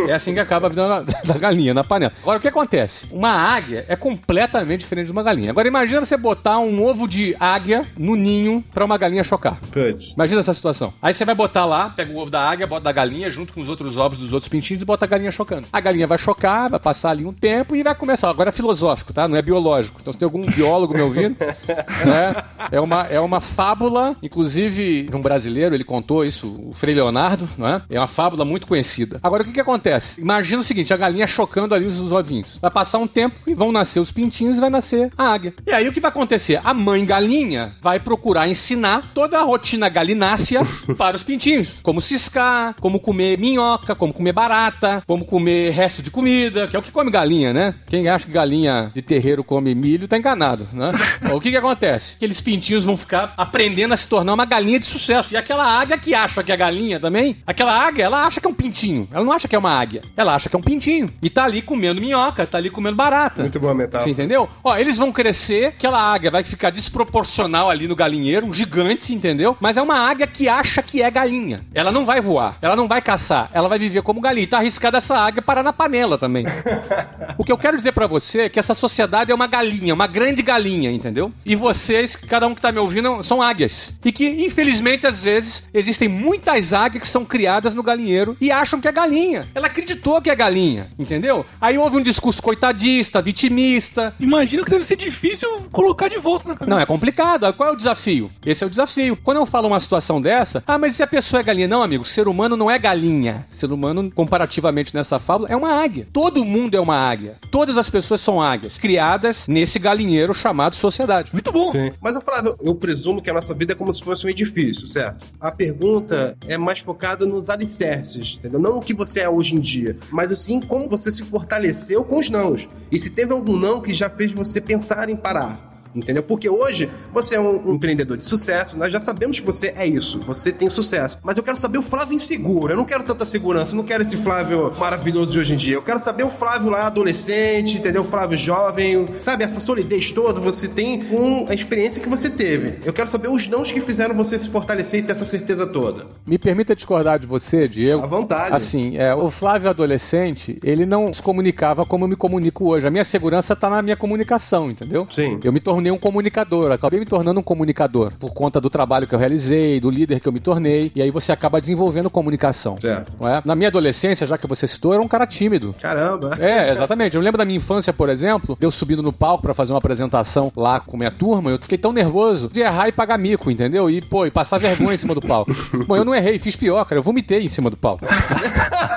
é 0.07 0.13
assim 0.13 0.33
que 0.33 0.39
acaba 0.39 0.67
a 0.67 0.69
vida 0.69 0.87
da, 0.87 1.01
da 1.01 1.37
galinha, 1.37 1.73
na 1.73 1.83
panela. 1.83 2.11
Agora, 2.21 2.39
o 2.39 2.41
que 2.41 2.47
acontece? 2.47 3.07
Uma 3.11 3.31
águia 3.31 3.85
é 3.87 3.95
completamente 3.95 4.79
diferente 4.81 5.07
de 5.07 5.11
uma 5.11 5.21
galinha. 5.23 5.51
Agora, 5.51 5.67
imagina 5.67 6.03
você 6.03 6.17
botar 6.17 6.59
um 6.59 6.83
ovo 6.83 7.07
de 7.07 7.35
águia 7.39 7.83
no 7.97 8.15
ninho 8.15 8.63
pra 8.73 8.83
uma 8.83 8.97
galinha 8.97 9.23
chocar. 9.23 9.59
Putz. 9.71 10.13
Imagina 10.13 10.39
essa 10.39 10.53
situação. 10.53 10.93
Aí 11.01 11.13
você 11.13 11.23
vai 11.23 11.35
botar 11.35 11.65
lá, 11.65 11.89
pega 11.89 12.11
o 12.11 12.17
ovo 12.17 12.31
da 12.31 12.41
águia, 12.41 12.65
bota 12.65 12.83
da 12.83 12.91
galinha 12.91 13.29
junto 13.29 13.53
com 13.53 13.61
os 13.61 13.69
outros 13.69 13.97
ovos 13.97 14.17
dos 14.17 14.33
outros 14.33 14.49
pintinhos 14.49 14.81
e 14.81 14.85
bota 14.85 15.05
a 15.05 15.07
galinha 15.07 15.31
chocando. 15.31 15.65
A 15.71 15.79
galinha 15.79 16.07
vai 16.07 16.17
chocar, 16.17 16.69
vai 16.69 16.79
passar 16.79 17.11
ali 17.11 17.25
um 17.25 17.33
tempo 17.33 17.75
e 17.75 17.83
vai 17.83 17.93
começar. 17.93 18.29
Agora 18.29 18.49
é 18.49 18.51
filosófico, 18.51 19.13
tá? 19.13 19.27
Não 19.27 19.37
é 19.37 19.41
biológico. 19.41 19.99
Então 20.01 20.11
se 20.11 20.19
tem 20.19 20.25
algum 20.25 20.45
biólogo 20.45 20.93
me 20.93 21.01
ouvindo, 21.01 21.37
né? 21.39 22.35
É 22.71 22.79
uma, 22.79 23.03
é 23.03 23.19
uma 23.19 23.39
fábula, 23.67 24.15
inclusive 24.23 25.03
de 25.03 25.15
um 25.15 25.21
brasileiro, 25.21 25.75
ele 25.75 25.83
contou 25.83 26.23
isso, 26.23 26.47
o 26.69 26.73
Frei 26.73 26.95
Leonardo, 26.95 27.49
não 27.57 27.67
é? 27.67 27.81
É 27.89 27.99
uma 27.99 28.07
fábula 28.07 28.45
muito 28.45 28.65
conhecida. 28.65 29.19
Agora 29.21 29.43
o 29.43 29.45
que 29.45 29.51
que 29.51 29.59
acontece? 29.59 30.21
Imagina 30.21 30.61
o 30.61 30.63
seguinte, 30.63 30.93
a 30.93 30.97
galinha 30.97 31.27
chocando 31.27 31.75
ali 31.75 31.85
os 31.85 32.09
ovinhos. 32.09 32.57
Vai 32.61 32.71
passar 32.71 32.97
um 32.97 33.07
tempo 33.07 33.37
e 33.45 33.53
vão 33.53 33.73
nascer 33.73 33.99
os 33.99 34.09
pintinhos 34.09 34.55
e 34.55 34.61
vai 34.61 34.69
nascer 34.69 35.11
a 35.17 35.33
águia. 35.33 35.53
E 35.65 35.71
aí 35.73 35.85
o 35.85 35.91
que 35.91 35.99
vai 35.99 36.07
acontecer? 36.07 36.61
A 36.63 36.73
mãe 36.73 37.03
galinha 37.03 37.75
vai 37.81 37.99
procurar 37.99 38.47
ensinar 38.47 39.11
toda 39.13 39.37
a 39.37 39.43
rotina 39.43 39.89
galinácea 39.89 40.61
para 40.97 41.17
os 41.17 41.23
pintinhos. 41.23 41.67
Como 41.83 41.99
ciscar, 41.99 42.73
como 42.79 43.01
comer 43.01 43.37
minhoca, 43.37 43.95
como 43.95 44.13
comer 44.13 44.31
barata, 44.31 45.03
como 45.05 45.25
comer 45.25 45.71
resto 45.71 46.01
de 46.01 46.09
comida, 46.09 46.69
que 46.69 46.75
é 46.77 46.79
o 46.79 46.81
que 46.81 46.91
come 46.91 47.11
galinha, 47.11 47.51
né? 47.51 47.75
Quem 47.87 48.07
acha 48.07 48.25
que 48.25 48.31
galinha 48.31 48.91
de 48.95 49.01
terreiro 49.01 49.43
come 49.43 49.75
milho 49.75 50.07
tá 50.07 50.17
enganado, 50.17 50.69
né? 50.71 50.93
o 51.35 51.41
que 51.41 51.51
que 51.51 51.57
acontece? 51.57 52.15
Aqueles 52.15 52.39
pintinhos 52.39 52.85
vão 52.85 52.95
ficar 52.95 53.33
aprendendo 53.35 53.56
a 53.93 53.97
se 53.97 54.07
tornar 54.07 54.33
uma 54.33 54.45
galinha 54.45 54.79
de 54.79 54.85
sucesso. 54.85 55.33
E 55.33 55.37
aquela 55.37 55.65
águia 55.65 55.97
que 55.97 56.13
acha 56.13 56.43
que 56.43 56.51
é 56.51 56.57
galinha 56.57 56.99
também, 56.99 57.37
aquela 57.45 57.73
águia, 57.73 58.03
ela 58.03 58.25
acha 58.25 58.39
que 58.39 58.45
é 58.45 58.49
um 58.49 58.53
pintinho. 58.53 59.07
Ela 59.11 59.23
não 59.23 59.31
acha 59.31 59.47
que 59.47 59.55
é 59.55 59.59
uma 59.59 59.71
águia. 59.71 60.01
Ela 60.15 60.35
acha 60.35 60.49
que 60.49 60.55
é 60.55 60.59
um 60.59 60.61
pintinho. 60.61 61.09
E 61.21 61.29
tá 61.29 61.43
ali 61.43 61.61
comendo 61.61 61.99
minhoca, 61.99 62.45
tá 62.45 62.57
ali 62.57 62.69
comendo 62.69 62.95
barata. 62.95 63.41
Muito 63.41 63.59
boa 63.59 63.73
Você 63.73 63.77
metáfora. 63.77 64.11
entendeu? 64.11 64.47
Ó, 64.63 64.75
eles 64.77 64.97
vão 64.97 65.11
crescer, 65.11 65.67
aquela 65.67 65.99
águia 65.99 66.29
vai 66.29 66.43
ficar 66.43 66.69
desproporcional 66.69 67.69
ali 67.69 67.87
no 67.87 67.95
galinheiro, 67.95 68.45
um 68.45 68.53
gigante, 68.53 69.13
entendeu? 69.13 69.57
Mas 69.59 69.77
é 69.77 69.81
uma 69.81 69.97
águia 69.97 70.27
que 70.27 70.47
acha 70.47 70.81
que 70.81 71.01
é 71.01 71.09
galinha. 71.09 71.61
Ela 71.73 71.91
não 71.91 72.05
vai 72.05 72.21
voar, 72.21 72.57
ela 72.61 72.75
não 72.75 72.87
vai 72.87 73.01
caçar, 73.01 73.49
ela 73.53 73.67
vai 73.67 73.79
viver 73.79 74.01
como 74.01 74.21
galinha. 74.21 74.43
E 74.43 74.47
tá 74.47 74.57
arriscada 74.57 74.97
essa 74.97 75.17
águia 75.17 75.41
parar 75.41 75.63
na 75.63 75.73
panela 75.73 76.17
também. 76.17 76.45
o 77.37 77.43
que 77.43 77.51
eu 77.51 77.57
quero 77.57 77.77
dizer 77.77 77.91
pra 77.91 78.07
você 78.07 78.41
é 78.41 78.49
que 78.49 78.59
essa 78.59 78.73
sociedade 78.73 79.31
é 79.31 79.35
uma 79.35 79.47
galinha, 79.47 79.93
uma 79.93 80.07
grande 80.07 80.41
galinha, 80.41 80.91
entendeu? 80.91 81.31
E 81.45 81.55
vocês, 81.55 82.15
cada 82.15 82.47
um 82.47 82.53
que 82.53 82.61
tá 82.61 82.71
me 82.71 82.79
ouvindo, 82.79 83.23
são 83.23 83.41
águias. 83.47 83.93
E 84.03 84.11
que, 84.11 84.27
infelizmente, 84.45 85.07
às 85.07 85.19
vezes, 85.19 85.63
existem 85.73 86.07
muitas 86.07 86.73
águias 86.73 87.03
que 87.03 87.07
são 87.07 87.25
criadas 87.25 87.73
no 87.73 87.83
galinheiro 87.83 88.35
e 88.39 88.51
acham 88.51 88.79
que 88.79 88.87
é 88.87 88.91
galinha. 88.91 89.45
Ela 89.55 89.67
acreditou 89.67 90.21
que 90.21 90.29
é 90.29 90.35
galinha, 90.35 90.89
entendeu? 90.97 91.45
Aí 91.59 91.77
houve 91.77 91.97
um 91.97 92.01
discurso 92.01 92.41
coitadista, 92.41 93.21
vitimista, 93.21 94.13
Imagino 94.19 94.63
que 94.63 94.71
deve 94.71 94.83
ser 94.83 94.95
difícil 94.95 95.47
colocar 95.71 96.07
de 96.07 96.17
volta 96.17 96.49
na 96.49 96.55
cabeça. 96.55 96.69
não, 96.69 96.79
é 96.81 96.85
complicado. 96.85 97.51
Qual 97.53 97.69
é 97.69 97.71
o 97.71 97.75
desafio? 97.75 98.29
Esse 98.45 98.63
é 98.63 98.67
o 98.67 98.69
desafio. 98.69 99.17
Quando 99.23 99.37
eu 99.37 99.45
falo 99.45 99.67
uma 99.67 99.79
situação 99.79 100.21
dessa, 100.21 100.63
ah, 100.67 100.77
mas 100.77 100.95
se 100.95 101.03
a 101.03 101.07
pessoa 101.07 101.39
é 101.39 101.43
galinha? 101.43 101.67
Não, 101.67 101.83
amigo, 101.83 102.03
ser 102.03 102.27
humano 102.27 102.57
não 102.57 102.69
é 102.69 102.77
galinha. 102.77 103.45
Ser 103.51 103.71
humano, 103.71 104.11
comparativamente 104.11 104.93
nessa 104.93 105.19
fábula, 105.19 105.49
é 105.49 105.55
uma 105.55 105.81
águia. 105.81 106.07
Todo 106.11 106.43
mundo 106.43 106.75
é 106.75 106.79
uma 106.79 106.97
águia. 106.97 107.37
Todas 107.51 107.77
as 107.77 107.89
pessoas 107.89 108.21
são 108.21 108.41
águias, 108.41 108.77
criadas 108.77 109.47
nesse 109.47 109.79
galinheiro 109.79 110.33
chamado 110.33 110.75
sociedade. 110.75 111.29
Muito 111.31 111.51
bom. 111.51 111.71
Sim. 111.71 111.91
Mas 112.01 112.15
eu 112.15 112.21
Flávio, 112.21 112.55
eu 112.61 112.75
presumo 112.75 113.21
que 113.21 113.29
a 113.29 113.33
nossa 113.37 113.53
vida 113.53 113.75
como 113.75 113.93
se 113.93 114.03
fosse 114.03 114.25
um 114.25 114.29
edifício, 114.29 114.87
certo? 114.87 115.25
A 115.39 115.51
pergunta 115.51 116.35
é 116.47 116.57
mais 116.57 116.79
focada 116.79 117.25
nos 117.25 117.49
alicerces, 117.49 118.37
entendeu? 118.39 118.59
Não 118.59 118.77
o 118.77 118.81
que 118.81 118.95
você 118.95 119.19
é 119.19 119.29
hoje 119.29 119.55
em 119.55 119.59
dia, 119.59 119.95
mas 120.09 120.31
assim 120.31 120.59
como 120.59 120.89
você 120.89 121.11
se 121.11 121.23
fortaleceu 121.23 122.03
com 122.03 122.17
os 122.17 122.29
nãos. 122.29 122.67
E 122.91 122.97
se 122.97 123.11
teve 123.11 123.33
algum 123.33 123.55
não 123.55 123.79
que 123.79 123.93
já 123.93 124.09
fez 124.09 124.31
você 124.31 124.59
pensar 124.59 125.07
em 125.09 125.15
parar. 125.15 125.66
Entendeu? 125.97 126.21
Porque 126.21 126.47
hoje 126.49 126.89
você 127.11 127.35
é 127.35 127.39
um, 127.39 127.71
um 127.71 127.73
empreendedor 127.75 128.17
de 128.17 128.25
sucesso, 128.25 128.77
nós 128.77 128.91
já 128.91 128.99
sabemos 128.99 129.39
que 129.39 129.45
você 129.45 129.73
é 129.75 129.85
isso, 129.87 130.19
você 130.19 130.51
tem 130.51 130.69
sucesso. 130.69 131.17
Mas 131.23 131.37
eu 131.37 131.43
quero 131.43 131.57
saber 131.57 131.77
o 131.77 131.81
Flávio 131.81 132.13
inseguro, 132.13 132.71
eu 132.71 132.77
não 132.77 132.85
quero 132.85 133.03
tanta 133.03 133.25
segurança, 133.25 133.73
eu 133.73 133.77
não 133.77 133.83
quero 133.83 134.03
esse 134.03 134.17
Flávio 134.17 134.71
maravilhoso 134.77 135.31
de 135.31 135.39
hoje 135.39 135.53
em 135.53 135.57
dia. 135.57 135.75
Eu 135.75 135.81
quero 135.81 135.99
saber 135.99 136.23
o 136.23 136.29
Flávio 136.29 136.69
lá 136.69 136.87
adolescente, 136.87 137.77
entendeu? 137.77 138.01
O 138.01 138.05
Flávio 138.05 138.37
jovem, 138.37 139.07
sabe? 139.17 139.43
Essa 139.43 139.59
solidez 139.59 140.11
toda 140.11 140.39
você 140.39 140.67
tem 140.67 141.05
com 141.05 141.47
a 141.49 141.53
experiência 141.53 142.01
que 142.01 142.09
você 142.09 142.29
teve. 142.29 142.79
Eu 142.85 142.93
quero 142.93 143.07
saber 143.07 143.29
os 143.29 143.47
nãos 143.47 143.71
que 143.71 143.81
fizeram 143.81 144.15
você 144.15 144.37
se 144.37 144.49
fortalecer 144.49 144.99
e 144.99 145.03
ter 145.03 145.13
essa 145.13 145.25
certeza 145.25 145.65
toda. 145.65 146.05
Me 146.25 146.37
permita 146.37 146.75
discordar 146.75 147.19
de 147.19 147.25
você, 147.25 147.67
Diego. 147.67 148.03
À 148.03 148.07
vontade. 148.07 148.53
Assim, 148.53 148.97
é, 148.97 149.15
o 149.15 149.31
Flávio 149.31 149.69
adolescente, 149.69 150.59
ele 150.63 150.85
não 150.85 151.11
se 151.13 151.21
comunicava 151.21 151.85
como 151.85 152.05
eu 152.05 152.09
me 152.09 152.15
comunico 152.15 152.69
hoje. 152.69 152.87
A 152.87 152.91
minha 152.91 153.03
segurança 153.03 153.55
tá 153.55 153.69
na 153.69 153.81
minha 153.81 153.97
comunicação, 153.97 154.69
entendeu? 154.69 155.07
Sim. 155.09 155.39
Eu 155.43 155.51
me 155.51 155.59
tornei 155.59 155.86
um 155.91 155.97
comunicador, 155.97 156.71
acabei 156.71 156.99
me 156.99 157.05
tornando 157.05 157.39
um 157.39 157.43
comunicador 157.43 158.11
por 158.19 158.33
conta 158.33 158.59
do 158.59 158.69
trabalho 158.69 159.07
que 159.07 159.15
eu 159.15 159.19
realizei, 159.19 159.79
do 159.79 159.89
líder 159.89 160.19
que 160.19 160.27
eu 160.27 160.31
me 160.31 160.39
tornei, 160.39 160.91
e 160.95 161.01
aí 161.01 161.11
você 161.11 161.31
acaba 161.31 161.59
desenvolvendo 161.59 162.09
comunicação. 162.09 162.79
Certo. 162.79 163.13
É? 163.25 163.41
Na 163.45 163.55
minha 163.55 163.69
adolescência, 163.69 164.27
já 164.27 164.37
que 164.37 164.47
você 164.47 164.67
citou, 164.67 164.91
eu 164.91 164.97
era 164.97 165.05
um 165.05 165.07
cara 165.07 165.25
tímido. 165.25 165.75
Caramba. 165.81 166.35
É, 166.39 166.71
exatamente. 166.71 167.15
Eu 167.15 167.21
lembro 167.21 167.37
da 167.37 167.45
minha 167.45 167.57
infância, 167.57 167.93
por 167.93 168.09
exemplo, 168.09 168.57
eu 168.59 168.71
subindo 168.71 169.03
no 169.03 169.13
palco 169.13 169.43
pra 169.43 169.53
fazer 169.53 169.73
uma 169.73 169.79
apresentação 169.79 170.51
lá 170.55 170.79
com 170.79 170.97
minha 170.97 171.11
turma, 171.11 171.51
eu 171.51 171.59
fiquei 171.59 171.77
tão 171.77 171.93
nervoso 171.93 172.49
de 172.49 172.61
errar 172.61 172.87
e 172.87 172.91
pagar 172.91 173.17
mico, 173.17 173.51
entendeu? 173.51 173.89
E, 173.89 174.01
pô, 174.01 174.25
e 174.25 174.31
passar 174.31 174.57
vergonha 174.57 174.95
em 174.95 174.97
cima 174.97 175.13
do 175.13 175.21
palco. 175.21 175.51
Bom, 175.87 175.95
eu 175.95 176.05
não 176.05 176.15
errei, 176.15 176.39
fiz 176.39 176.55
pior, 176.55 176.83
cara. 176.85 176.99
Eu 176.99 177.03
vomitei 177.03 177.43
em 177.43 177.49
cima 177.49 177.69
do 177.69 177.77
palco. 177.77 178.05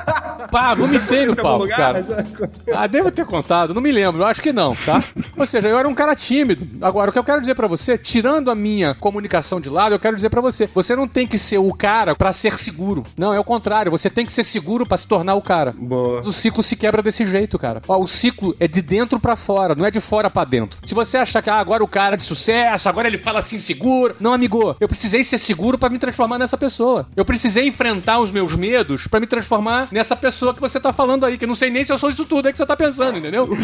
Pá, 0.51 0.75
vomitei 0.75 1.25
no 1.27 1.33
é 1.33 1.37
palco, 1.37 1.69
cara. 1.69 2.03
Ah, 2.75 2.87
devo 2.87 3.11
ter 3.11 3.25
contado, 3.25 3.75
não 3.75 3.81
me 3.81 3.93
lembro, 3.93 4.23
eu 4.23 4.27
acho 4.27 4.43
que 4.43 4.53
não, 4.53 4.75
tá? 4.75 5.03
Ou 5.37 5.47
seja, 5.47 5.69
eu 5.69 5.79
era 5.79 5.89
um 5.89 5.95
cara 5.95 6.15
tímido. 6.15 6.67
Agora, 6.81 7.11
o 7.11 7.13
que 7.13 7.19
eu 7.19 7.25
quero 7.25 7.41
dizer 7.41 7.55
pra 7.55 7.67
você, 7.67 7.97
tirando 7.97 8.51
a 8.51 8.55
minha 8.55 8.95
comunicação 8.95 9.61
de 9.61 9.69
lado, 9.69 9.95
eu 9.95 9.99
quero 9.99 10.17
dizer 10.17 10.31
pra 10.31 10.41
você, 10.41 10.69
você 10.75 10.97
não 10.97 11.07
tem 11.07 11.27
que 11.27 11.39
ser 11.39 11.59
o 11.59 11.73
cara 11.73 12.15
pra 12.15 12.33
ser 12.33 12.59
seguro. 12.59 13.05
Não, 13.17 13.33
é 13.33 13.39
o 13.41 13.45
contrário, 13.45 13.91
você 13.91 14.11
tem 14.11 14.27
que 14.27 14.33
ser 14.33 14.45
seguro 14.45 14.87
pra 14.87 14.97
se 14.97 15.07
tornar 15.07 15.35
o 15.35 15.43
cara. 15.43 15.75
Boa. 15.77 16.21
O 16.23 16.33
ciclo 16.33 16.63
se 16.63 16.77
quebra 16.77 17.03
desse 17.03 17.27
jeito, 17.27 17.59
cara. 17.59 17.83
Ó, 17.87 17.99
o 17.99 18.09
ciclo 18.09 18.55
é 18.59 18.67
de 18.67 18.83
dentro 18.83 19.21
pra 19.21 19.37
fora, 19.37 19.75
não 19.75 19.87
é 19.87 19.91
de 19.91 20.01
fora 20.01 20.31
pra 20.31 20.45
dentro. 20.45 20.79
Se 20.85 20.95
você 20.95 21.17
achar 21.17 21.43
que 21.43 21.51
ah, 21.51 21.59
agora 21.59 21.83
o 21.85 21.89
cara 21.89 22.15
é 22.15 22.17
de 22.17 22.25
sucesso, 22.25 22.89
agora 22.89 23.09
ele 23.09 23.19
fala 23.19 23.41
assim 23.41 23.59
seguro. 23.59 24.17
Não, 24.21 24.33
amigo, 24.33 24.77
eu 24.81 24.89
precisei 24.89 25.23
ser 25.25 25.39
seguro 25.39 25.79
pra 25.79 25.89
me 25.89 25.99
transformar 25.99 26.39
nessa 26.39 26.57
pessoa. 26.57 27.07
Eu 27.17 27.25
precisei 27.25 27.69
enfrentar 27.69 28.21
os 28.21 28.31
meus 28.31 28.55
medos 28.55 29.07
pra 29.07 29.21
me 29.21 29.27
transformar 29.27 29.89
nessa 29.91 30.17
pessoa 30.17 30.40
que 30.55 30.61
você 30.61 30.81
tá 30.81 30.93
falando 30.93 31.25
aí, 31.25 31.39
que 31.39 31.45
eu 31.45 31.49
não 31.49 31.55
sei 31.55 31.71
nem 31.71 31.85
se 31.85 31.93
eu 31.93 31.99
sou 31.99 32.11
isso 32.11 32.25
tudo 32.25 32.47
aí 32.47 32.53
que 32.53 32.59
você 32.59 32.67
tá 32.67 32.77
pensando, 32.77 33.19
entendeu? 33.19 33.49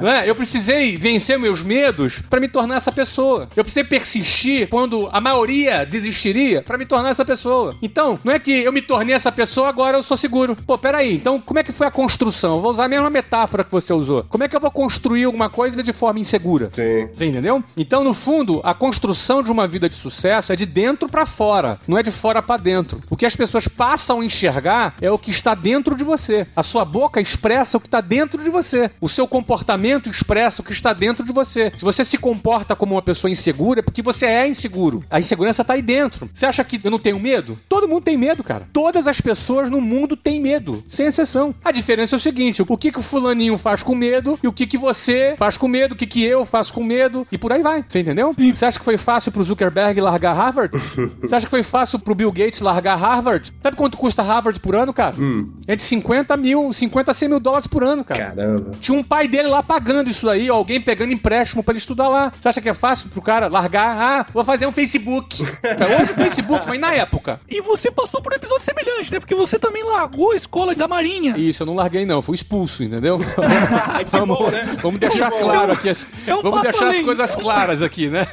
Não 0.00 0.08
é? 0.08 0.28
Eu 0.28 0.34
precisei 0.34 0.96
vencer 0.96 1.38
meus 1.38 1.62
medos 1.62 2.22
pra 2.30 2.38
me 2.38 2.48
tornar 2.48 2.76
essa 2.76 2.92
pessoa. 2.92 3.48
Eu 3.56 3.64
precisei 3.64 3.82
persistir 3.82 4.68
quando 4.68 5.08
a 5.12 5.20
maioria 5.20 5.84
desistiria 5.84 6.62
pra 6.62 6.78
me 6.78 6.86
tornar 6.86 7.10
essa 7.10 7.24
pessoa. 7.24 7.74
Então, 7.82 8.18
não 8.22 8.32
é 8.32 8.38
que 8.38 8.52
eu 8.52 8.72
me 8.72 8.80
tornei 8.80 9.14
essa 9.14 9.32
pessoa, 9.32 9.68
agora 9.68 9.98
eu 9.98 10.02
sou 10.02 10.16
seguro. 10.16 10.56
Pô, 10.66 10.78
peraí. 10.78 11.16
Então, 11.16 11.40
como 11.40 11.58
é 11.58 11.64
que 11.64 11.72
foi 11.72 11.86
a 11.86 11.90
construção? 11.90 12.54
Eu 12.56 12.60
vou 12.60 12.70
usar 12.70 12.84
a 12.84 12.88
mesma 12.88 13.10
metáfora 13.10 13.64
que 13.64 13.72
você 13.72 13.92
usou. 13.92 14.24
Como 14.28 14.44
é 14.44 14.48
que 14.48 14.54
eu 14.54 14.60
vou 14.60 14.70
construir 14.70 15.24
alguma 15.24 15.50
coisa 15.50 15.82
de 15.82 15.92
forma 15.92 16.20
insegura? 16.20 16.70
Sim. 16.72 17.08
Você 17.12 17.26
entendeu? 17.26 17.62
Então, 17.76 18.04
no 18.04 18.14
fundo, 18.14 18.60
a 18.62 18.74
construção 18.74 19.42
de 19.42 19.50
uma 19.50 19.66
vida 19.66 19.88
de 19.88 19.94
sucesso 19.94 20.52
é 20.52 20.56
de 20.56 20.66
dentro 20.66 21.08
pra 21.08 21.26
fora, 21.26 21.80
não 21.86 21.98
é 21.98 22.02
de 22.02 22.10
fora 22.10 22.40
pra 22.40 22.56
dentro. 22.56 23.00
O 23.10 23.16
que 23.16 23.26
as 23.26 23.34
pessoas 23.34 23.66
passam 23.66 24.20
a 24.20 24.24
enxergar 24.24 24.94
é 25.00 25.10
o 25.10 25.18
que 25.18 25.30
está 25.30 25.54
dentro 25.58 25.94
de 25.94 26.04
você. 26.04 26.46
A 26.56 26.62
sua 26.62 26.84
boca 26.84 27.20
expressa 27.20 27.76
o 27.76 27.80
que 27.80 27.86
está 27.86 28.00
dentro 28.00 28.42
de 28.42 28.48
você. 28.48 28.90
O 29.00 29.08
seu 29.08 29.26
comportamento 29.26 30.08
expressa 30.08 30.62
o 30.62 30.64
que 30.64 30.72
está 30.72 30.92
dentro 30.92 31.24
de 31.24 31.32
você. 31.32 31.70
Se 31.76 31.84
você 31.84 32.04
se 32.04 32.16
comporta 32.16 32.74
como 32.74 32.94
uma 32.94 33.02
pessoa 33.02 33.30
insegura, 33.30 33.80
é 33.80 33.82
porque 33.82 34.02
você 34.02 34.26
é 34.26 34.48
inseguro. 34.48 35.02
A 35.10 35.18
insegurança 35.18 35.62
está 35.62 35.74
aí 35.74 35.82
dentro. 35.82 36.30
Você 36.32 36.46
acha 36.46 36.64
que 36.64 36.80
eu 36.82 36.90
não 36.90 36.98
tenho 36.98 37.18
medo? 37.18 37.58
Todo 37.68 37.88
mundo 37.88 38.04
tem 38.04 38.16
medo, 38.16 38.42
cara. 38.42 38.68
Todas 38.72 39.06
as 39.06 39.20
pessoas 39.20 39.70
no 39.70 39.80
mundo 39.80 40.16
têm 40.16 40.40
medo, 40.40 40.82
sem 40.88 41.06
exceção. 41.06 41.54
A 41.64 41.72
diferença 41.72 42.14
é 42.14 42.18
o 42.18 42.20
seguinte: 42.20 42.62
o 42.66 42.76
que, 42.76 42.92
que 42.92 42.98
o 42.98 43.02
fulaninho 43.02 43.58
faz 43.58 43.82
com 43.82 43.94
medo 43.94 44.38
e 44.42 44.48
o 44.48 44.52
que, 44.52 44.66
que 44.66 44.78
você 44.78 45.34
faz 45.36 45.56
com 45.56 45.68
medo, 45.68 45.92
o 45.92 45.96
que, 45.96 46.06
que 46.06 46.22
eu 46.22 46.46
faço 46.46 46.72
com 46.72 46.82
medo, 46.82 47.26
e 47.30 47.36
por 47.38 47.52
aí 47.52 47.62
vai. 47.62 47.84
Você 47.86 48.00
entendeu? 48.00 48.32
Sim. 48.32 48.52
Você 48.52 48.64
acha 48.64 48.78
que 48.78 48.84
foi 48.84 48.96
fácil 48.96 49.32
pro 49.32 49.44
Zuckerberg 49.44 50.00
largar 50.00 50.34
Harvard? 50.34 50.76
você 51.20 51.34
acha 51.34 51.46
que 51.46 51.50
foi 51.50 51.62
fácil 51.62 51.98
pro 51.98 52.14
Bill 52.14 52.32
Gates 52.32 52.60
largar 52.60 52.96
Harvard? 52.96 53.52
Sabe 53.62 53.76
quanto 53.76 53.96
custa 53.96 54.22
Harvard 54.22 54.58
por 54.60 54.76
ano, 54.76 54.92
cara? 54.92 55.16
Hum. 55.18 55.47
Entre 55.66 55.84
50 55.84 56.34
mil, 56.38 56.72
50 56.72 57.10
a 57.10 57.14
100 57.14 57.28
mil 57.28 57.40
dólares 57.40 57.66
por 57.66 57.84
ano, 57.84 58.02
cara. 58.02 58.26
Caramba. 58.26 58.70
Tinha 58.80 58.98
um 58.98 59.02
pai 59.02 59.28
dele 59.28 59.48
lá 59.48 59.62
pagando 59.62 60.08
isso 60.08 60.28
aí, 60.28 60.48
alguém 60.48 60.80
pegando 60.80 61.12
empréstimo 61.12 61.62
para 61.62 61.72
ele 61.72 61.78
estudar 61.78 62.08
lá. 62.08 62.32
Você 62.32 62.48
acha 62.48 62.60
que 62.60 62.68
é 62.70 62.74
fácil 62.74 63.10
pro 63.10 63.20
cara 63.20 63.48
largar? 63.48 63.96
Ah, 63.96 64.26
vou 64.32 64.44
fazer 64.44 64.66
um 64.66 64.72
Facebook. 64.72 65.44
É 65.78 66.02
hoje 66.02 66.12
o 66.12 66.14
Facebook, 66.14 66.64
mas 66.66 66.80
na 66.80 66.94
época. 66.94 67.40
E 67.48 67.60
você 67.60 67.90
passou 67.90 68.22
por 68.22 68.32
um 68.32 68.36
episódio 68.36 68.64
semelhante, 68.64 69.12
né? 69.12 69.20
Porque 69.20 69.34
você 69.34 69.58
também 69.58 69.84
largou 69.84 70.32
a 70.32 70.36
escola 70.36 70.74
da 70.74 70.88
Marinha. 70.88 71.36
Isso, 71.36 71.62
eu 71.62 71.66
não 71.66 71.74
larguei 71.74 72.06
não, 72.06 72.22
fui 72.22 72.34
expulso, 72.34 72.82
entendeu? 72.82 73.18
vamos, 74.10 74.38
bom, 74.38 74.50
né? 74.50 74.76
vamos 74.80 74.98
deixar 74.98 75.30
claro 75.30 75.72
aqui, 75.72 75.90
as, 75.90 76.06
é 76.26 76.34
um 76.34 76.42
vamos 76.42 76.62
deixar 76.62 76.86
além. 76.86 77.00
as 77.00 77.04
coisas 77.04 77.34
claras 77.34 77.82
aqui, 77.82 78.08
né? 78.08 78.26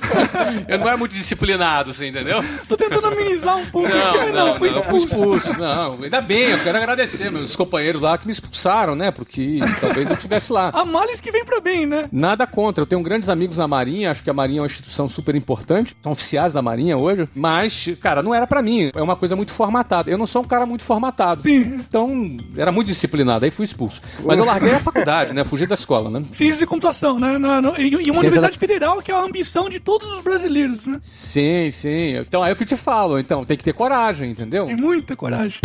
eu 0.68 0.78
não 0.78 0.90
é 0.90 0.96
muito 0.96 1.12
disciplinado, 1.12 1.94
você 1.94 2.08
entendeu? 2.08 2.40
Tô 2.68 2.76
tentando 2.76 3.06
amenizar 3.06 3.56
um 3.56 3.66
pouco. 3.66 3.88
Não, 3.88 4.14
não, 4.14 4.26
não, 4.26 4.46
não, 4.48 4.54
fui 4.56 4.70
expulso. 4.70 5.06
expulso. 5.06 5.58
Não, 5.58 6.02
ainda 6.02 6.20
bem, 6.20 6.43
eu 6.50 6.58
quero 6.62 6.78
agradecer 6.78 7.30
meus 7.30 7.56
companheiros 7.56 8.02
lá 8.02 8.16
que 8.18 8.26
me 8.26 8.32
expulsaram, 8.32 8.94
né? 8.94 9.10
Porque 9.10 9.58
talvez 9.80 10.06
eu 10.06 10.14
estivesse 10.14 10.52
lá. 10.52 10.70
A 10.74 10.84
males 10.84 11.20
que 11.20 11.30
vem 11.30 11.44
pra 11.44 11.60
bem, 11.60 11.86
né? 11.86 12.08
Nada 12.10 12.46
contra. 12.46 12.82
Eu 12.82 12.86
tenho 12.86 13.02
grandes 13.02 13.28
amigos 13.28 13.56
na 13.56 13.68
Marinha, 13.68 14.10
acho 14.10 14.22
que 14.22 14.30
a 14.30 14.34
Marinha 14.34 14.60
é 14.60 14.62
uma 14.62 14.66
instituição 14.66 15.08
super 15.08 15.34
importante. 15.34 15.96
São 16.02 16.12
oficiais 16.12 16.52
da 16.52 16.62
Marinha 16.62 16.96
hoje. 16.96 17.28
Mas, 17.34 17.88
cara, 18.00 18.22
não 18.22 18.34
era 18.34 18.46
para 18.46 18.62
mim. 18.62 18.90
É 18.94 19.02
uma 19.02 19.16
coisa 19.16 19.36
muito 19.36 19.52
formatada. 19.52 20.10
Eu 20.10 20.18
não 20.18 20.26
sou 20.26 20.42
um 20.42 20.46
cara 20.46 20.66
muito 20.66 20.84
formatado. 20.84 21.42
Sim. 21.42 21.80
Então, 21.86 22.36
era 22.56 22.72
muito 22.72 22.88
disciplinado. 22.88 23.44
Aí 23.44 23.50
fui 23.50 23.64
expulso. 23.64 24.00
Mas 24.24 24.38
eu 24.38 24.44
larguei 24.44 24.74
a 24.74 24.80
faculdade, 24.80 25.32
né? 25.32 25.44
Fugi 25.44 25.66
da 25.66 25.74
escola, 25.74 26.10
né? 26.10 26.24
Ciência 26.32 26.58
de 26.58 26.66
computação, 26.66 27.18
né? 27.18 27.38
Na, 27.38 27.60
na, 27.60 27.70
em, 27.80 27.94
uma 28.10 28.20
universidade 28.20 28.54
da... 28.54 28.58
federal 28.58 29.00
que 29.02 29.10
é 29.10 29.14
a 29.14 29.22
ambição 29.22 29.68
de 29.68 29.80
todos 29.80 30.12
os 30.12 30.20
brasileiros, 30.20 30.86
né? 30.86 31.00
Sim, 31.02 31.70
sim. 31.70 32.16
Então, 32.16 32.44
é 32.44 32.52
o 32.52 32.56
que 32.56 32.62
eu 32.62 32.66
te 32.66 32.76
falo. 32.76 33.18
Então, 33.18 33.44
tem 33.44 33.56
que 33.56 33.64
ter 33.64 33.72
coragem, 33.72 34.30
entendeu? 34.30 34.66
Tem 34.66 34.76
muita 34.76 35.16
coragem. 35.16 35.60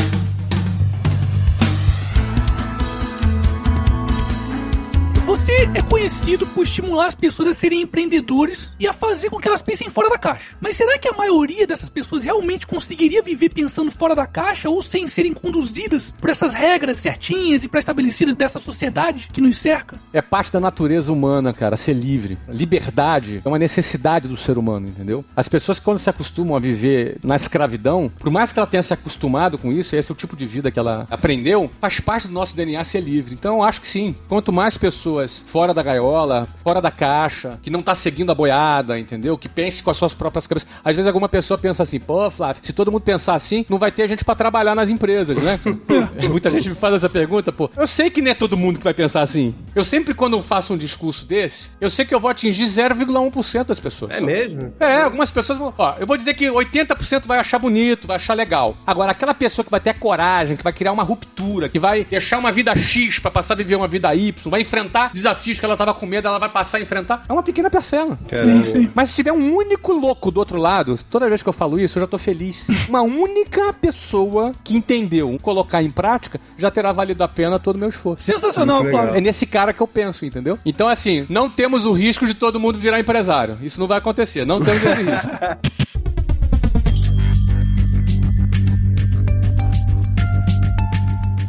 Você 5.30 5.70
é 5.76 5.82
conhecido 5.84 6.48
por 6.48 6.64
estimular 6.64 7.06
as 7.06 7.14
pessoas 7.14 7.50
a 7.50 7.54
serem 7.54 7.84
empreendedores 7.84 8.74
e 8.80 8.88
a 8.88 8.92
fazer 8.92 9.30
com 9.30 9.38
que 9.38 9.48
elas 9.48 9.62
pensem 9.62 9.88
fora 9.88 10.10
da 10.10 10.18
caixa. 10.18 10.58
Mas 10.60 10.76
será 10.76 10.98
que 10.98 11.08
a 11.08 11.14
maioria 11.14 11.68
dessas 11.68 11.88
pessoas 11.88 12.24
realmente 12.24 12.66
conseguiria 12.66 13.22
viver 13.22 13.50
pensando 13.50 13.92
fora 13.92 14.16
da 14.16 14.26
caixa 14.26 14.72
ou 14.72 14.82
sem 14.82 15.08
serem 15.08 15.32
conduzidas 15.32 16.16
por 16.20 16.32
essas 16.32 16.56
regras 16.56 16.98
certinhas 16.98 17.64
e 17.64 17.68
pré-estabelecidas 17.68 18.34
dessa 18.34 18.58
sociedade 18.58 19.30
que 19.32 19.40
nos 19.40 19.56
cerca? 19.60 20.02
É 20.12 20.20
parte 20.20 20.52
da 20.52 20.60
natureza 20.60 21.14
humana, 21.14 21.54
cara, 21.54 21.78
ser 21.78 21.94
livre. 21.94 22.40
Liberdade 22.48 23.44
é 23.46 23.48
uma 23.48 23.60
necessidade 23.60 24.28
do 24.28 24.36
ser 24.36 24.58
humano, 24.58 24.88
entendeu? 24.88 25.24
As 25.36 25.48
pessoas 25.48 25.80
quando 25.80 26.00
se 26.00 26.10
acostumam 26.10 26.56
a 26.56 26.60
viver 26.60 27.20
na 27.24 27.36
escravidão, 27.36 28.12
por 28.18 28.32
mais 28.32 28.52
que 28.52 28.58
ela 28.58 28.66
tenha 28.66 28.82
se 28.82 28.96
acostumado 28.96 29.60
com 29.60 29.72
isso, 29.72 29.96
esse 29.96 30.12
é 30.12 30.14
o 30.14 30.18
tipo 30.18 30.36
de 30.36 30.48
vida 30.48 30.72
que 30.72 30.80
ela 30.80 31.06
aprendeu, 31.08 31.70
faz 31.80 32.00
parte 32.00 32.28
do 32.28 32.34
nosso 32.34 32.56
DNA 32.56 32.84
ser 32.84 33.02
livre. 33.02 33.36
Então 33.36 33.58
eu 33.58 33.64
acho 33.64 33.80
que 33.80 33.88
sim. 33.88 34.16
Quanto 34.28 34.52
mais 34.52 34.76
pessoas 34.76 35.19
pessoas 35.20 35.44
fora 35.48 35.74
da 35.74 35.84
gaiola, 35.84 36.48
fora 36.64 36.82
da 36.82 36.92
caixa, 36.92 37.60
que 37.62 37.70
não 37.70 37.82
tá 37.82 37.96
seguindo 37.96 38.32
a 38.32 38.36
boiada, 38.36 38.98
entendeu? 38.98 39.38
Que 39.38 39.50
pense 39.50 39.84
com 39.84 39.90
as 39.90 39.98
suas 39.98 40.14
próprias 40.14 40.48
cabeças. 40.48 40.70
Às 40.84 40.96
vezes 40.96 41.08
alguma 41.08 41.28
pessoa 41.28 41.58
pensa 41.58 41.84
assim, 41.84 42.00
pô, 42.00 42.30
Flávio, 42.32 42.62
se 42.64 42.74
todo 42.74 42.92
mundo 42.92 43.02
pensar 43.02 43.36
assim, 43.36 43.66
não 43.70 43.78
vai 43.78 43.92
ter 43.92 44.08
gente 44.08 44.24
para 44.24 44.36
trabalhar 44.36 44.76
nas 44.76 44.90
empresas, 44.90 45.38
né? 45.42 45.60
Muita 46.30 46.52
gente 46.52 46.70
me 46.70 46.76
faz 46.76 46.96
essa 46.96 47.10
pergunta, 47.10 47.52
pô. 47.52 47.70
Eu 47.76 47.88
sei 47.88 48.10
que 48.10 48.22
não 48.22 48.32
é 48.32 48.34
todo 48.34 48.58
mundo 48.58 48.78
que 48.78 48.84
vai 48.84 48.94
pensar 48.94 49.22
assim. 49.22 49.54
Eu 49.76 49.84
sempre, 49.84 50.14
quando 50.14 50.42
faço 50.42 50.74
um 50.74 50.78
discurso 50.78 51.26
desse, 51.26 51.70
eu 51.82 51.90
sei 51.90 52.06
que 52.06 52.14
eu 52.14 52.20
vou 52.20 52.30
atingir 52.30 52.66
0,1% 52.66 53.66
das 53.66 53.80
pessoas. 53.80 54.12
É 54.12 54.22
mesmo? 54.22 54.74
É, 54.80 55.02
algumas 55.02 55.32
pessoas 55.32 55.58
vão. 55.58 55.74
Ó, 55.78 55.96
eu 56.00 56.08
vou 56.08 56.18
dizer 56.18 56.34
que 56.34 56.46
80% 56.46 57.26
vai 57.26 57.40
achar 57.40 57.60
bonito, 57.60 58.08
vai 58.08 58.18
achar 58.18 58.34
legal. 58.34 58.78
Agora, 58.86 59.12
aquela 59.12 59.34
pessoa 59.34 59.66
que 59.66 59.72
vai 59.72 59.80
ter 59.80 59.98
coragem, 59.98 60.56
que 60.56 60.64
vai 60.64 60.74
criar 60.74 60.92
uma 60.92 61.04
ruptura, 61.04 61.68
que 61.68 61.80
vai 61.80 62.06
deixar 62.06 62.38
uma 62.38 62.52
vida 62.52 62.76
X 62.76 63.20
para 63.20 63.32
passar 63.32 63.54
a 63.54 63.58
viver 63.58 63.76
uma 63.76 63.88
vida 63.88 64.14
Y, 64.16 64.50
vai 64.50 64.62
enfrentar 64.62 65.09
desafios 65.14 65.60
que 65.60 65.66
ela 65.66 65.78
tava 65.78 65.94
com 65.94 66.06
medo, 66.06 66.28
ela 66.28 66.40
vai 66.40 66.50
passar 66.50 66.78
a 66.78 66.82
enfrentar. 66.82 67.24
É 67.28 67.34
uma 67.34 67.44
pequena 67.44 67.70
parcela. 67.70 68.18
Sim, 68.30 68.64
sim. 68.64 68.92
Mas 68.94 69.10
se 69.10 69.16
tiver 69.16 69.32
um 69.32 69.56
único 69.56 69.92
louco 69.92 70.32
do 70.32 70.40
outro 70.40 70.58
lado, 70.58 70.98
toda 71.10 71.30
vez 71.30 71.44
que 71.44 71.50
eu 71.50 71.54
falo 71.54 71.80
isso, 71.80 71.98
eu 71.98 72.02
já 72.02 72.08
tô 72.08 72.18
feliz. 72.18 72.66
uma 72.90 73.02
única 73.02 73.74
pessoa 73.74 74.52
que 74.64 74.76
entendeu 74.76 75.38
colocar 75.42 75.82
em 75.84 75.92
prática, 75.92 76.40
já 76.58 76.70
terá 76.72 76.92
valido 76.92 77.24
a 77.24 77.28
pena 77.28 77.60
todo 77.60 77.76
o 77.76 77.80
meu 77.80 77.90
esforço. 77.90 78.24
Sensacional, 78.24 78.84
Flávio. 78.86 79.16
É 79.16 79.22
nesse 79.22 79.46
cara 79.46 79.74
que 79.74 79.82
eu 79.82 79.88
penso, 79.88 80.26
entendeu? 80.26 80.58
Então, 80.66 80.88
assim, 80.88 81.26
não 81.30 81.50
temos 81.50 81.86
o 81.86 81.92
risco 81.92 82.26
de 82.26 82.34
todo 82.34 82.60
mundo 82.60 82.80
virar 82.80 83.00
empresário. 83.00 83.58
Isso 83.62 83.80
não 83.80 83.88
vai 83.88 83.98
acontecer. 83.98 84.46
Não 84.46 84.62
temos 84.62 84.84
esse 84.84 85.04
risco. 85.04 85.28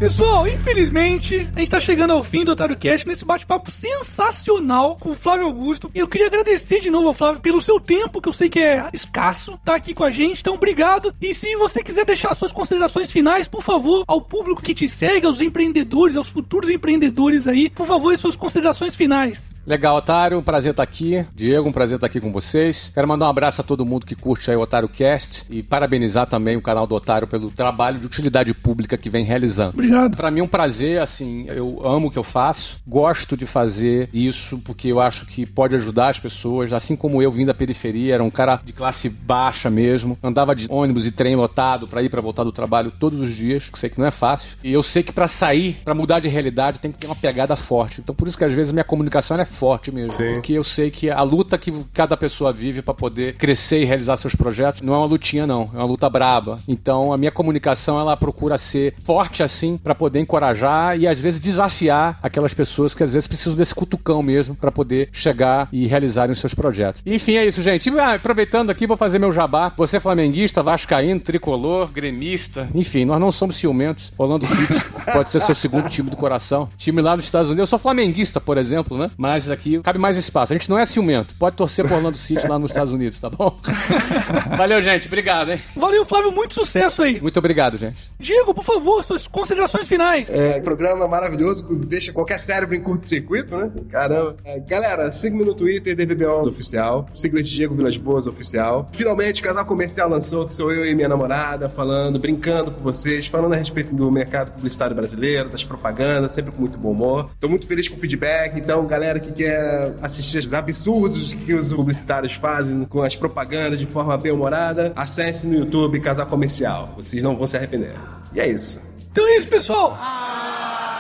Pessoal, 0.01 0.49
infelizmente, 0.49 1.47
a 1.55 1.59
gente 1.59 1.69
tá 1.69 1.79
chegando 1.79 2.15
ao 2.15 2.23
fim 2.23 2.43
do 2.43 2.53
Otário 2.53 2.75
Cast 2.75 3.07
nesse 3.07 3.23
bate-papo 3.23 3.71
sensacional 3.71 4.97
com 4.99 5.11
o 5.11 5.15
Flávio 5.15 5.45
Augusto. 5.45 5.91
Eu 5.95 6.09
queria 6.09 6.27
agradecer 6.27 6.81
de 6.81 6.89
novo 6.89 7.09
ao 7.09 7.13
Flávio 7.13 7.43
pelo 7.43 7.61
seu 7.61 7.79
tempo, 7.79 8.19
que 8.19 8.27
eu 8.27 8.33
sei 8.33 8.49
que 8.49 8.59
é 8.59 8.89
escasso, 8.95 9.61
tá 9.63 9.75
aqui 9.75 9.93
com 9.93 10.03
a 10.03 10.11
gente. 10.11 10.41
Então, 10.41 10.55
obrigado. 10.55 11.15
E 11.21 11.35
se 11.35 11.55
você 11.57 11.83
quiser 11.83 12.07
deixar 12.07 12.35
suas 12.35 12.51
considerações 12.51 13.13
finais, 13.13 13.47
por 13.47 13.63
favor, 13.63 14.03
ao 14.09 14.23
público 14.23 14.63
que 14.63 14.73
te 14.73 14.89
segue, 14.89 15.27
aos 15.27 15.43
empreendedores, 15.43 16.17
aos 16.17 16.31
futuros 16.31 16.71
empreendedores 16.71 17.47
aí, 17.47 17.69
por 17.69 17.87
favor, 17.87 18.17
suas 18.17 18.37
considerações 18.37 18.97
finais. 18.97 19.55
Legal, 19.67 19.97
Otário, 19.97 20.39
um 20.39 20.43
prazer 20.43 20.71
estar 20.71 20.83
aqui. 20.83 21.27
Diego, 21.35 21.69
um 21.69 21.73
prazer 21.73 21.97
estar 21.97 22.07
aqui 22.07 22.23
com 22.23 22.33
vocês. 22.33 22.91
Quero 22.95 23.07
mandar 23.07 23.27
um 23.27 23.31
abraço 23.31 23.61
a 23.61 23.65
todo 23.65 23.85
mundo 23.85 24.07
que 24.07 24.15
curte 24.15 24.51
aí 24.51 24.57
o 24.57 24.61
Otário 24.61 24.89
Cast 24.89 25.45
e 25.51 25.63
parabenizar 25.63 26.27
também 26.27 26.57
o 26.57 26.63
canal 26.63 26.87
do 26.87 26.95
Otário 26.95 27.29
pelo 27.29 27.51
trabalho 27.51 28.01
de 28.01 28.07
utilidade 28.07 28.55
pública 28.55 28.97
que 28.97 29.11
vem 29.11 29.27
realizando. 29.27 29.75
Obrigado. 29.75 29.90
Para 30.17 30.31
mim 30.31 30.41
é 30.41 30.45
um 30.45 30.49
prazer, 30.49 31.01
assim, 31.01 31.47
eu 31.49 31.81
amo 31.85 32.09
o 32.09 32.11
que 32.11 32.19
eu 32.19 32.25
faço, 32.25 32.79
gosto 32.87 33.37
de 33.37 33.47
fazer 33.47 34.09
isso 34.13 34.59
porque 34.59 34.89
eu 34.89 35.01
acho 35.01 35.27
que 35.27 35.47
pode 35.47 35.75
ajudar 35.77 36.11
as 36.11 36.19
pessoas, 36.19 36.73
assim 36.73 36.97
como 36.97 37.23
eu 37.23 37.31
vim 37.31 37.45
da 37.45 37.55
periferia, 37.55 38.15
era 38.15 38.25
um 38.25 38.31
cara 38.31 38.61
de 38.65 38.73
classe 38.73 39.09
baixa 39.09 39.71
mesmo, 39.71 40.19
andava 40.23 40.55
de 40.55 40.67
ônibus 40.71 41.07
e 41.07 41.13
trem 41.13 41.37
lotado 41.37 41.87
para 41.87 42.03
ir 42.03 42.09
para 42.09 42.21
voltar 42.21 42.45
do 42.45 42.53
trabalho 42.53 42.93
todos 42.99 43.21
os 43.21 43.35
dias, 43.35 43.69
que 43.69 43.79
sei 43.79 43.91
que 43.91 43.99
não 43.99 44.07
é 44.07 44.11
fácil. 44.11 44.57
E 44.63 44.73
eu 44.73 44.83
sei 44.83 45.03
que 45.03 45.13
para 45.13 45.29
sair, 45.29 45.81
para 45.85 45.95
mudar 45.95 46.21
de 46.21 46.29
realidade, 46.29 46.79
tem 46.79 46.93
que 46.93 46.99
ter 46.99 47.07
uma 47.07 47.17
pegada 47.17 47.57
forte. 47.57 48.01
Então 48.01 48.15
por 48.15 48.29
isso 48.29 48.39
que 48.39 48.45
às 48.45 48.53
vezes 48.53 48.71
a 48.71 48.73
minha 48.73 48.85
comunicação 48.85 49.39
é 49.39 49.45
forte 49.45 49.93
mesmo, 49.93 50.13
Sim. 50.13 50.35
porque 50.35 50.53
eu 50.53 50.65
sei 50.65 50.91
que 50.91 51.11
a 51.11 51.23
luta 51.23 51.59
que 51.59 51.73
cada 51.93 52.17
pessoa 52.17 52.53
vive 52.53 52.83
para 52.83 52.95
poder 52.95 53.37
crescer 53.37 53.83
e 53.83 53.85
realizar 53.85 54.17
seus 54.17 54.35
projetos 54.35 54.83
não 54.83 54.95
é 54.95 54.99
uma 54.99 55.07
lutinha 55.07 55.47
não, 55.47 55.71
é 55.73 55.77
uma 55.77 55.85
luta 55.85 56.09
braba. 56.09 56.59
Então 56.69 57.13
a 57.13 57.19
minha 57.19 57.31
comunicação 57.31 57.99
ela 57.99 58.17
procura 58.17 58.59
ser 58.59 58.95
forte 59.05 59.43
assim 59.43 59.80
para 59.83 59.95
poder 59.95 60.21
encorajar 60.21 60.99
e 60.99 61.07
às 61.07 61.21
vezes 61.21 61.41
desafiar 61.41 62.19
aquelas 62.23 62.55
pessoas 62.55 62.95
que 62.95 63.03
às 63.03 63.13
vezes 63.13 63.27
precisam 63.27 63.57
desse 63.57 63.75
cutucão 63.75 64.23
mesmo 64.23 64.55
para 64.55 64.71
poder 64.71 65.09
chegar 65.13 65.69
e 65.73 65.87
realizarem 65.87 66.33
os 66.33 66.39
seus 66.39 66.55
projetos. 66.55 67.03
Enfim, 67.05 67.37
é 67.37 67.47
isso, 67.47 67.63
gente. 67.63 67.91
Ah, 67.99 68.15
aproveitando 68.15 68.71
aqui, 68.71 68.87
vou 68.87 68.97
fazer 68.97 69.19
meu 69.19 69.33
jabá. 69.33 69.73
Você 69.77 69.97
é 69.97 70.01
flamenguista, 70.01 70.63
vascaíno, 70.63 71.21
tricolor, 71.21 71.91
gremista, 71.91 72.69
enfim, 72.75 73.05
nós 73.05 73.21
não 73.21 73.33
somos 73.33 73.57
ciumentos. 73.57 74.13
Orlando 74.19 74.47
City 74.47 74.81
pode 75.13 75.31
ser 75.31 75.41
seu 75.41 75.55
segundo 75.55 75.89
time 75.89 76.11
do 76.11 76.17
coração. 76.17 76.69
Time 76.77 77.01
lá 77.01 77.17
nos 77.17 77.25
Estados 77.25 77.49
Unidos. 77.49 77.63
Eu 77.63 77.67
sou 77.67 77.79
flamenguista, 77.79 78.41
por 78.41 78.59
exemplo, 78.59 78.99
né? 78.99 79.11
Mas 79.17 79.51
aqui 79.51 79.81
cabe 79.81 79.99
mais 79.99 80.17
espaço. 80.17 80.53
A 80.53 80.57
gente 80.57 80.69
não 80.69 80.79
é 80.79 80.87
ciumento. 80.87 81.35
Pode 81.37 81.57
torcer 81.57 81.85
pro 81.85 81.97
Orlando 81.97 82.19
City 82.19 82.47
lá 82.47 82.59
nos 82.59 82.71
Estados 82.71 82.93
Unidos, 82.93 83.19
tá 83.19 83.31
bom? 83.31 83.59
Valeu, 84.57 84.83
gente. 84.83 85.07
Obrigado, 85.07 85.53
hein? 85.53 85.61
Valeu, 85.75 86.05
Flávio. 86.05 86.33
Muito 86.33 86.55
sucesso 86.55 87.03
aí. 87.03 87.21
Muito 87.21 87.39
obrigado, 87.39 87.79
gente. 87.79 87.97
Diego, 88.19 88.55
por 88.55 88.65
favor, 88.65 89.03
suas 89.03 89.27
considerações 89.27 89.70
finais. 89.89 90.29
É, 90.31 90.61
programa 90.61 91.07
maravilhoso, 91.07 91.65
deixa 91.77 92.13
qualquer 92.13 92.39
cérebro 92.39 92.75
em 92.75 92.81
curto-circuito, 92.81 93.57
né? 93.57 93.71
Caramba. 93.89 94.37
É, 94.45 94.59
galera, 94.61 95.11
siga-me 95.13 95.45
no 95.45 95.55
Twitter, 95.55 95.95
DVBO 95.95 96.49
Oficial. 96.49 97.07
Siga 97.15 97.43
Diego 97.43 97.75
Vilas 97.75 97.97
Boas 97.97 98.27
Oficial. 98.27 98.89
Finalmente, 98.93 99.43
Casal 99.43 99.65
Comercial 99.65 100.09
lançou, 100.09 100.47
que 100.47 100.55
sou 100.55 100.73
eu 100.73 100.85
e 100.87 100.95
minha 100.95 101.09
namorada, 101.09 101.69
falando, 101.69 102.19
brincando 102.19 102.71
com 102.71 102.81
vocês, 102.81 103.27
falando 103.27 103.53
a 103.53 103.57
respeito 103.57 103.95
do 103.95 104.11
mercado 104.11 104.53
publicitário 104.53 104.95
brasileiro, 104.95 105.49
das 105.49 105.65
propagandas, 105.65 106.33
sempre 106.33 106.53
com 106.53 106.61
muito 106.61 106.79
bom 106.79 106.91
humor. 106.91 107.31
Tô 107.39 107.49
muito 107.49 107.67
feliz 107.67 107.89
com 107.89 107.97
o 107.97 107.99
feedback, 107.99 108.59
então, 108.59 108.87
galera 108.87 109.19
que 109.19 109.33
quer 109.33 109.95
assistir 110.03 110.39
os 110.39 110.53
absurdos 110.53 111.33
que 111.33 111.55
os 111.55 111.73
publicitários 111.73 112.35
fazem 112.35 112.85
com 112.85 113.03
as 113.03 113.17
propagandas 113.17 113.79
de 113.79 113.87
forma 113.87 114.17
bem-humorada, 114.17 114.93
acesse 114.97 115.47
no 115.47 115.55
YouTube 115.55 116.01
Casal 116.01 116.27
Comercial. 116.27 116.95
Vocês 116.97 117.23
não 117.23 117.37
vão 117.37 117.47
se 117.47 117.57
arrepender. 117.57 117.95
E 118.35 118.41
é 118.41 118.49
isso. 118.49 118.90
Então 119.13 119.27
é 119.27 119.37
isso, 119.37 119.49
pessoal. 119.49 119.99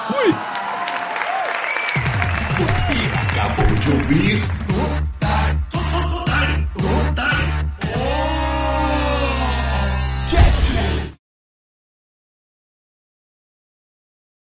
Fui. 0.08 0.34
Você 2.58 2.92
acabou 3.16 3.74
de 3.76 3.90
ouvir 3.90 4.59